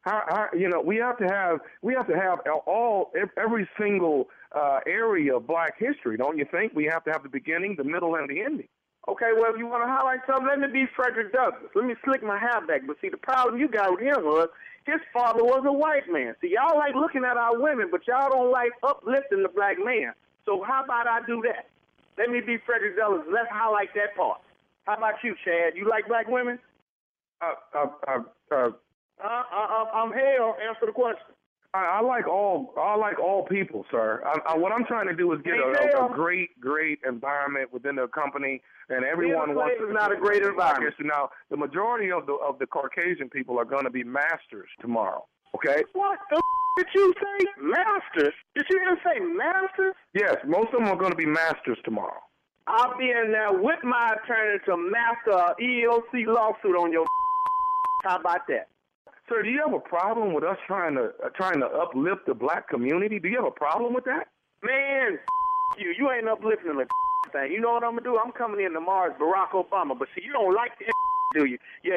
[0.02, 4.28] How, how, you know, we have to have we have to have all every single
[4.54, 6.72] uh, area of Black history, don't you think?
[6.74, 8.68] We have to have the beginning, the middle, and the ending.
[9.08, 11.70] Okay, well, if you want to highlight something, let me be Frederick Douglass.
[11.74, 12.82] Let me slick my hair back.
[12.86, 14.48] But see, the problem you got with him was
[14.86, 16.34] his father was a white man.
[16.40, 20.12] See, y'all like looking at our women, but y'all don't like uplifting the black man.
[20.44, 21.66] So how about I do that?
[22.18, 23.26] Let me be Frederick Douglass.
[23.30, 24.40] Let's highlight that part.
[24.84, 25.74] How about you, Chad?
[25.76, 26.58] You like black women?
[27.40, 28.70] Uh, uh, uh, uh,
[29.28, 30.54] uh, uh, I'm Hale.
[30.68, 31.34] Answer the question.
[31.74, 32.74] I, I like all.
[32.76, 34.22] I like all people, sir.
[34.26, 37.72] I, I, what I'm trying to do is get a, a, a great, great environment
[37.72, 38.60] within the company,
[38.90, 39.76] and everyone wants.
[39.78, 40.94] This is not a great environment.
[41.00, 45.24] Now, the majority of the of the Caucasian people are going to be masters tomorrow.
[45.54, 45.82] Okay.
[45.94, 46.40] What the
[46.78, 47.46] did you say?
[47.60, 48.34] Masters?
[48.54, 49.94] Did you even say masters?
[50.14, 52.20] Yes, most of them are going to be masters tomorrow.
[52.66, 57.06] I'll be in there with my attorney to master a EEOC lawsuit on your.
[58.04, 58.68] How about that?
[59.28, 62.34] Sir, do you have a problem with us trying to uh, trying to uplift the
[62.34, 63.18] black community?
[63.18, 64.28] Do you have a problem with that?
[64.62, 65.18] Man,
[65.78, 65.94] you.
[65.96, 66.86] You ain't uplifting the
[67.30, 67.52] thing.
[67.52, 68.18] You know what I'm gonna do?
[68.18, 69.96] I'm coming in tomorrow as Barack Obama.
[69.98, 70.86] But see, you don't like the
[71.34, 71.58] do you?
[71.84, 71.96] Yeah,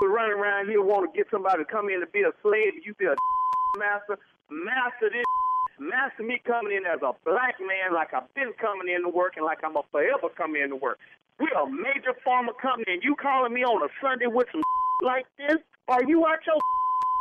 [0.00, 2.80] you running around here want to get somebody to come in to be a slave.
[2.84, 3.14] You be a
[3.78, 4.18] master.
[4.50, 5.24] Master this.
[5.80, 9.34] Master me coming in as a black man like I've been coming in to work
[9.34, 10.98] and like I'm a forever coming in to work.
[11.40, 14.62] We're a major pharma company and you calling me on a Sunday with some
[15.02, 15.58] like this?
[15.88, 16.56] Are you out your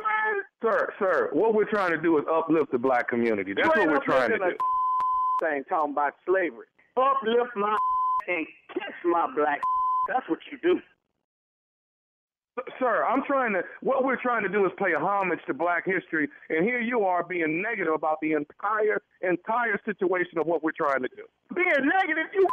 [0.03, 0.43] mind?
[0.64, 3.53] Sir, sir, what we're trying to do is uplift the black community.
[3.53, 4.55] That's what we're trying to do.
[5.41, 6.68] Thing talking about slavery.
[6.95, 7.76] Uplift my
[8.28, 9.61] and kiss my black.
[10.07, 10.80] That's what you do.
[12.80, 13.64] Sir, I'm trying to.
[13.82, 17.24] What we're trying to do is pay homage to Black history, and here you are
[17.24, 21.26] being negative about the entire entire situation of what we're trying to do.
[21.55, 22.47] Being negative, you?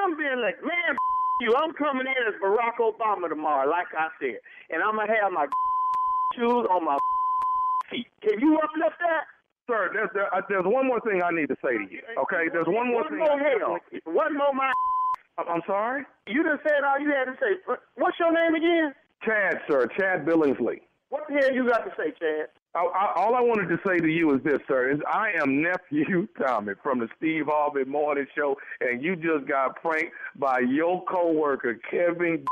[0.00, 0.96] I'm being like, man,
[1.40, 1.54] you.
[1.56, 5.46] I'm coming in as Barack Obama tomorrow, like I said, and I'm gonna have my
[6.36, 6.98] shoes on my
[7.90, 8.06] feet.
[8.22, 9.24] Can you uplift that?
[9.66, 12.00] Sir, there's there, uh, there's one more thing I need to say to you.
[12.22, 13.18] Okay, there's one more one thing.
[13.18, 13.78] More hell.
[14.04, 14.72] One more my.
[15.38, 16.04] I'm sorry.
[16.26, 17.60] You just said all you had to say.
[17.96, 18.94] What's your name again?
[19.24, 20.80] Chad, sir, Chad Billingsley.
[21.10, 22.48] What the hell you got to say, Chad?
[22.76, 26.28] I, all I wanted to say to you is this, sir: is I am nephew
[26.38, 31.78] Tommy from the Steve Harvey Morning Show, and you just got pranked by your coworker
[31.90, 32.44] Kevin.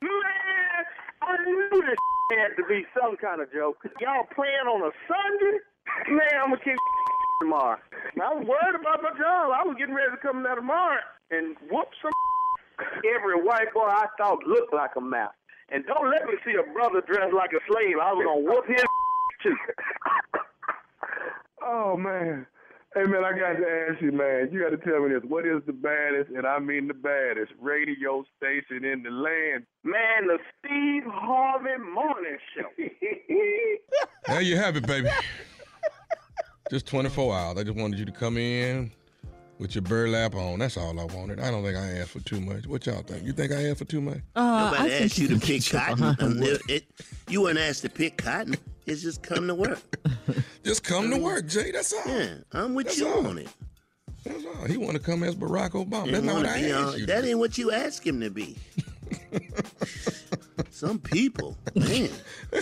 [0.00, 0.84] Man,
[1.22, 1.98] I knew this
[2.38, 3.76] had to be some kind of joke.
[4.00, 5.58] Y'all playing on a Sunday?
[6.08, 6.76] Man, I'm gonna kick
[7.40, 7.78] tomorrow.
[7.92, 9.52] I was worried about my job.
[9.52, 11.00] I was getting ready to come there tomorrow
[11.30, 12.12] and whoop some
[13.04, 15.37] every white boy I thought looked like a mouse.
[15.70, 17.96] And don't let me see a brother dressed like a slave.
[18.02, 18.86] I was gonna whoop him
[19.42, 19.56] too.
[21.62, 22.46] oh man.
[22.94, 24.48] Hey man, I got to ask you, man.
[24.50, 25.22] You got to tell me this.
[25.28, 29.66] What is the baddest, and I mean the baddest, radio station in the land?
[29.84, 32.68] Man, the Steve Harvey Morning Show.
[34.26, 35.10] there you have it, baby.
[36.70, 37.58] Just 24 hours.
[37.58, 38.90] I just wanted you to come in,
[39.58, 40.60] with your burlap on.
[40.60, 41.40] That's all I wanted.
[41.40, 42.66] I don't think I asked for too much.
[42.66, 43.24] What y'all think?
[43.24, 44.18] You think I asked for too much?
[44.34, 46.16] Uh, Nobody asked you to pick cotton.
[46.20, 46.84] Um, it, it,
[47.28, 48.56] you weren't asked to pick cotton.
[48.86, 49.80] It's just come to work.
[50.64, 51.70] just come I mean, to work, Jay.
[51.70, 52.02] That's all.
[52.06, 53.26] Yeah, I'm with That's you all.
[53.26, 53.48] on it.
[54.24, 54.64] That's all.
[54.66, 56.10] He want to come as Barack Obama.
[56.10, 57.06] That's not what I asked on, you.
[57.06, 58.56] That ain't what you asked him to be.
[60.70, 62.10] Some people, man.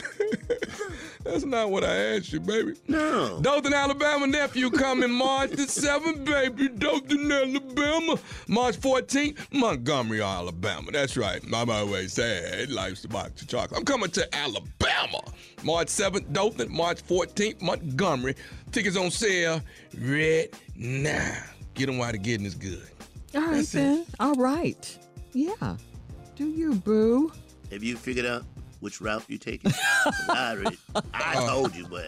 [1.24, 2.74] That's not what I asked you, baby.
[2.86, 3.40] No.
[3.42, 6.68] Dothan, Alabama nephew coming March the 7th, baby.
[6.68, 8.18] Dothan, Alabama.
[8.48, 10.90] March 14th, Montgomery, Alabama.
[10.92, 11.40] That's right.
[11.52, 12.70] I'm always sad.
[12.70, 13.78] Life's a box of chocolate.
[13.78, 15.20] I'm coming to Alabama.
[15.64, 16.72] March 7th, Dothan.
[16.72, 18.36] March 14th, Montgomery.
[18.70, 19.60] Tickets on sale
[20.00, 21.42] right now.
[21.74, 22.82] Get them while the getting is good.
[23.34, 23.98] All right, That's then.
[23.98, 24.06] it.
[24.20, 24.98] All right.
[25.32, 25.76] Yeah.
[26.36, 27.32] Do you, boo?
[27.70, 28.44] Have you figured out
[28.80, 29.70] which route you taking?
[29.70, 30.78] 'Cause I already,
[31.14, 31.46] I oh.
[31.48, 32.06] told you, but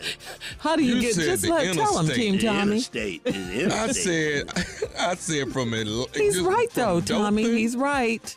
[0.59, 1.15] How do you, You get?
[1.15, 2.07] said Just the let tell him.
[2.15, 2.61] Team the Tommy.
[2.73, 4.51] interstate is the I interstate.
[4.55, 7.45] said, I said from Atl- He's right though, Tommy.
[7.45, 8.37] Dothan- He's right.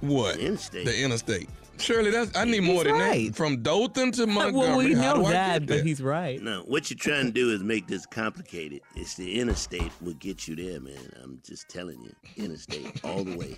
[0.00, 0.36] What?
[0.36, 0.84] The interstate.
[0.86, 1.48] The interstate.
[1.78, 3.26] Shirley, that's I need more He's than right.
[3.28, 3.36] that.
[3.36, 4.58] From Dothan to Montgomery.
[4.68, 5.84] well, we How know do I that, get but there?
[5.84, 6.42] he's right.
[6.42, 8.80] No, what you're trying to do is make this complicated.
[8.94, 11.12] It's the interstate will get you there, man.
[11.22, 13.56] I'm just telling you, interstate all the way.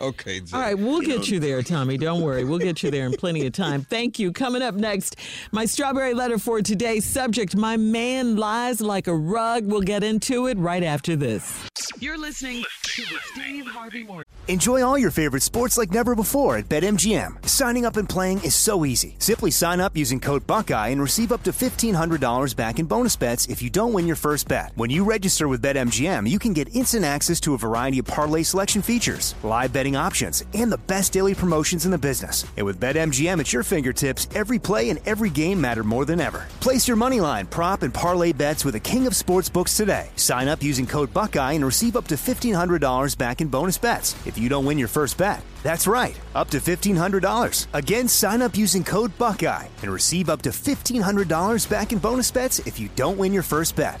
[0.00, 0.56] Okay, Jay.
[0.56, 1.96] All right, we'll You get know- you there, Tommy.
[1.98, 2.44] Don't worry.
[2.44, 3.82] We'll get you there in plenty of time.
[3.82, 4.32] Thank you.
[4.32, 5.16] Coming up next,
[5.52, 9.64] my strawberry letter for today's subject My man lies like a rug.
[9.66, 11.66] We'll get into it right after this.
[12.00, 14.24] You're listening to the Steve Harvey Morning.
[14.46, 17.46] Enjoy all your favorite sports like never before at BetMGM.
[17.48, 19.16] Signing up and playing is so easy.
[19.18, 23.46] Simply sign up using code Buckeye and receive up to $1,500 back in bonus bets
[23.48, 24.72] if you don't win your first bet.
[24.76, 28.42] When you register with BetMGM, you can get instant access to a variety of parlay
[28.42, 32.44] selection features, live betting options, and the best daily promotions in the business.
[32.56, 36.46] And with BetMGM at your fingertips, every play and every game matter more than ever.
[36.60, 40.08] Place your money line, prop, and parlay bets with the king of sportsbooks today.
[40.16, 44.36] Sign up using code Buckeye and receive up to $1,500 back in bonus bets if
[44.36, 45.42] you don't win your first bet.
[45.62, 47.66] That's right, up to $1,500.
[47.74, 52.58] Again, sign up using code Buckeye and receive up to $1,500 back in bonus bets
[52.66, 54.00] if you don't win your first bet.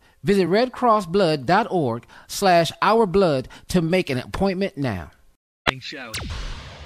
[0.23, 5.11] Visit redcrossblood.org slash ourblood to make an appointment now.
[5.79, 6.11] Show.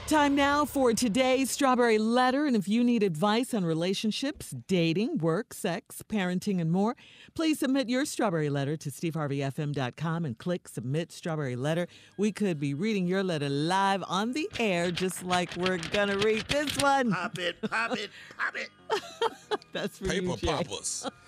[0.07, 2.45] Time now for today's Strawberry Letter.
[2.45, 6.95] And if you need advice on relationships, dating, work, sex, parenting, and more,
[7.33, 11.88] please submit your Strawberry Letter to steveharveyfm.com and click Submit Strawberry Letter.
[12.17, 16.19] We could be reading your letter live on the air, just like we're going to
[16.19, 17.11] read this one.
[17.11, 18.69] Pop it, pop it, pop it.
[19.73, 20.47] That's for Paper you, Jay.
[20.47, 21.09] poppers.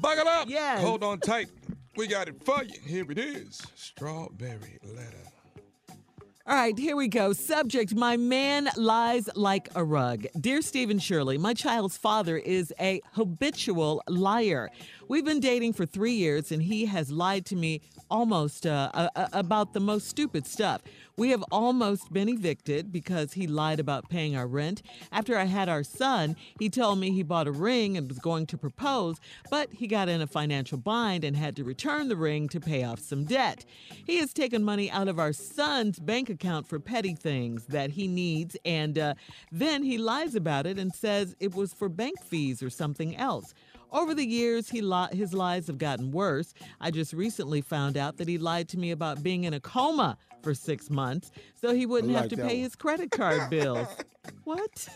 [0.00, 0.48] Buckle up.
[0.48, 0.80] Yes.
[0.82, 1.48] Hold on tight.
[1.96, 2.78] We got it for you.
[2.86, 3.60] Here it is.
[3.74, 5.32] Strawberry letter.
[6.44, 7.32] All right, here we go.
[7.32, 10.26] Subject My man lies like a rug.
[10.40, 14.70] Dear Stephen Shirley, my child's father is a habitual liar.
[15.06, 17.80] We've been dating for three years, and he has lied to me
[18.12, 20.82] almost uh, uh, about the most stupid stuff.
[21.16, 24.82] We have almost been evicted because he lied about paying our rent.
[25.10, 28.46] After I had our son, he told me he bought a ring and was going
[28.46, 29.16] to propose,
[29.50, 32.84] but he got in a financial bind and had to return the ring to pay
[32.84, 33.64] off some debt.
[34.06, 38.08] He has taken money out of our son's bank account for petty things that he
[38.08, 39.14] needs, and uh,
[39.50, 43.54] then he lies about it and says it was for bank fees or something else.
[43.92, 46.54] Over the years, he li- his lies have gotten worse.
[46.80, 50.16] I just recently found out that he lied to me about being in a coma
[50.42, 51.30] for six months
[51.60, 52.56] so he wouldn't I have to pay one.
[52.56, 53.88] his credit card bills.
[54.44, 54.88] What?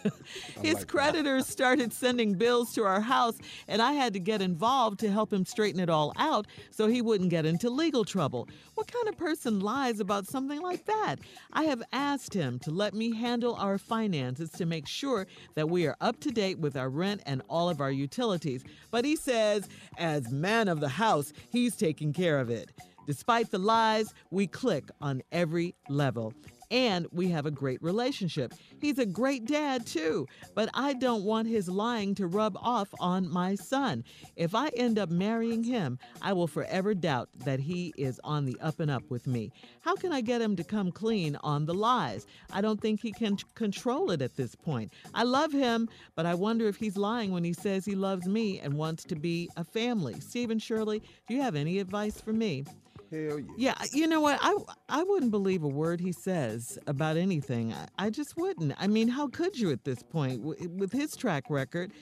[0.62, 5.10] His creditors started sending bills to our house, and I had to get involved to
[5.10, 8.48] help him straighten it all out so he wouldn't get into legal trouble.
[8.74, 11.16] What kind of person lies about something like that?
[11.52, 15.86] I have asked him to let me handle our finances to make sure that we
[15.86, 18.62] are up to date with our rent and all of our utilities.
[18.92, 19.68] But he says,
[19.98, 22.70] as man of the house, he's taking care of it.
[23.06, 26.34] Despite the lies, we click on every level.
[26.70, 28.52] and we have a great relationship.
[28.80, 33.28] He's a great dad, too, but I don't want his lying to rub off on
[33.30, 34.04] my son.
[34.36, 38.58] If I end up marrying him, I will forever doubt that he is on the
[38.60, 39.50] up and up with me.
[39.80, 42.26] How can I get him to come clean on the lies?
[42.52, 44.92] I don't think he can control it at this point.
[45.14, 48.58] I love him, but I wonder if he's lying when he says he loves me
[48.60, 50.18] and wants to be a family.
[50.20, 52.64] Stephen Shirley, do you have any advice for me?
[53.10, 53.46] Hell yeah.
[53.56, 54.38] Yeah, you know what?
[54.42, 54.56] I
[54.88, 57.72] I wouldn't believe a word he says about anything.
[57.72, 58.74] I, I just wouldn't.
[58.78, 61.92] I mean, how could you at this point w- with his track record?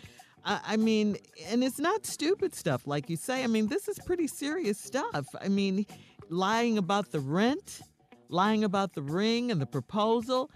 [0.45, 1.17] I, I mean,
[1.49, 3.45] and it's not stupid stuff like you say.
[3.45, 5.27] I mean, this is pretty serious stuff.
[5.41, 5.85] I mean,
[6.31, 7.81] lying about the rent,
[8.29, 10.51] lying about the ring and the proposal,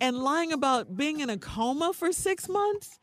[0.00, 2.98] and lying about being in a coma for six months.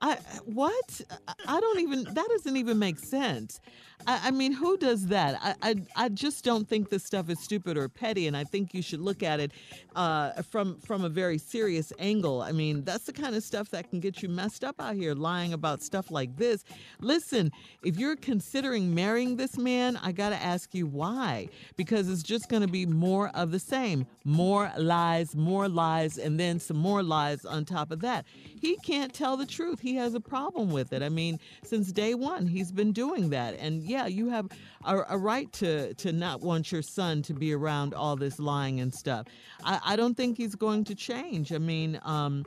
[0.00, 1.00] I what?
[1.28, 2.02] I- I don't even.
[2.04, 3.60] That doesn't even make sense.
[4.06, 5.38] I, I mean, who does that?
[5.42, 8.74] I, I I just don't think this stuff is stupid or petty, and I think
[8.74, 9.52] you should look at it
[9.94, 12.42] uh, from from a very serious angle.
[12.42, 15.14] I mean, that's the kind of stuff that can get you messed up out here,
[15.14, 16.64] lying about stuff like this.
[17.00, 17.52] Listen,
[17.82, 22.48] if you're considering marrying this man, I got to ask you why, because it's just
[22.48, 27.02] going to be more of the same, more lies, more lies, and then some more
[27.02, 28.24] lies on top of that.
[28.60, 29.80] He can't tell the truth.
[29.80, 31.02] He has a problem with it.
[31.02, 34.48] I mean, since day one, he's been doing that, and yeah, you have
[34.84, 38.80] a, a right to to not want your son to be around all this lying
[38.80, 39.26] and stuff.
[39.64, 41.52] I, I don't think he's going to change.
[41.52, 42.44] I mean, um,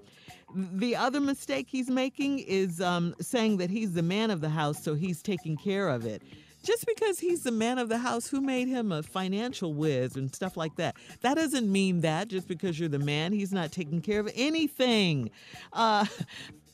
[0.56, 4.84] the other mistake he's making is um, saying that he's the man of the house,
[4.84, 6.22] so he's taking care of it.
[6.64, 10.34] Just because he's the man of the house, who made him a financial whiz and
[10.34, 10.96] stuff like that?
[11.22, 15.30] That doesn't mean that just because you're the man, he's not taking care of anything.
[15.74, 16.08] Uh,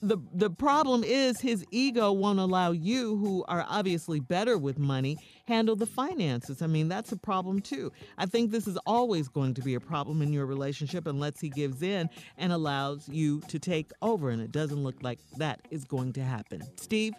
[0.02, 5.18] the the problem is his ego won't allow you who are obviously better with money
[5.48, 9.53] handle the finances i mean that's a problem too i think this is always going
[9.53, 13.60] to be a problem in your relationship unless he gives in and allows you to
[13.60, 17.14] take over and it doesn't look like that is going to happen steve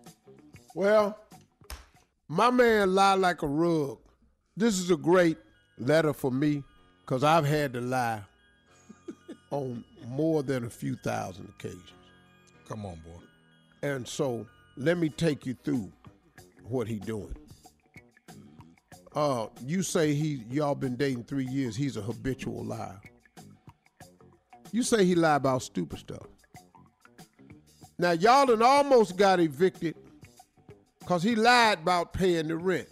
[0.75, 1.19] Well,
[2.29, 3.99] my man lie like a rug.
[4.57, 5.37] This is a great
[5.79, 6.63] letter for me
[7.05, 8.23] because I've had to lie
[9.51, 11.93] on more than a few thousand occasions.
[12.69, 13.21] Come on, boy.
[13.83, 15.93] And so let me take you through
[16.65, 17.35] what he doing.
[19.15, 21.77] Uh, you say he y'all been dating three years.
[21.77, 23.01] He's a habitual liar.
[24.71, 26.27] You say he lied about stupid stuff.
[27.99, 29.97] Now y'all done almost got evicted
[30.99, 32.89] because he lied about paying the rent.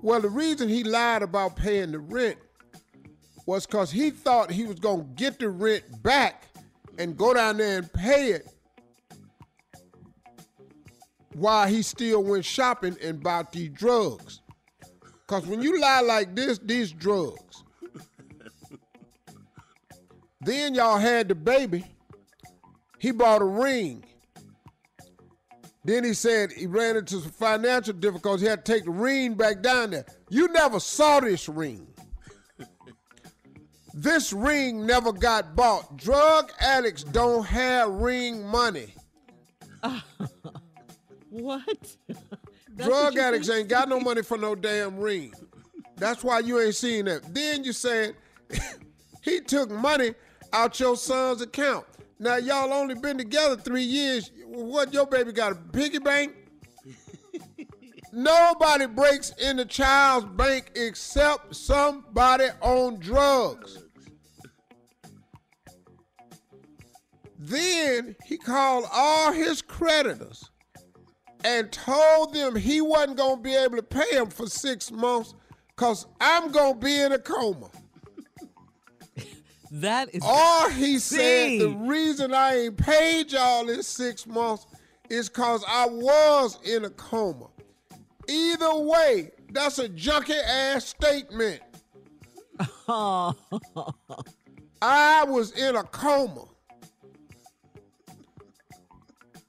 [0.00, 2.38] Well, the reason he lied about paying the rent
[3.46, 6.44] was because he thought he was going to get the rent back
[6.98, 8.46] and go down there and pay it
[11.34, 14.40] while he still went shopping and bought these drugs.
[15.26, 17.64] Because when you lie like this, these drugs.
[20.40, 21.84] then y'all had the baby.
[22.98, 24.04] He bought a ring.
[25.84, 28.40] Then he said he ran into some financial difficulties.
[28.40, 30.06] He had to take the ring back down there.
[30.30, 31.86] You never saw this ring.
[33.96, 35.96] This ring never got bought.
[35.96, 38.94] Drug addicts don't have ring money.
[41.30, 41.62] what
[42.06, 42.18] That's
[42.76, 45.32] what Drug you addicts ain't got no money for no damn ring.
[45.96, 47.32] That's why you ain't seen that.
[47.32, 48.14] Then you said
[49.22, 50.12] he took money
[50.52, 51.86] out your son's account.
[52.18, 54.30] Now y'all only been together three years.
[54.44, 56.34] What your baby got a piggy bank?
[58.12, 63.85] Nobody breaks in the child's bank except somebody on drugs.
[67.46, 70.50] Then he called all his creditors
[71.44, 75.32] and told them he wasn't going to be able to pay them for six months
[75.68, 77.70] because I'm going to be in a coma.
[79.72, 84.64] That is Or he said the reason I ain't paid y'all in six months
[85.10, 87.48] is because I was in a coma.
[88.28, 91.60] Either way, that's a junky ass statement.
[92.88, 93.34] I
[95.26, 96.44] was in a coma.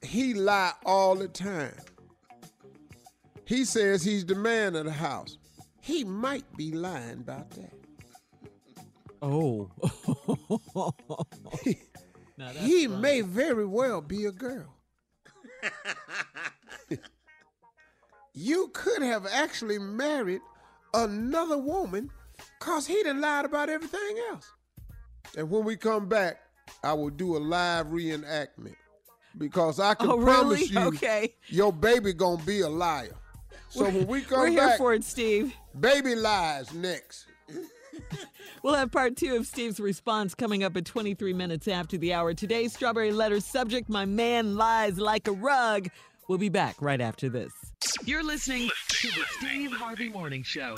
[0.02, 1.74] He lie all the time.
[3.44, 5.38] He says he's the man of the house.
[5.80, 7.72] He might be lying about that.
[9.22, 9.70] Oh.
[12.54, 14.74] He may very well be a girl.
[18.32, 20.40] you could have actually married
[20.94, 22.10] another woman
[22.58, 24.52] because he done lied about everything else.
[25.36, 26.40] And when we come back,
[26.84, 28.76] I will do a live reenactment
[29.38, 30.64] because I can Oh, promise really?
[30.66, 31.34] you Okay.
[31.48, 33.14] your baby gonna be a liar.
[33.70, 35.54] So when we come We're back, here for it, Steve.
[35.78, 37.26] baby lies next.
[38.62, 42.34] We'll have part two of Steve's response coming up at 23 minutes after the hour.
[42.34, 45.88] Today's Strawberry Letter subject My man lies like a rug.
[46.28, 47.52] We'll be back right after this.
[48.04, 50.74] You're listening to the Steve Harvey Morning Show.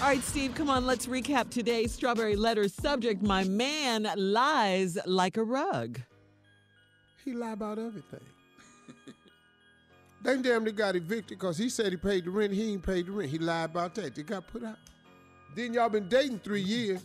[0.00, 5.36] All right, Steve, come on, let's recap today's Strawberry Letter subject My man lies like
[5.36, 6.00] a rug.
[7.28, 8.24] He lie about everything.
[10.22, 12.54] they damn near got evicted because he said he paid the rent.
[12.54, 13.30] He ain't paid the rent.
[13.30, 14.14] He lied about that.
[14.14, 14.78] They got put out.
[15.54, 17.02] Then y'all been dating three years.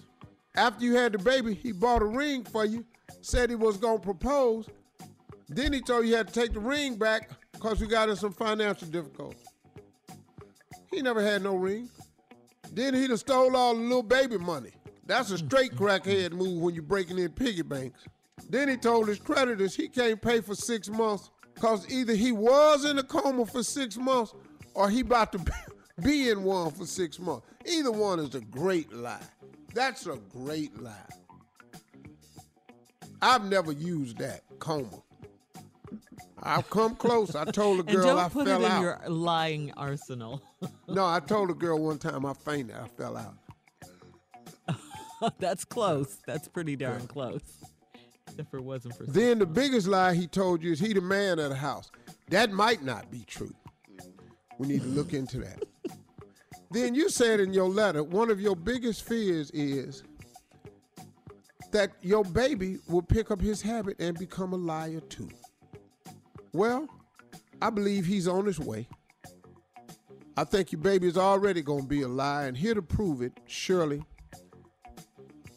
[0.56, 2.86] After you had the baby, he bought a ring for you,
[3.20, 4.70] said he was gonna propose.
[5.50, 8.16] Then he told you you had to take the ring back because we got in
[8.16, 9.46] some financial difficulties.
[10.90, 11.90] He never had no ring.
[12.72, 14.72] Then he done stole all the little baby money.
[15.06, 15.48] That's a mm.
[15.48, 18.06] straight crackhead move when you're breaking in piggy banks.
[18.50, 22.86] Then he told his creditors he can't pay for six months because either he was
[22.86, 24.34] in a coma for six months
[24.74, 25.40] or he about to
[26.04, 27.46] be in one for six months.
[27.66, 29.22] Either one is a great lie.
[29.74, 30.92] That's a great lie.
[33.22, 34.90] I've never used that coma.
[36.46, 37.36] I've come close.
[37.36, 38.82] I told a girl don't I put it in out.
[38.82, 40.42] your lying arsenal.
[40.88, 42.76] No, I told a girl one time I fainted.
[42.76, 43.36] I fell out.
[45.40, 46.18] That's close.
[46.28, 47.42] That's pretty darn close.
[48.38, 51.40] If it wasn't for Then the biggest lie he told you is he the man
[51.40, 51.92] of the house.
[52.30, 53.54] That might not be true.
[54.58, 55.64] We need to look into that.
[56.72, 60.04] then you said in your letter, one of your biggest fears is
[61.72, 65.30] that your baby will pick up his habit and become a liar too.
[66.54, 66.88] Well,
[67.62, 68.88] I believe he's on his way.
[70.38, 73.22] I think your baby is already going to be a liar, and here to prove
[73.22, 74.04] it, Shirley,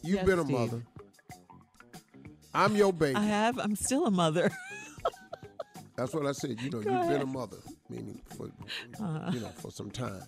[0.03, 0.57] you've Yes, been a Steve.
[0.57, 0.83] mother.
[2.57, 3.15] I'm your baby.
[3.15, 3.59] I have.
[3.59, 4.49] I'm still a mother.
[5.95, 6.59] That's what I said.
[6.61, 7.57] You know, Go you've been a mother,
[7.89, 8.49] meaning for
[9.03, 9.29] Uh.
[9.31, 10.23] you know for some time.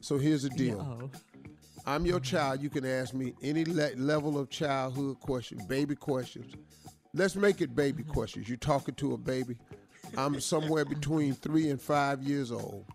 [0.00, 1.10] So here's the deal.
[1.86, 2.62] I'm your child.
[2.62, 6.52] You can ask me any le- level of childhood question, baby questions.
[7.12, 8.12] Let's make it baby Mm-hmm.
[8.12, 8.48] questions.
[8.48, 9.56] You're talking to a baby.
[10.16, 12.86] I'm somewhere between three and five years old,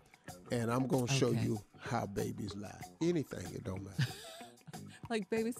[0.50, 1.42] and I'm gonna show Okay.
[1.42, 2.80] you how babies lie.
[3.02, 4.12] Anything, it don't matter.
[5.10, 5.56] like babies.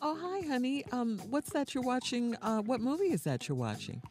[0.00, 0.84] Oh, hi, honey.
[0.92, 2.36] Um, what's that you're watching?
[2.42, 4.02] Uh, what movie is that you're watching?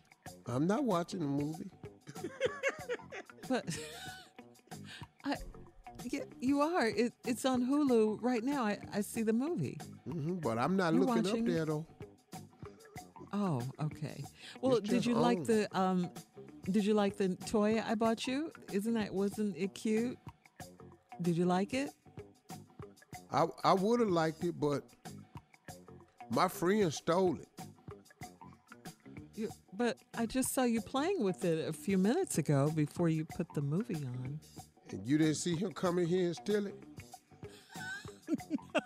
[0.45, 1.71] I'm not watching a movie.
[3.47, 3.65] But
[5.23, 5.35] I,
[6.03, 6.87] yeah, you are.
[6.87, 8.63] It, it's on Hulu right now.
[8.65, 9.79] I, I see the movie.
[10.07, 11.85] Mm-hmm, but I'm not You're looking watching- up there though.
[13.33, 14.23] Oh, okay.
[14.61, 16.09] Well, did you like the um?
[16.71, 18.51] Did you like the toy I bought you?
[18.71, 20.17] Isn't that wasn't it cute?
[21.21, 21.91] Did you like it?
[23.31, 24.83] I I would have liked it, but
[26.29, 27.47] my friend stole it.
[29.35, 33.25] You, but I just saw you playing with it a few minutes ago before you
[33.25, 34.39] put the movie on.
[34.89, 36.75] And you didn't see him come in here and steal it?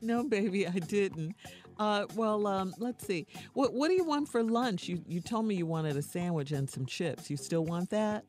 [0.00, 1.34] No, baby, I didn't.
[1.78, 3.26] Uh, well, um, let's see.
[3.54, 4.88] What What do you want for lunch?
[4.88, 7.30] You You told me you wanted a sandwich and some chips.
[7.30, 8.24] You still want that?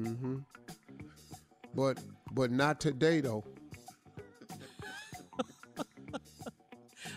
[0.00, 0.38] Mm-hmm.
[1.74, 1.98] But
[2.32, 3.44] but not today though.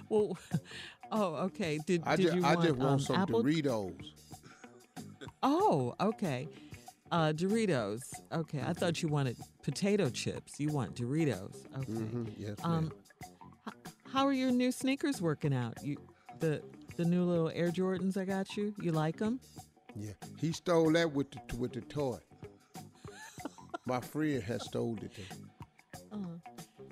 [0.09, 0.37] Well,
[1.11, 1.79] oh, okay.
[1.85, 3.43] Did I Did just you I want, just want um, some apple?
[3.43, 3.93] Doritos.
[5.43, 6.47] Oh, okay.
[7.11, 8.01] Uh, Doritos.
[8.31, 10.59] Okay, I thought you wanted potato chips.
[10.59, 11.55] You want Doritos.
[11.77, 11.91] Okay.
[11.91, 12.23] Mm-hmm.
[12.37, 12.91] Yes, Um,
[13.67, 13.73] h-
[14.11, 15.77] how are your new sneakers working out?
[15.83, 15.97] You
[16.39, 16.61] the
[16.97, 18.73] the new little Air Jordans I got you.
[18.81, 19.39] You like them?
[19.95, 22.19] Yeah, he stole that with the with the toy.
[23.85, 25.11] My friend has stole it.
[26.11, 26.41] though.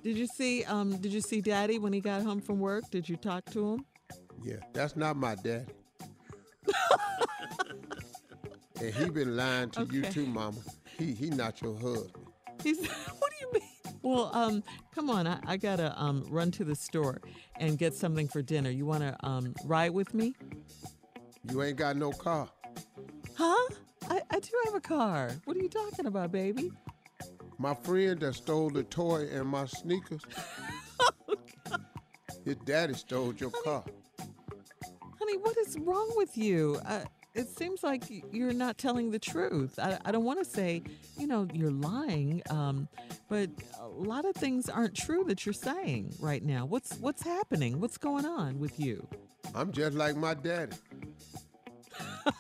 [0.04, 2.90] Did you see um Did you see Daddy when he got home from work?
[2.92, 3.86] Did you talk to him?
[4.44, 5.66] Yeah, that's not my daddy.
[8.82, 10.60] and he been lying to you too, Mama.
[10.98, 12.12] He he not your husband.
[12.64, 12.80] He's
[13.20, 13.64] what do you mean?
[14.02, 14.64] Well, um,
[14.94, 17.20] come on, I, I gotta um run to the store
[17.58, 18.70] and get something for dinner.
[18.70, 20.36] You wanna um ride with me?
[21.50, 22.50] You ain't got no car.
[23.36, 23.68] Huh?
[24.10, 25.32] I, I do have a car.
[25.46, 26.72] What are you talking about, baby?
[27.60, 30.22] My friend that stole the toy and my sneakers.
[32.46, 33.84] His daddy stole your car.
[35.20, 36.80] Honey, what is wrong with you?
[36.86, 37.02] Uh,
[37.34, 39.78] it seems like you're not telling the truth.
[39.80, 40.82] I, I don't want to say,
[41.18, 42.88] you know, you're lying, um,
[43.30, 46.66] but a lot of things aren't true that you're saying right now.
[46.66, 47.80] What's what's happening?
[47.80, 49.08] What's going on with you?
[49.54, 50.76] I'm just like my daddy.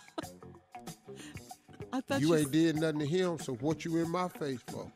[1.93, 4.61] I thought you you, ain't did nothing to him, so what you in my face
[4.67, 4.91] for?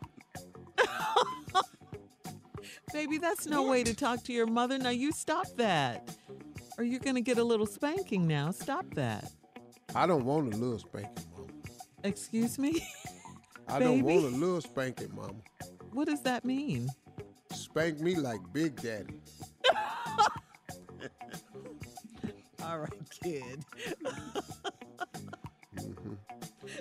[2.93, 4.77] Baby, that's no way to talk to your mother.
[4.77, 6.15] Now you stop that.
[6.77, 8.51] Or you're going to get a little spanking now.
[8.51, 9.31] Stop that.
[9.95, 11.51] I don't want a little spanking, Mama.
[12.03, 12.85] Excuse me?
[13.67, 15.33] I don't want a little spanking, Mama.
[15.91, 16.89] What does that mean?
[17.53, 19.19] Spank me like Big Daddy.
[22.63, 22.91] All right,
[23.23, 23.65] kid.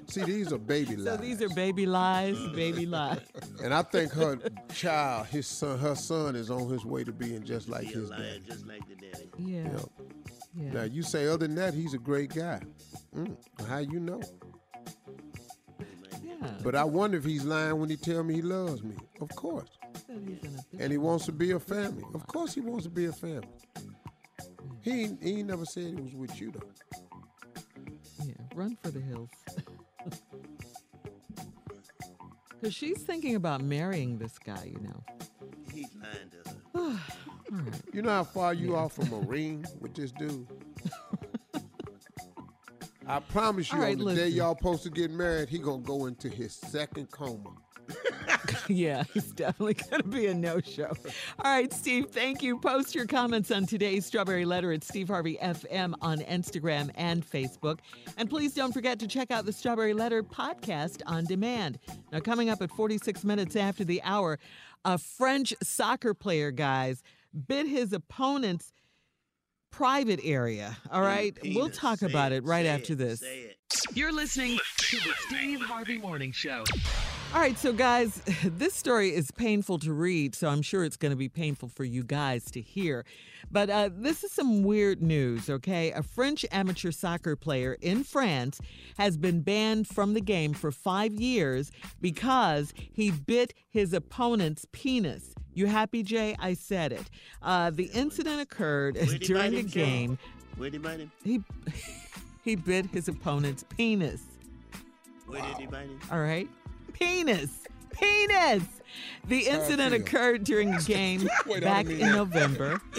[0.09, 1.05] See, these are baby lies.
[1.17, 3.21] So these are baby lies, baby lies.
[3.63, 4.39] And I think her
[4.75, 8.11] child, his son, her son is on his way to being just like Be his
[8.11, 8.47] liar dad.
[8.47, 9.29] just like the daddy.
[9.39, 9.63] Yeah.
[9.73, 9.81] Yep.
[10.55, 10.73] Yeah.
[10.73, 12.61] Now you say other than that, he's a great guy.
[13.17, 13.37] Mm,
[13.69, 14.21] how you know?
[16.23, 16.51] Yeah.
[16.63, 18.97] But I wonder if he's lying when he tell me he loves me.
[19.21, 19.69] Of course.
[20.79, 22.03] And he wants to be a family.
[22.15, 23.49] Of course he wants to be a family.
[24.83, 26.71] He he never said he was with you though.
[28.25, 29.31] Yeah, run for the hills.
[32.61, 35.03] Because she's thinking about marrying this guy, you know.
[35.73, 36.57] He's lying to her.
[37.53, 37.83] All right.
[37.93, 40.47] You know how far you are from a ring with this dude?
[43.07, 44.37] I promise you, All right, on the day listen.
[44.37, 47.51] y'all supposed to get married, he gonna go into his second coma.
[48.69, 50.93] yeah, he's definitely going to be a no show.
[51.39, 52.59] All right, Steve, thank you.
[52.59, 57.79] Post your comments on today's Strawberry Letter at Steve Harvey FM on Instagram and Facebook.
[58.17, 61.79] And please don't forget to check out the Strawberry Letter podcast on demand.
[62.13, 64.39] Now, coming up at 46 minutes after the hour,
[64.85, 67.03] a French soccer player, guys,
[67.47, 68.73] bit his opponent's
[69.71, 70.77] private area.
[70.91, 73.21] All right, we'll talk Say about it, it right say after it, this.
[73.21, 73.57] say it.
[73.95, 76.65] You're listening to the Steve Harvey Morning Show.
[77.33, 81.11] All right, so guys, this story is painful to read, so I'm sure it's going
[81.11, 83.05] to be painful for you guys to hear.
[83.53, 85.93] But uh, this is some weird news, okay?
[85.93, 88.61] A French amateur soccer player in France
[88.99, 91.71] has been banned from the game for five years
[92.01, 95.33] because he bit his opponent's penis.
[95.55, 96.35] You happy, Jay?
[96.41, 97.11] I said it.
[97.43, 100.19] Uh, the incident occurred Where'd he bite during a game.
[100.57, 101.13] Where'd he bite him?
[101.23, 101.45] He
[102.43, 104.23] he bit his opponent's penis.
[105.27, 106.01] Where did he bite him?
[106.11, 106.49] All right.
[107.01, 107.51] Penis.
[107.93, 108.63] Penis.
[109.29, 111.29] The incident occurred during a game
[111.61, 111.99] back in.
[112.13, 112.81] November.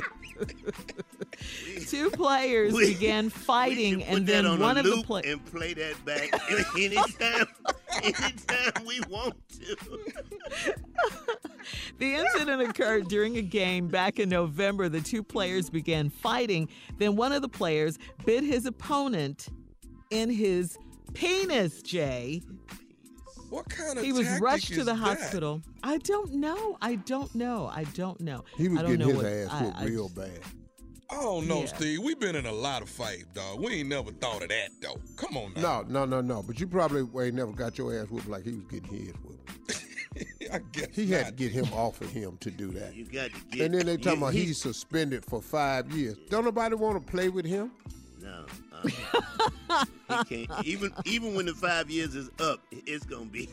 [1.88, 5.32] Two players We- began fighting, Put and that then on one a of the players.
[5.34, 6.30] and play that back
[6.78, 7.46] anytime,
[8.04, 9.76] anytime we want to.
[12.00, 14.90] The incident occurred during a game back in November.
[14.90, 16.70] The two players began fighting.
[16.98, 19.50] Then one of the players bit his opponent
[20.10, 20.78] in his
[21.14, 22.42] penis, Jay.
[23.52, 24.96] What kind of He was tactic rushed to is the that?
[24.96, 25.62] hospital.
[25.84, 26.78] I don't know.
[26.82, 27.70] I don't know.
[27.74, 28.46] I don't know.
[28.58, 30.40] He was I don't getting know his what, ass I- whooped I- real bad.
[31.10, 31.66] I don't know, Yeah.
[31.66, 32.00] Steve.
[32.02, 33.60] We've been in a lot of fights, dog.
[33.60, 34.96] We ain't never thought of that, though.
[35.18, 35.82] Come on now.
[35.82, 36.42] No, no, no, no.
[36.42, 39.86] But you probably ain't never got your ass whooped like he was getting his whooped.
[40.54, 42.96] I guess He had to get him off of him to do that.
[42.96, 43.66] You got to get.
[43.66, 46.16] And then they talking you- about he- he's suspended for five years.
[46.30, 47.72] Don't nobody want to play with him?
[48.22, 48.46] No.
[48.88, 50.66] He can't.
[50.68, 53.50] Even even when the five years is up, it's gonna be.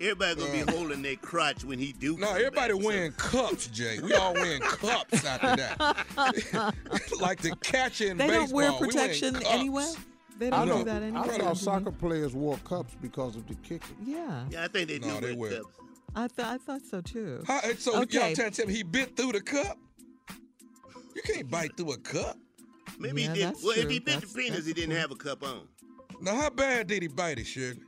[0.00, 2.16] Everybody gonna be holding their crotch when he do.
[2.16, 3.98] No, come everybody back, so- wearing cups, Jay.
[4.00, 6.74] We all wearing cups after that.
[7.20, 9.90] like the catcher in They don't wear baseball, we protection anyway.
[10.38, 11.38] They I don't do know- that I anyway.
[11.38, 13.96] thought soccer players wore cups because of the kicking.
[14.04, 15.74] Yeah, Yeah, I think they No, do they wear wear- cups.
[16.14, 17.42] I thought I thought so too.
[17.46, 18.34] How, so y'all Okay.
[18.34, 19.76] trying to tell me he bit through the cup?
[21.16, 22.38] You can't bite through a cup.
[22.98, 23.46] Maybe Yeah, he did.
[23.48, 24.98] that's Well, if he bit That's- the penis, he didn't cool.
[25.00, 25.68] have a cup on.
[26.20, 27.80] Now, how bad did he bite it, Shirley?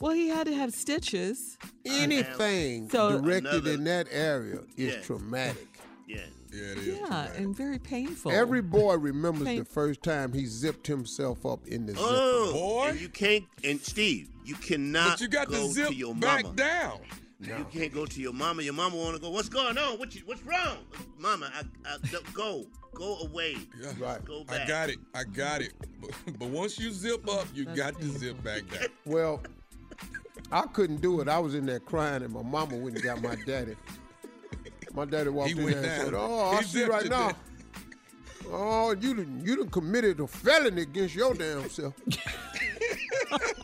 [0.00, 1.58] Well, he had to have stitches.
[1.84, 5.00] Anything So- directed Another- in that area is Yeah.
[5.02, 5.68] traumatic.
[6.08, 6.24] Yeah.
[6.52, 6.86] Yeah, it is.
[6.98, 8.32] Yeah, and very painful.
[8.32, 12.04] Every boy remembers Pain- the first time he zipped himself up in the zipper.
[12.04, 12.88] Oh, Boy.
[12.88, 13.44] and you can't.
[13.62, 15.10] And Steve, you cannot.
[15.10, 16.56] But you got go to zip to your back mama.
[16.56, 17.00] down.
[17.40, 18.62] You can't go to your mama.
[18.62, 19.30] Your mama want to go.
[19.30, 19.98] What's going on?
[19.98, 20.78] What you, What's wrong,
[21.18, 21.50] mama?
[21.54, 21.96] I, I
[22.34, 23.56] go, go away.
[23.80, 23.92] Yeah.
[23.98, 24.22] Right.
[24.24, 24.60] Go back.
[24.62, 24.98] I got it.
[25.14, 25.72] I got it.
[26.00, 28.86] But, but once you zip up, you That's got to zip back down.
[29.04, 29.42] Well,
[30.52, 31.28] I couldn't do it.
[31.28, 33.76] I was in there crying, and my mama went and got my daddy.
[34.94, 36.04] My daddy walked He in there and down.
[36.06, 37.28] said, "Oh, I see right now.
[37.28, 37.34] down.
[38.50, 41.94] Oh, you done, you done committed a felony against your damn self."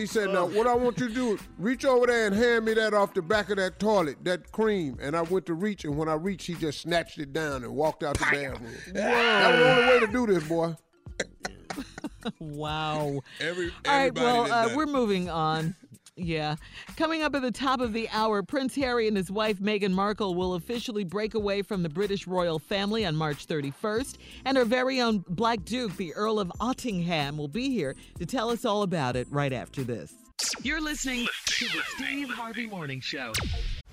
[0.00, 2.64] he said, "Now, what I want you to do is reach over there and hand
[2.64, 5.84] me that off the back of that toilet, that cream." And I went to reach,
[5.84, 8.72] and when I reached, he just snatched it down and walked out the bathroom.
[8.92, 10.74] That was the only way to do this, boy.
[12.40, 13.20] wow.
[13.40, 15.74] Every, All right, well, uh, we're moving on.
[16.20, 16.56] Yeah.
[16.96, 20.34] Coming up at the top of the hour, Prince Harry and his wife Meghan Markle
[20.34, 24.16] will officially break away from the British royal family on March 31st.
[24.44, 28.50] And our very own Black Duke, the Earl of Ottingham, will be here to tell
[28.50, 30.14] us all about it right after this.
[30.62, 33.32] You're listening to the Steve Harvey Morning Show.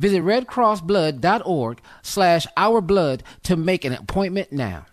[0.00, 4.86] Visit redcrossblood.org slash ourblood to make an appointment now.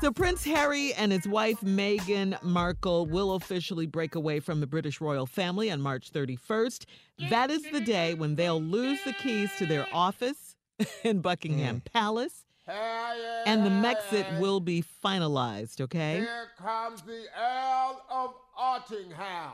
[0.00, 5.00] So, Prince Harry and his wife Meghan Markle will officially break away from the British
[5.00, 6.86] royal family on March 31st.
[7.30, 10.56] That is the day when they'll lose the keys to their office
[11.04, 11.92] in Buckingham mm.
[11.92, 12.44] Palace.
[12.66, 16.16] And the Megxit will be finalized, okay?
[16.16, 19.52] Here comes the Earl of Ottingham.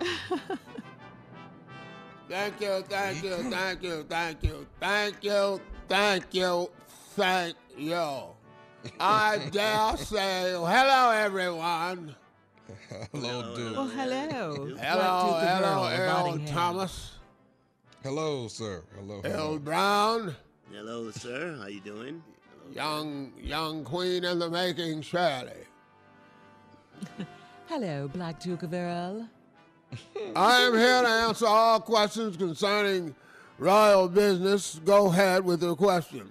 [2.28, 6.70] thank you, thank you, thank you, thank you, thank you, thank you,
[7.16, 8.24] thank you.
[9.00, 12.14] I dare say, hello, everyone.
[13.12, 13.72] Hello, dude.
[13.76, 14.52] Well, hello.
[14.54, 16.52] Hello, Black hello, Earl of Earl Ottingham.
[16.52, 17.12] Thomas.
[18.02, 18.82] Hello, sir.
[18.96, 19.34] Hello, hello.
[19.34, 20.36] Earl Brown.
[20.72, 21.56] Hello, sir.
[21.60, 22.22] How you doing?
[22.74, 25.64] Young, young queen in the making, Shirley.
[27.68, 29.26] Hello, Black Duke of Earl.
[30.36, 33.14] I am here to answer all questions concerning
[33.58, 34.80] royal business.
[34.84, 36.30] Go ahead with your questions.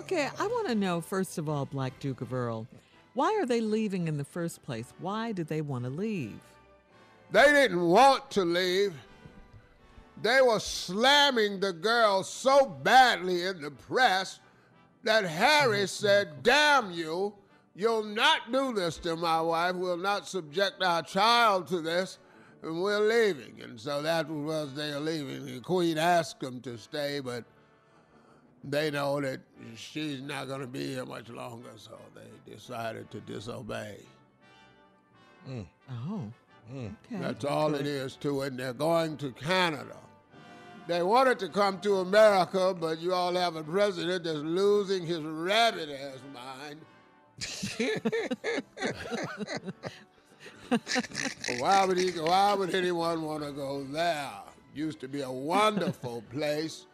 [0.00, 2.66] Okay, I want to know, first of all, Black Duke of Earl,
[3.14, 4.92] why are they leaving in the first place?
[4.98, 6.38] Why did they want to leave?
[7.30, 8.94] They didn't want to leave.
[10.22, 14.40] They were slamming the girl so badly in the press
[15.02, 17.32] that Harry oh, said, Damn you,
[17.74, 19.74] you'll not do this to my wife.
[19.74, 22.18] We'll not subject our child to this,
[22.62, 23.60] and we're leaving.
[23.62, 25.46] And so that was they are leaving.
[25.46, 27.44] The Queen asked them to stay, but
[28.62, 29.40] they know that
[29.76, 33.98] she's not going to be here much longer, so they decided to disobey.
[35.48, 36.30] Oh.
[36.72, 36.94] Mm.
[37.06, 37.20] Okay.
[37.20, 38.52] That's all it is to it.
[38.52, 39.96] And they're going to Canada.
[40.86, 45.20] They wanted to come to America, but you all have a president that's losing his
[45.20, 46.80] rabbit ass mind.
[51.58, 52.10] Why would he?
[52.12, 54.30] Why would anyone want to go there?
[54.74, 56.86] Used to be a wonderful place.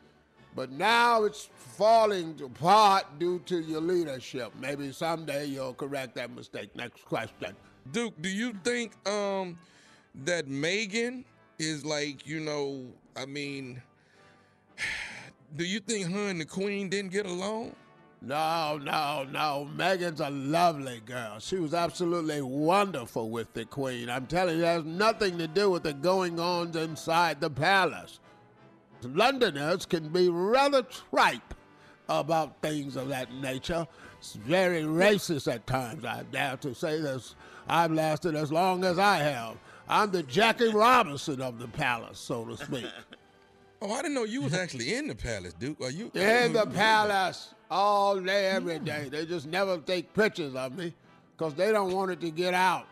[0.56, 4.52] But now it's falling apart due to your leadership.
[4.58, 6.74] Maybe someday you'll correct that mistake.
[6.74, 7.54] Next question.
[7.92, 9.58] Duke, do you think um
[10.24, 11.24] that Meghan
[11.58, 12.84] is like, you know,
[13.16, 13.80] I mean,
[15.56, 17.74] do you think her and the Queen didn't get along?
[18.22, 19.68] No, no, no.
[19.74, 21.38] Meghan's a lovely girl.
[21.38, 24.10] She was absolutely wonderful with the Queen.
[24.10, 28.20] I'm telling you, it has nothing to do with the going ons inside the palace.
[29.02, 31.54] Londoners can be rather tripe
[32.10, 33.86] about things of that nature.
[34.18, 37.34] It's very racist at times, I dare to say this.
[37.68, 39.56] I've lasted as long as I have.
[39.88, 42.86] I'm the Jackie Robinson of the palace, so to speak.
[43.82, 45.80] Oh, I didn't know you was actually in the palace, Duke.
[45.80, 49.08] Are you In the palace all day, every day.
[49.10, 50.92] They just never take pictures of me
[51.36, 52.86] because they don't want it to get out.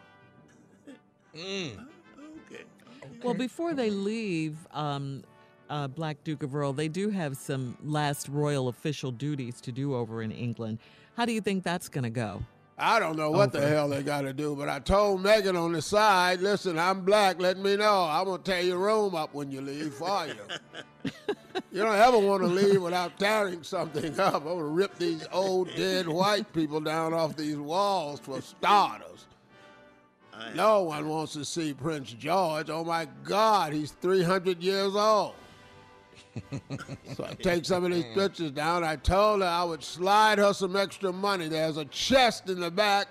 [1.34, 1.76] Okay.
[3.22, 5.24] Well, before they leave um,
[5.68, 9.94] uh, Black Duke of Earl, they do have some last royal official duties to do
[9.94, 10.78] over in England.
[11.16, 12.42] How do you think that's going to go?
[12.80, 15.72] I don't know what the hell they got to do, but I told Meghan on
[15.72, 18.04] the side, listen, I'm black, let me know.
[18.04, 21.10] I'm going to tear your room up when you leave for you.
[21.72, 24.36] you don't ever want to leave without tearing something up.
[24.36, 29.26] I'm going to rip these old dead white people down off these walls for starters.
[30.54, 32.70] No one wants to see Prince George.
[32.70, 35.34] Oh my God, he's 300 years old.
[37.14, 38.84] So I take some of these pictures down.
[38.84, 41.48] I told her I would slide her some extra money.
[41.48, 43.08] There's a chest in the back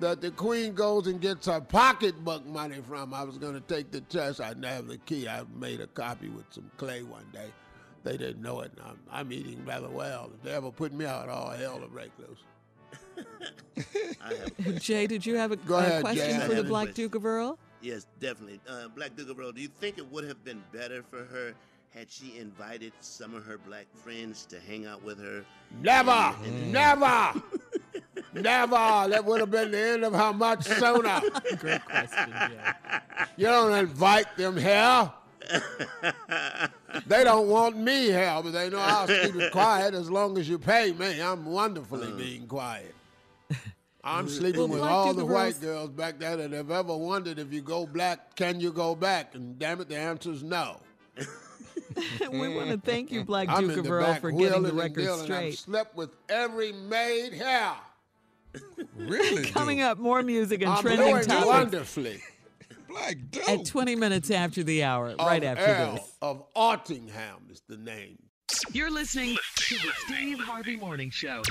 [0.00, 3.12] that the queen goes and gets her pocketbook money from.
[3.12, 4.40] I was going to take the chest.
[4.40, 5.28] I didn't have the key.
[5.28, 7.50] I made a copy with some clay one day.
[8.04, 8.72] They didn't know it.
[8.76, 10.30] and I'm, I'm eating rather well.
[10.34, 12.38] If they ever put me out, all hell will break loose.
[14.78, 16.46] Jay, did you have a, Go a ahead, question Jay.
[16.46, 17.04] For the Black question.
[17.04, 17.58] Duke of Earl?
[17.80, 18.60] Yes, definitely.
[18.68, 21.54] Uh, Black Duke of Earl, do you think it would have been better for her
[21.94, 25.44] had she invited some of her black friends to hang out with her?
[25.82, 27.42] Never, And- and- never,
[28.34, 29.08] never.
[29.08, 31.20] That would have been the end of how much sooner.
[31.58, 32.74] Great question, Jay.
[33.36, 35.12] You don't invite them here.
[37.06, 40.48] they don't want me here, but they know I'll keep it quiet as long as
[40.48, 41.22] you pay me.
[41.22, 42.18] I'm wonderfully mm.
[42.18, 42.94] being quiet.
[44.04, 47.38] I'm sleeping Well, with all Duke the white girls back there that have ever wondered
[47.38, 49.34] if you go black, can you go back?
[49.34, 50.80] And damn it, the answer is no.
[52.30, 54.70] we want to thank you, Black I'm Duke of the Earl, for getting the wheeling
[54.70, 55.20] and record dealing.
[55.20, 55.58] I've straight.
[55.58, 57.72] slept with every maid here.
[58.96, 59.44] Really?
[59.50, 62.20] Coming up, more music and I'm trending doing topics wonderfully.
[62.88, 63.18] Black
[63.48, 66.12] at 20 minutes after the hour, right after Earl, this.
[66.22, 68.18] Of Ottingham is the name.
[68.72, 71.42] You're listening to the Steve Harvey Morning Show.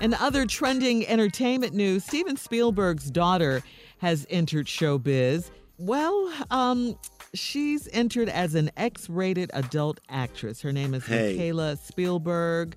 [0.00, 3.62] And other trending entertainment news Steven Spielberg's daughter
[3.98, 5.50] has entered showbiz.
[5.78, 6.98] Well, um,
[7.34, 10.62] she's entered as an X rated adult actress.
[10.62, 11.32] Her name is Hey.
[11.32, 12.76] Michaela Spielberg.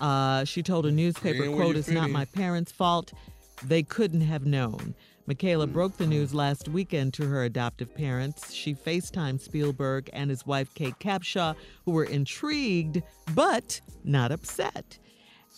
[0.00, 3.12] Uh, she told a newspaper, Ain't quote, it's not my parents' fault.
[3.64, 4.94] They couldn't have known.
[5.26, 8.52] Michaela broke the news last weekend to her adoptive parents.
[8.52, 11.54] She FaceTimed Spielberg and his wife, Kate Capshaw,
[11.84, 13.02] who were intrigued
[13.34, 14.98] but not upset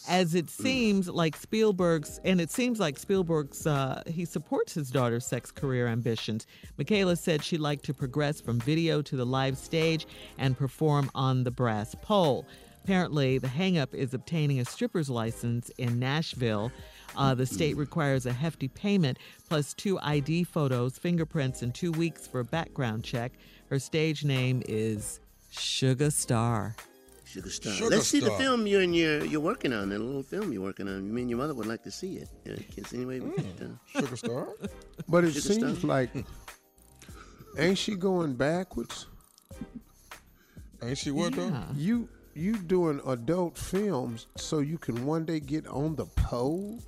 [0.09, 5.27] as it seems like Spielberg's, and it seems like Spielberg's, uh, he supports his daughter's
[5.27, 6.47] sex career ambitions.
[6.77, 10.07] Michaela said she'd like to progress from video to the live stage
[10.39, 12.47] and perform on the brass pole.
[12.85, 16.71] Apparently, the hangup is obtaining a stripper's license in Nashville.
[17.17, 19.19] Uh, the state requires a hefty payment
[19.49, 23.33] plus two ID photos, fingerprints, and two weeks for a background check.
[23.71, 25.21] Her stage name is
[25.51, 26.77] Sugar Star.
[27.35, 27.73] Sugar Star.
[27.73, 30.63] Sugar Let's see the film you're in your, you're working on, that little film you're
[30.63, 31.13] working on.
[31.13, 32.29] Me and your mother would like to see it.
[32.45, 34.49] Yeah, kids, anyway, we could, uh, Sugar Star?
[35.09, 35.89] But it Sugar seems Star?
[35.89, 36.11] like,
[37.59, 39.07] ain't she going backwards?
[40.81, 41.49] Ain't she what though?
[41.49, 41.65] Yeah.
[41.75, 46.79] You you doing adult films so you can one day get on the pole?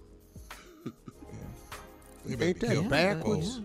[2.24, 2.88] They better Ain't that careful.
[2.90, 3.60] backwards?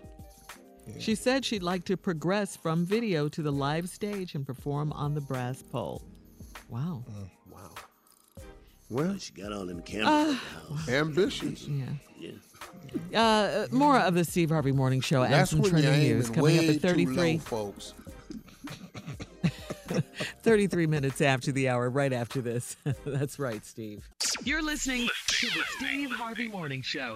[1.00, 5.14] She said she'd like to progress from video to the live stage and perform on
[5.14, 6.02] the brass pole.
[6.72, 7.04] Wow.
[7.52, 7.70] Wow.
[8.90, 10.38] Well, she got all them cameras.
[10.70, 11.68] Uh, ambitions.
[11.68, 12.32] Yeah.
[13.12, 13.22] yeah.
[13.22, 16.18] Uh, more of the Steve Harvey Morning Show and That's some when you're trending aiming
[16.18, 17.94] news coming up way at too 33, low, folks.
[20.44, 22.78] 33 minutes after the hour, right after this.
[23.06, 24.08] That's right, Steve.
[24.44, 27.14] You're listening to the Steve Harvey Morning Show.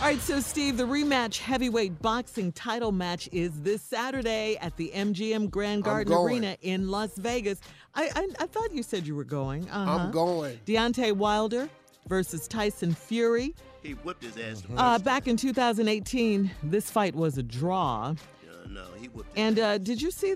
[0.00, 4.90] All right, so Steve, the rematch heavyweight boxing title match is this Saturday at the
[4.94, 6.34] MGM Grand Garden going.
[6.34, 7.60] Arena in Las Vegas.
[7.96, 9.68] I, I I thought you said you were going.
[9.70, 9.90] Uh-huh.
[9.90, 10.58] I'm going.
[10.66, 11.68] Deontay Wilder
[12.08, 13.54] versus Tyson Fury.
[13.82, 14.62] He whipped his ass.
[14.62, 18.14] the Uh, first back in 2018, this fight was a draw.
[18.14, 18.18] time.
[18.50, 20.34] Uh, no, he whipped his And uh, did you see,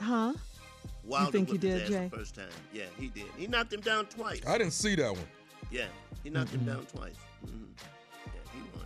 [0.00, 0.34] huh?
[1.04, 2.08] Wilder think he whipped his did, ass Jay?
[2.10, 3.24] The first time, yeah, he did.
[3.36, 4.40] He knocked him down twice.
[4.46, 5.26] I didn't see that one.
[5.70, 5.86] Yeah,
[6.22, 7.16] he knocked him down twice.
[7.44, 7.64] hmm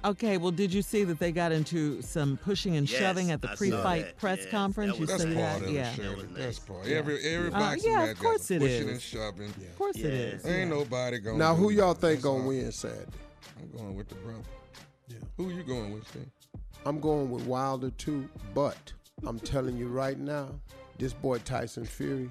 [0.07, 3.43] Okay, well, did you see that they got into some pushing and Yes, shoving at
[3.43, 4.17] the I saw pre-fight that.
[4.19, 4.93] press Yeah, conference?
[4.93, 5.69] that you was- That's see part that?
[5.69, 5.91] of yeah.
[5.91, 6.27] it, Shirley.
[6.31, 6.87] That's part.
[6.87, 6.97] Yeah.
[6.99, 8.89] Every every Uh, boxing yeah, match of got course some it pushing is.
[8.93, 9.49] and shoving.
[9.51, 10.47] Of course it is.
[10.47, 10.65] Ain't yeah.
[10.69, 11.39] nobody going.
[11.39, 13.11] Now, who y'all think gonna win Saturday?
[13.61, 14.43] I'm going with the brother.
[15.09, 15.17] Yeah.
[15.39, 16.31] Who you going with, Steve?
[16.85, 18.93] I'm going with Wilder too, but
[19.25, 20.51] I'm telling you right now,
[20.99, 22.31] this boy Tyson Fury,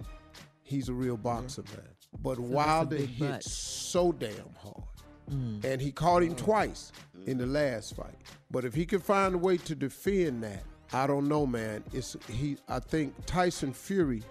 [0.64, 1.82] he's a real boxer, man.
[2.22, 3.44] But that's Wilder big hit but.
[3.44, 4.32] so damn
[4.64, 4.84] hard.
[5.30, 5.64] Mm.
[5.64, 6.92] And he caught him twice
[7.26, 8.16] in the last fight.
[8.52, 11.84] But if he can find a way to defend that, I don't know, man.
[11.94, 14.24] It's he I think Tyson Fury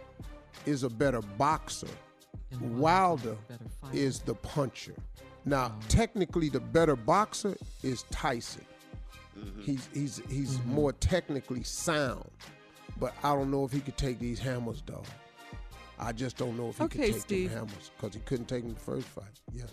[0.66, 1.88] is a better boxer.
[2.60, 3.36] Wilder
[3.92, 4.94] is the puncher.
[5.44, 8.64] Now, technically the better boxer is Tyson.
[9.38, 9.62] Mm-hmm.
[9.62, 12.30] He's he's he's more technically sound.
[13.00, 15.02] But I don't know if he could take these hammers though.
[15.98, 17.50] I just don't know if he Okay, could take Steve.
[17.50, 19.24] them hammers because he couldn't take them the first fight.
[19.52, 19.70] Yes.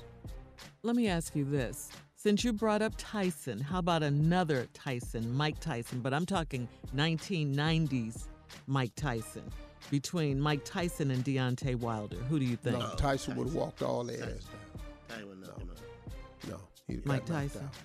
[0.83, 1.91] Let me ask you this.
[2.15, 5.99] Since you brought up Tyson, how about another Tyson, Mike Tyson?
[5.99, 8.27] But I'm talking 1990s
[8.65, 9.43] Mike Tyson.
[9.91, 12.79] Between Mike Tyson and Deontay Wilder, who do you think?
[12.79, 14.81] No, Tyson would have walked all their ass down.
[15.07, 16.49] Tyson would knock him out.
[16.49, 17.61] No, he Mike Tyson.
[17.63, 17.75] out.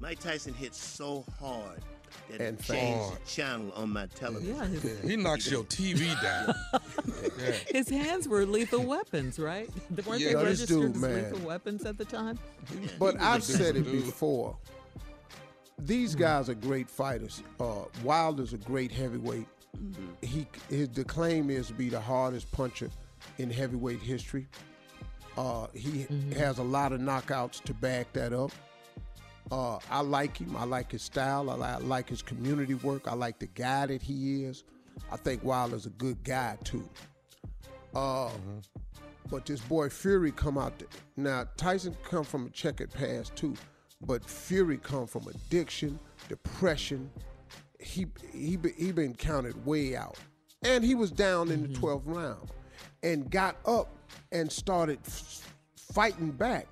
[0.00, 1.82] Mike Tyson hit so hard
[2.30, 4.56] that And it changed the channel on my television.
[4.56, 6.54] Yeah, his, He knocks your TV down.
[7.38, 7.52] yeah.
[7.68, 9.68] his hands were lethal weapons, right?
[10.06, 11.24] Weren't Yeah, they this registered dude, as man.
[11.32, 12.38] lethal weapons at the time?
[12.98, 14.04] But I've said it dude.
[14.06, 14.56] before.
[15.78, 17.42] These guys are great fighters.
[17.60, 19.46] Uh, Wilder's a great heavyweight.
[20.22, 22.88] He his the claim is to be the hardest puncher
[23.36, 24.46] in heavyweight history.
[25.36, 28.52] Uh, he has a lot of knockouts to back that up.
[29.50, 30.56] Uh, I like him.
[30.56, 31.50] I like his style.
[31.50, 33.06] I li- like his community work.
[33.06, 34.64] I like the guy that he is.
[35.12, 36.88] I think Wilder's a good guy too.
[37.94, 38.30] Uh,
[39.28, 40.72] But this boy Fury come out.
[41.16, 43.54] now Tyson come from a checkered past too,
[44.00, 45.98] but Fury come from addiction,
[46.28, 47.10] depression.
[47.80, 50.16] He he be- he been counted way out,
[50.62, 52.50] and he was down in the 12th round,
[53.02, 53.88] and got up
[54.30, 56.66] and started f- fighting back.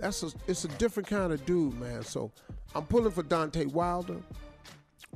[0.00, 2.02] That's a it's a different kind of dude, man.
[2.02, 2.32] So
[2.74, 4.16] I'm pulling for Deontay Wilder,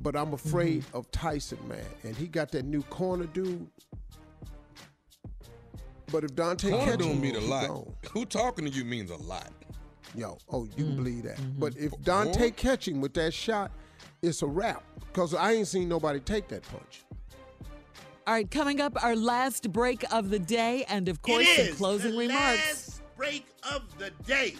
[0.01, 0.97] but I'm afraid mm-hmm.
[0.97, 1.85] of Tyson, man.
[2.02, 3.66] And he got that new corner dude.
[6.12, 7.66] But if Deontay Corner catch don't him, mean a he lot.
[7.66, 7.94] gone.
[8.12, 9.51] Who talking to you means a lot.
[10.15, 11.39] Yo, oh, you can believe that.
[11.39, 11.59] Mm-hmm.
[11.59, 13.73] But if Deontay catch him with that shot,
[14.23, 14.85] it's a wrap.
[15.01, 17.05] Because I ain't seen nobody take that punch.
[18.27, 21.66] All right, coming up, our last break of the day, and of course, it some
[21.66, 22.56] is closing the remarks.
[22.56, 24.55] last break of the day.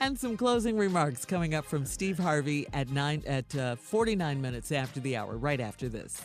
[0.00, 4.72] And some closing remarks coming up from Steve Harvey at nine at uh, 49 minutes
[4.72, 6.20] after the hour, right after this.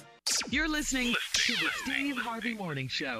[0.49, 3.19] You're listening to the Steve Harvey Morning Show.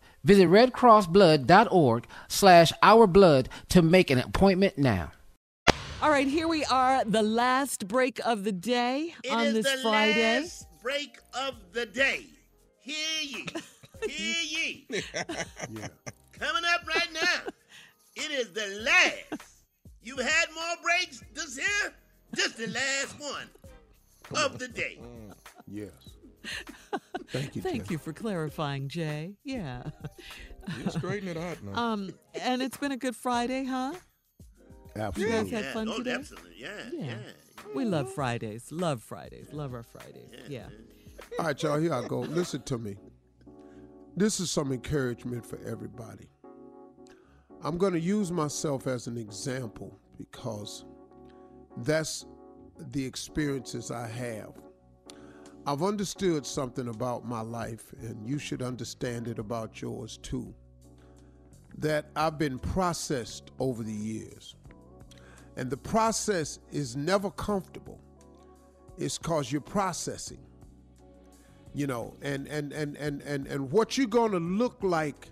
[0.23, 5.11] Visit redcrossblood.org slash ourblood to make an appointment now.
[6.01, 9.71] All right, here we are, the last break of the day It on is this
[9.71, 10.39] the Friday.
[10.41, 12.25] last break of the day.
[12.81, 13.45] Hear ye.
[14.09, 14.87] Hear ye.
[16.39, 17.51] Coming up right now.
[18.15, 19.43] It is the last.
[20.01, 21.93] You've had more breaks this year.
[22.35, 23.47] Just the last one
[24.43, 24.97] of the day.
[25.01, 25.33] Mm, mm,
[25.67, 25.91] yes.
[27.29, 27.61] Thank you.
[27.61, 29.35] Thank you for clarifying, Jay.
[29.43, 29.83] Yeah.
[30.77, 31.79] You straighten it out now.
[31.79, 33.93] Um, and it's been a good Friday, huh?
[34.95, 35.35] Absolutely.
[35.35, 36.13] You guys had fun oh, today?
[36.13, 36.55] absolutely.
[36.57, 37.15] Yeah, yeah.
[37.73, 38.71] We love Fridays.
[38.71, 39.53] Love Fridays.
[39.53, 40.29] Love our Fridays.
[40.49, 40.67] Yeah.
[41.39, 42.19] All right, y'all, here I go.
[42.19, 42.97] Listen to me.
[44.17, 46.29] This is some encouragement for everybody.
[47.63, 50.83] I'm going to use myself as an example because
[51.77, 52.25] that's
[52.91, 54.53] the experiences I have.
[55.65, 60.53] I've understood something about my life, and you should understand it about yours too.
[61.77, 64.55] That I've been processed over the years.
[65.57, 67.99] And the process is never comfortable.
[68.97, 70.39] It's because you're processing
[71.73, 75.29] you know and and and and and, and what you're to look like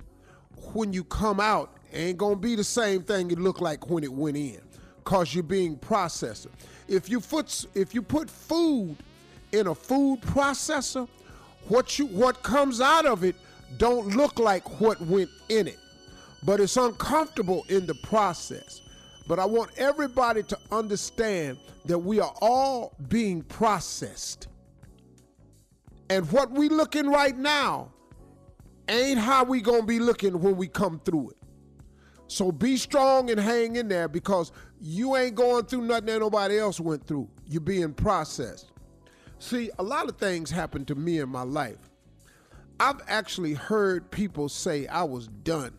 [0.74, 4.12] when you come out ain't to be the same thing it looked like when it
[4.12, 4.62] went in
[5.04, 6.48] cuz you're being processed
[6.88, 8.96] if you put if you put food
[9.52, 11.08] in a food processor
[11.68, 13.36] what you what comes out of it
[13.78, 15.78] don't look like what went in it
[16.44, 18.82] but it's uncomfortable in the process
[19.28, 24.48] but I want everybody to understand that we are all being processed
[26.10, 27.92] and what we looking right now
[28.90, 31.38] ain't how we gonna be looking when we come through it.
[32.28, 34.52] So be strong and hang in there because
[34.82, 37.30] you ain't going through nothing that nobody else went through.
[37.48, 38.72] You're being processed.
[39.40, 41.78] See, a lot of things happened to me in my life.
[42.80, 45.78] I've actually heard people say I was done,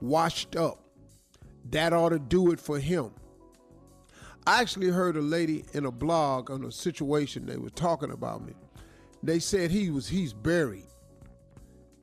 [0.00, 0.78] washed up.
[1.70, 3.12] That ought to do it for him.
[4.46, 8.44] I actually heard a lady in a blog on a situation they were talking about
[8.44, 8.54] me
[9.22, 10.86] they said he was he's buried.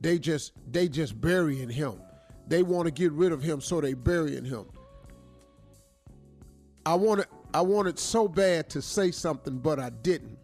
[0.00, 2.00] They just they just burying him.
[2.48, 4.66] They want to get rid of him, so they burying him.
[6.86, 10.38] I wanted I wanted so bad to say something, but I didn't.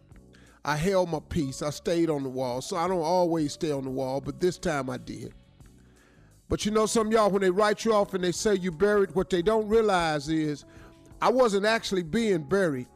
[0.67, 1.61] I held my peace.
[1.61, 2.61] I stayed on the wall.
[2.61, 5.33] So I don't always stay on the wall, but this time I did.
[6.49, 9.15] But you know, some y'all, when they write you off and they say you buried,
[9.15, 10.65] what they don't realize is
[11.21, 12.87] I wasn't actually being buried.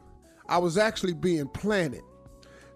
[0.50, 2.02] I was actually being planted.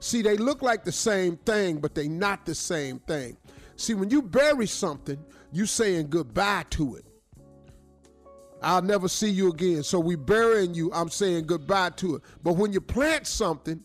[0.00, 3.36] See, they look like the same thing, but they not the same thing.
[3.76, 7.04] See, when you bury something, you saying goodbye to it.
[8.62, 9.82] I'll never see you again.
[9.82, 12.22] So we burying you, I'm saying goodbye to it.
[12.42, 13.84] But when you plant something,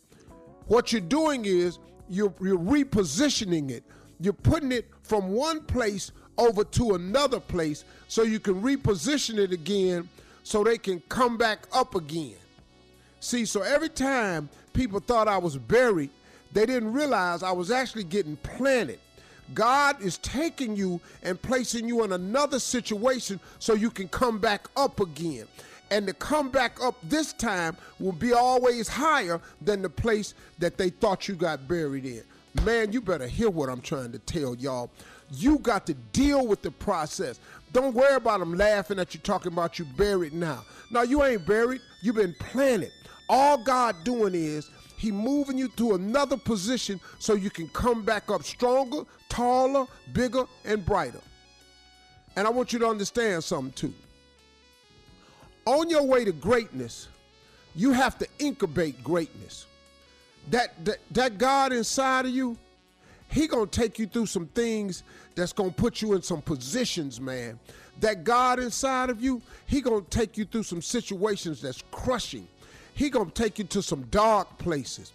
[0.71, 3.83] what you're doing is you're, you're repositioning it.
[4.21, 9.51] You're putting it from one place over to another place so you can reposition it
[9.51, 10.07] again
[10.43, 12.37] so they can come back up again.
[13.19, 16.09] See, so every time people thought I was buried,
[16.53, 18.99] they didn't realize I was actually getting planted.
[19.53, 24.69] God is taking you and placing you in another situation so you can come back
[24.77, 25.47] up again.
[25.91, 30.77] And to come back up this time will be always higher than the place that
[30.77, 32.23] they thought you got buried in.
[32.63, 34.89] Man, you better hear what I'm trying to tell y'all.
[35.31, 37.39] You got to deal with the process.
[37.73, 40.63] Don't worry about them laughing at you talking about you buried now.
[40.91, 41.81] No, you ain't buried.
[42.01, 42.91] You've been planted.
[43.29, 48.29] All God doing is he moving you to another position so you can come back
[48.29, 51.21] up stronger, taller, bigger, and brighter.
[52.35, 53.93] And I want you to understand something too.
[55.65, 57.07] On your way to greatness,
[57.75, 59.65] you have to incubate greatness.
[60.49, 62.57] That, that, that God inside of you,
[63.29, 65.03] He gonna take you through some things
[65.35, 67.59] that's gonna put you in some positions, man.
[67.99, 72.47] That God inside of you, he gonna take you through some situations that's crushing.
[72.93, 75.11] He gonna take you to some dark places.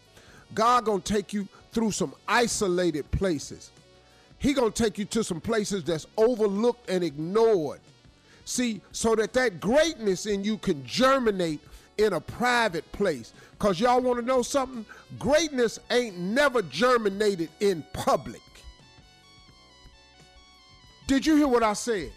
[0.55, 3.71] God gonna take you through some isolated places.
[4.39, 7.81] He gonna take you to some places that's overlooked and ignored.
[8.47, 11.59] See, so that that greatness in you can germinate
[11.99, 13.33] in a private place.
[13.59, 14.87] Cause y'all want to know something?
[15.19, 18.41] Greatness ain't never germinated in public.
[21.09, 22.13] Did you hear what I said?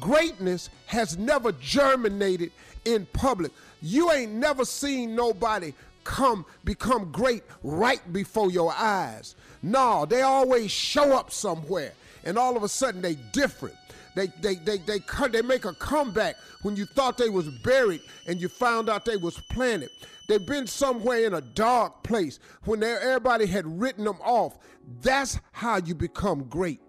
[0.00, 2.50] Greatness has never germinated
[2.84, 3.52] in public.
[3.80, 9.36] You ain't never seen nobody come become great right before your eyes.
[9.62, 11.92] No, they always show up somewhere
[12.24, 13.76] and all of a sudden they different.
[14.18, 14.98] They they they they
[15.30, 19.16] they make a comeback when you thought they was buried and you found out they
[19.16, 19.90] was planted.
[20.26, 24.58] They've been somewhere in a dark place when everybody had written them off.
[25.02, 26.80] That's how you become great.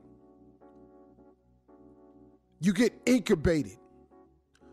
[2.61, 3.77] You get incubated.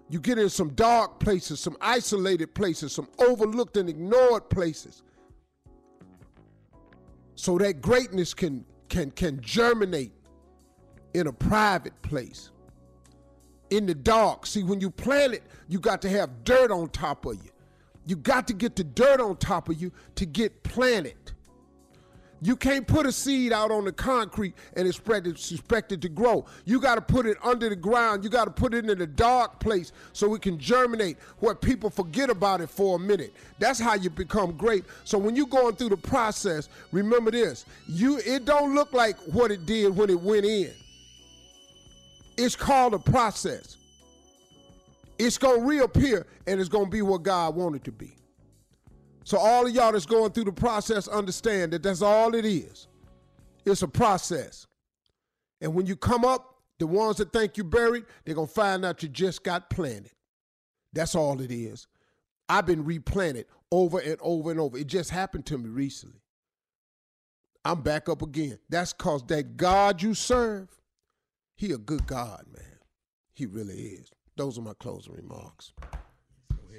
[0.08, 5.02] You get in some dark places, some isolated places, some overlooked and ignored places.
[7.34, 10.15] So that greatness can can can germinate
[11.16, 12.50] in a private place.
[13.70, 14.46] In the dark.
[14.46, 17.50] See, when you plant it, you got to have dirt on top of you.
[18.04, 21.16] You got to get the dirt on top of you to get planted.
[22.42, 26.44] You can't put a seed out on the concrete and expect it, to grow.
[26.66, 28.22] You got to put it under the ground.
[28.22, 31.88] You got to put it in a dark place so it can germinate where people
[31.88, 33.34] forget about it for a minute.
[33.58, 34.84] That's how you become great.
[35.04, 37.64] So when you're going through the process, remember this.
[37.88, 40.72] You it don't look like what it did when it went in.
[42.36, 43.76] It's called a process.
[45.18, 48.16] It's going to reappear and it's going to be what God wanted to be.
[49.24, 52.86] So all of y'all that's going through the process understand that that's all it is.
[53.64, 54.66] It's a process.
[55.60, 58.84] And when you come up, the ones that think you buried, they're going to find
[58.84, 60.12] out you just got planted.
[60.92, 61.86] That's all it is.
[62.48, 64.78] I've been replanted over and over and over.
[64.78, 66.20] It just happened to me recently.
[67.64, 68.58] I'm back up again.
[68.68, 70.68] That's cause that God you serve,
[71.56, 72.78] he a good God, man.
[73.34, 74.10] He really is.
[74.36, 75.72] Those are my closing remarks.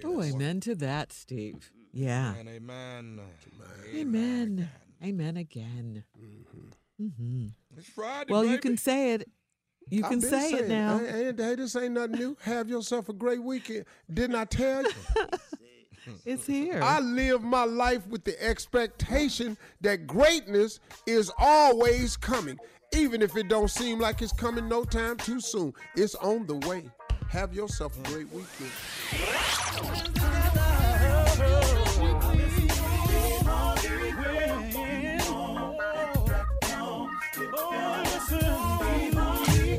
[0.03, 1.71] Oh, amen to that, Steve.
[1.91, 2.35] Yeah.
[2.35, 3.19] And amen.
[3.95, 4.69] Amen.
[5.03, 6.03] Amen again.
[7.01, 7.47] Mm-hmm.
[7.75, 8.31] It's Friday.
[8.31, 9.29] Well, you can say it.
[9.89, 10.99] You I've can been say it now.
[10.99, 12.37] Hey, hey, hey, this ain't nothing new.
[12.41, 13.85] Have yourself a great weekend.
[14.13, 14.89] Didn't I tell you?
[16.25, 16.79] It's here.
[16.81, 22.57] I live my life with the expectation that greatness is always coming,
[22.93, 25.73] even if it don't seem like it's coming no time too soon.
[25.95, 26.83] It's on the way.
[27.29, 28.71] Have yourself a great weekend.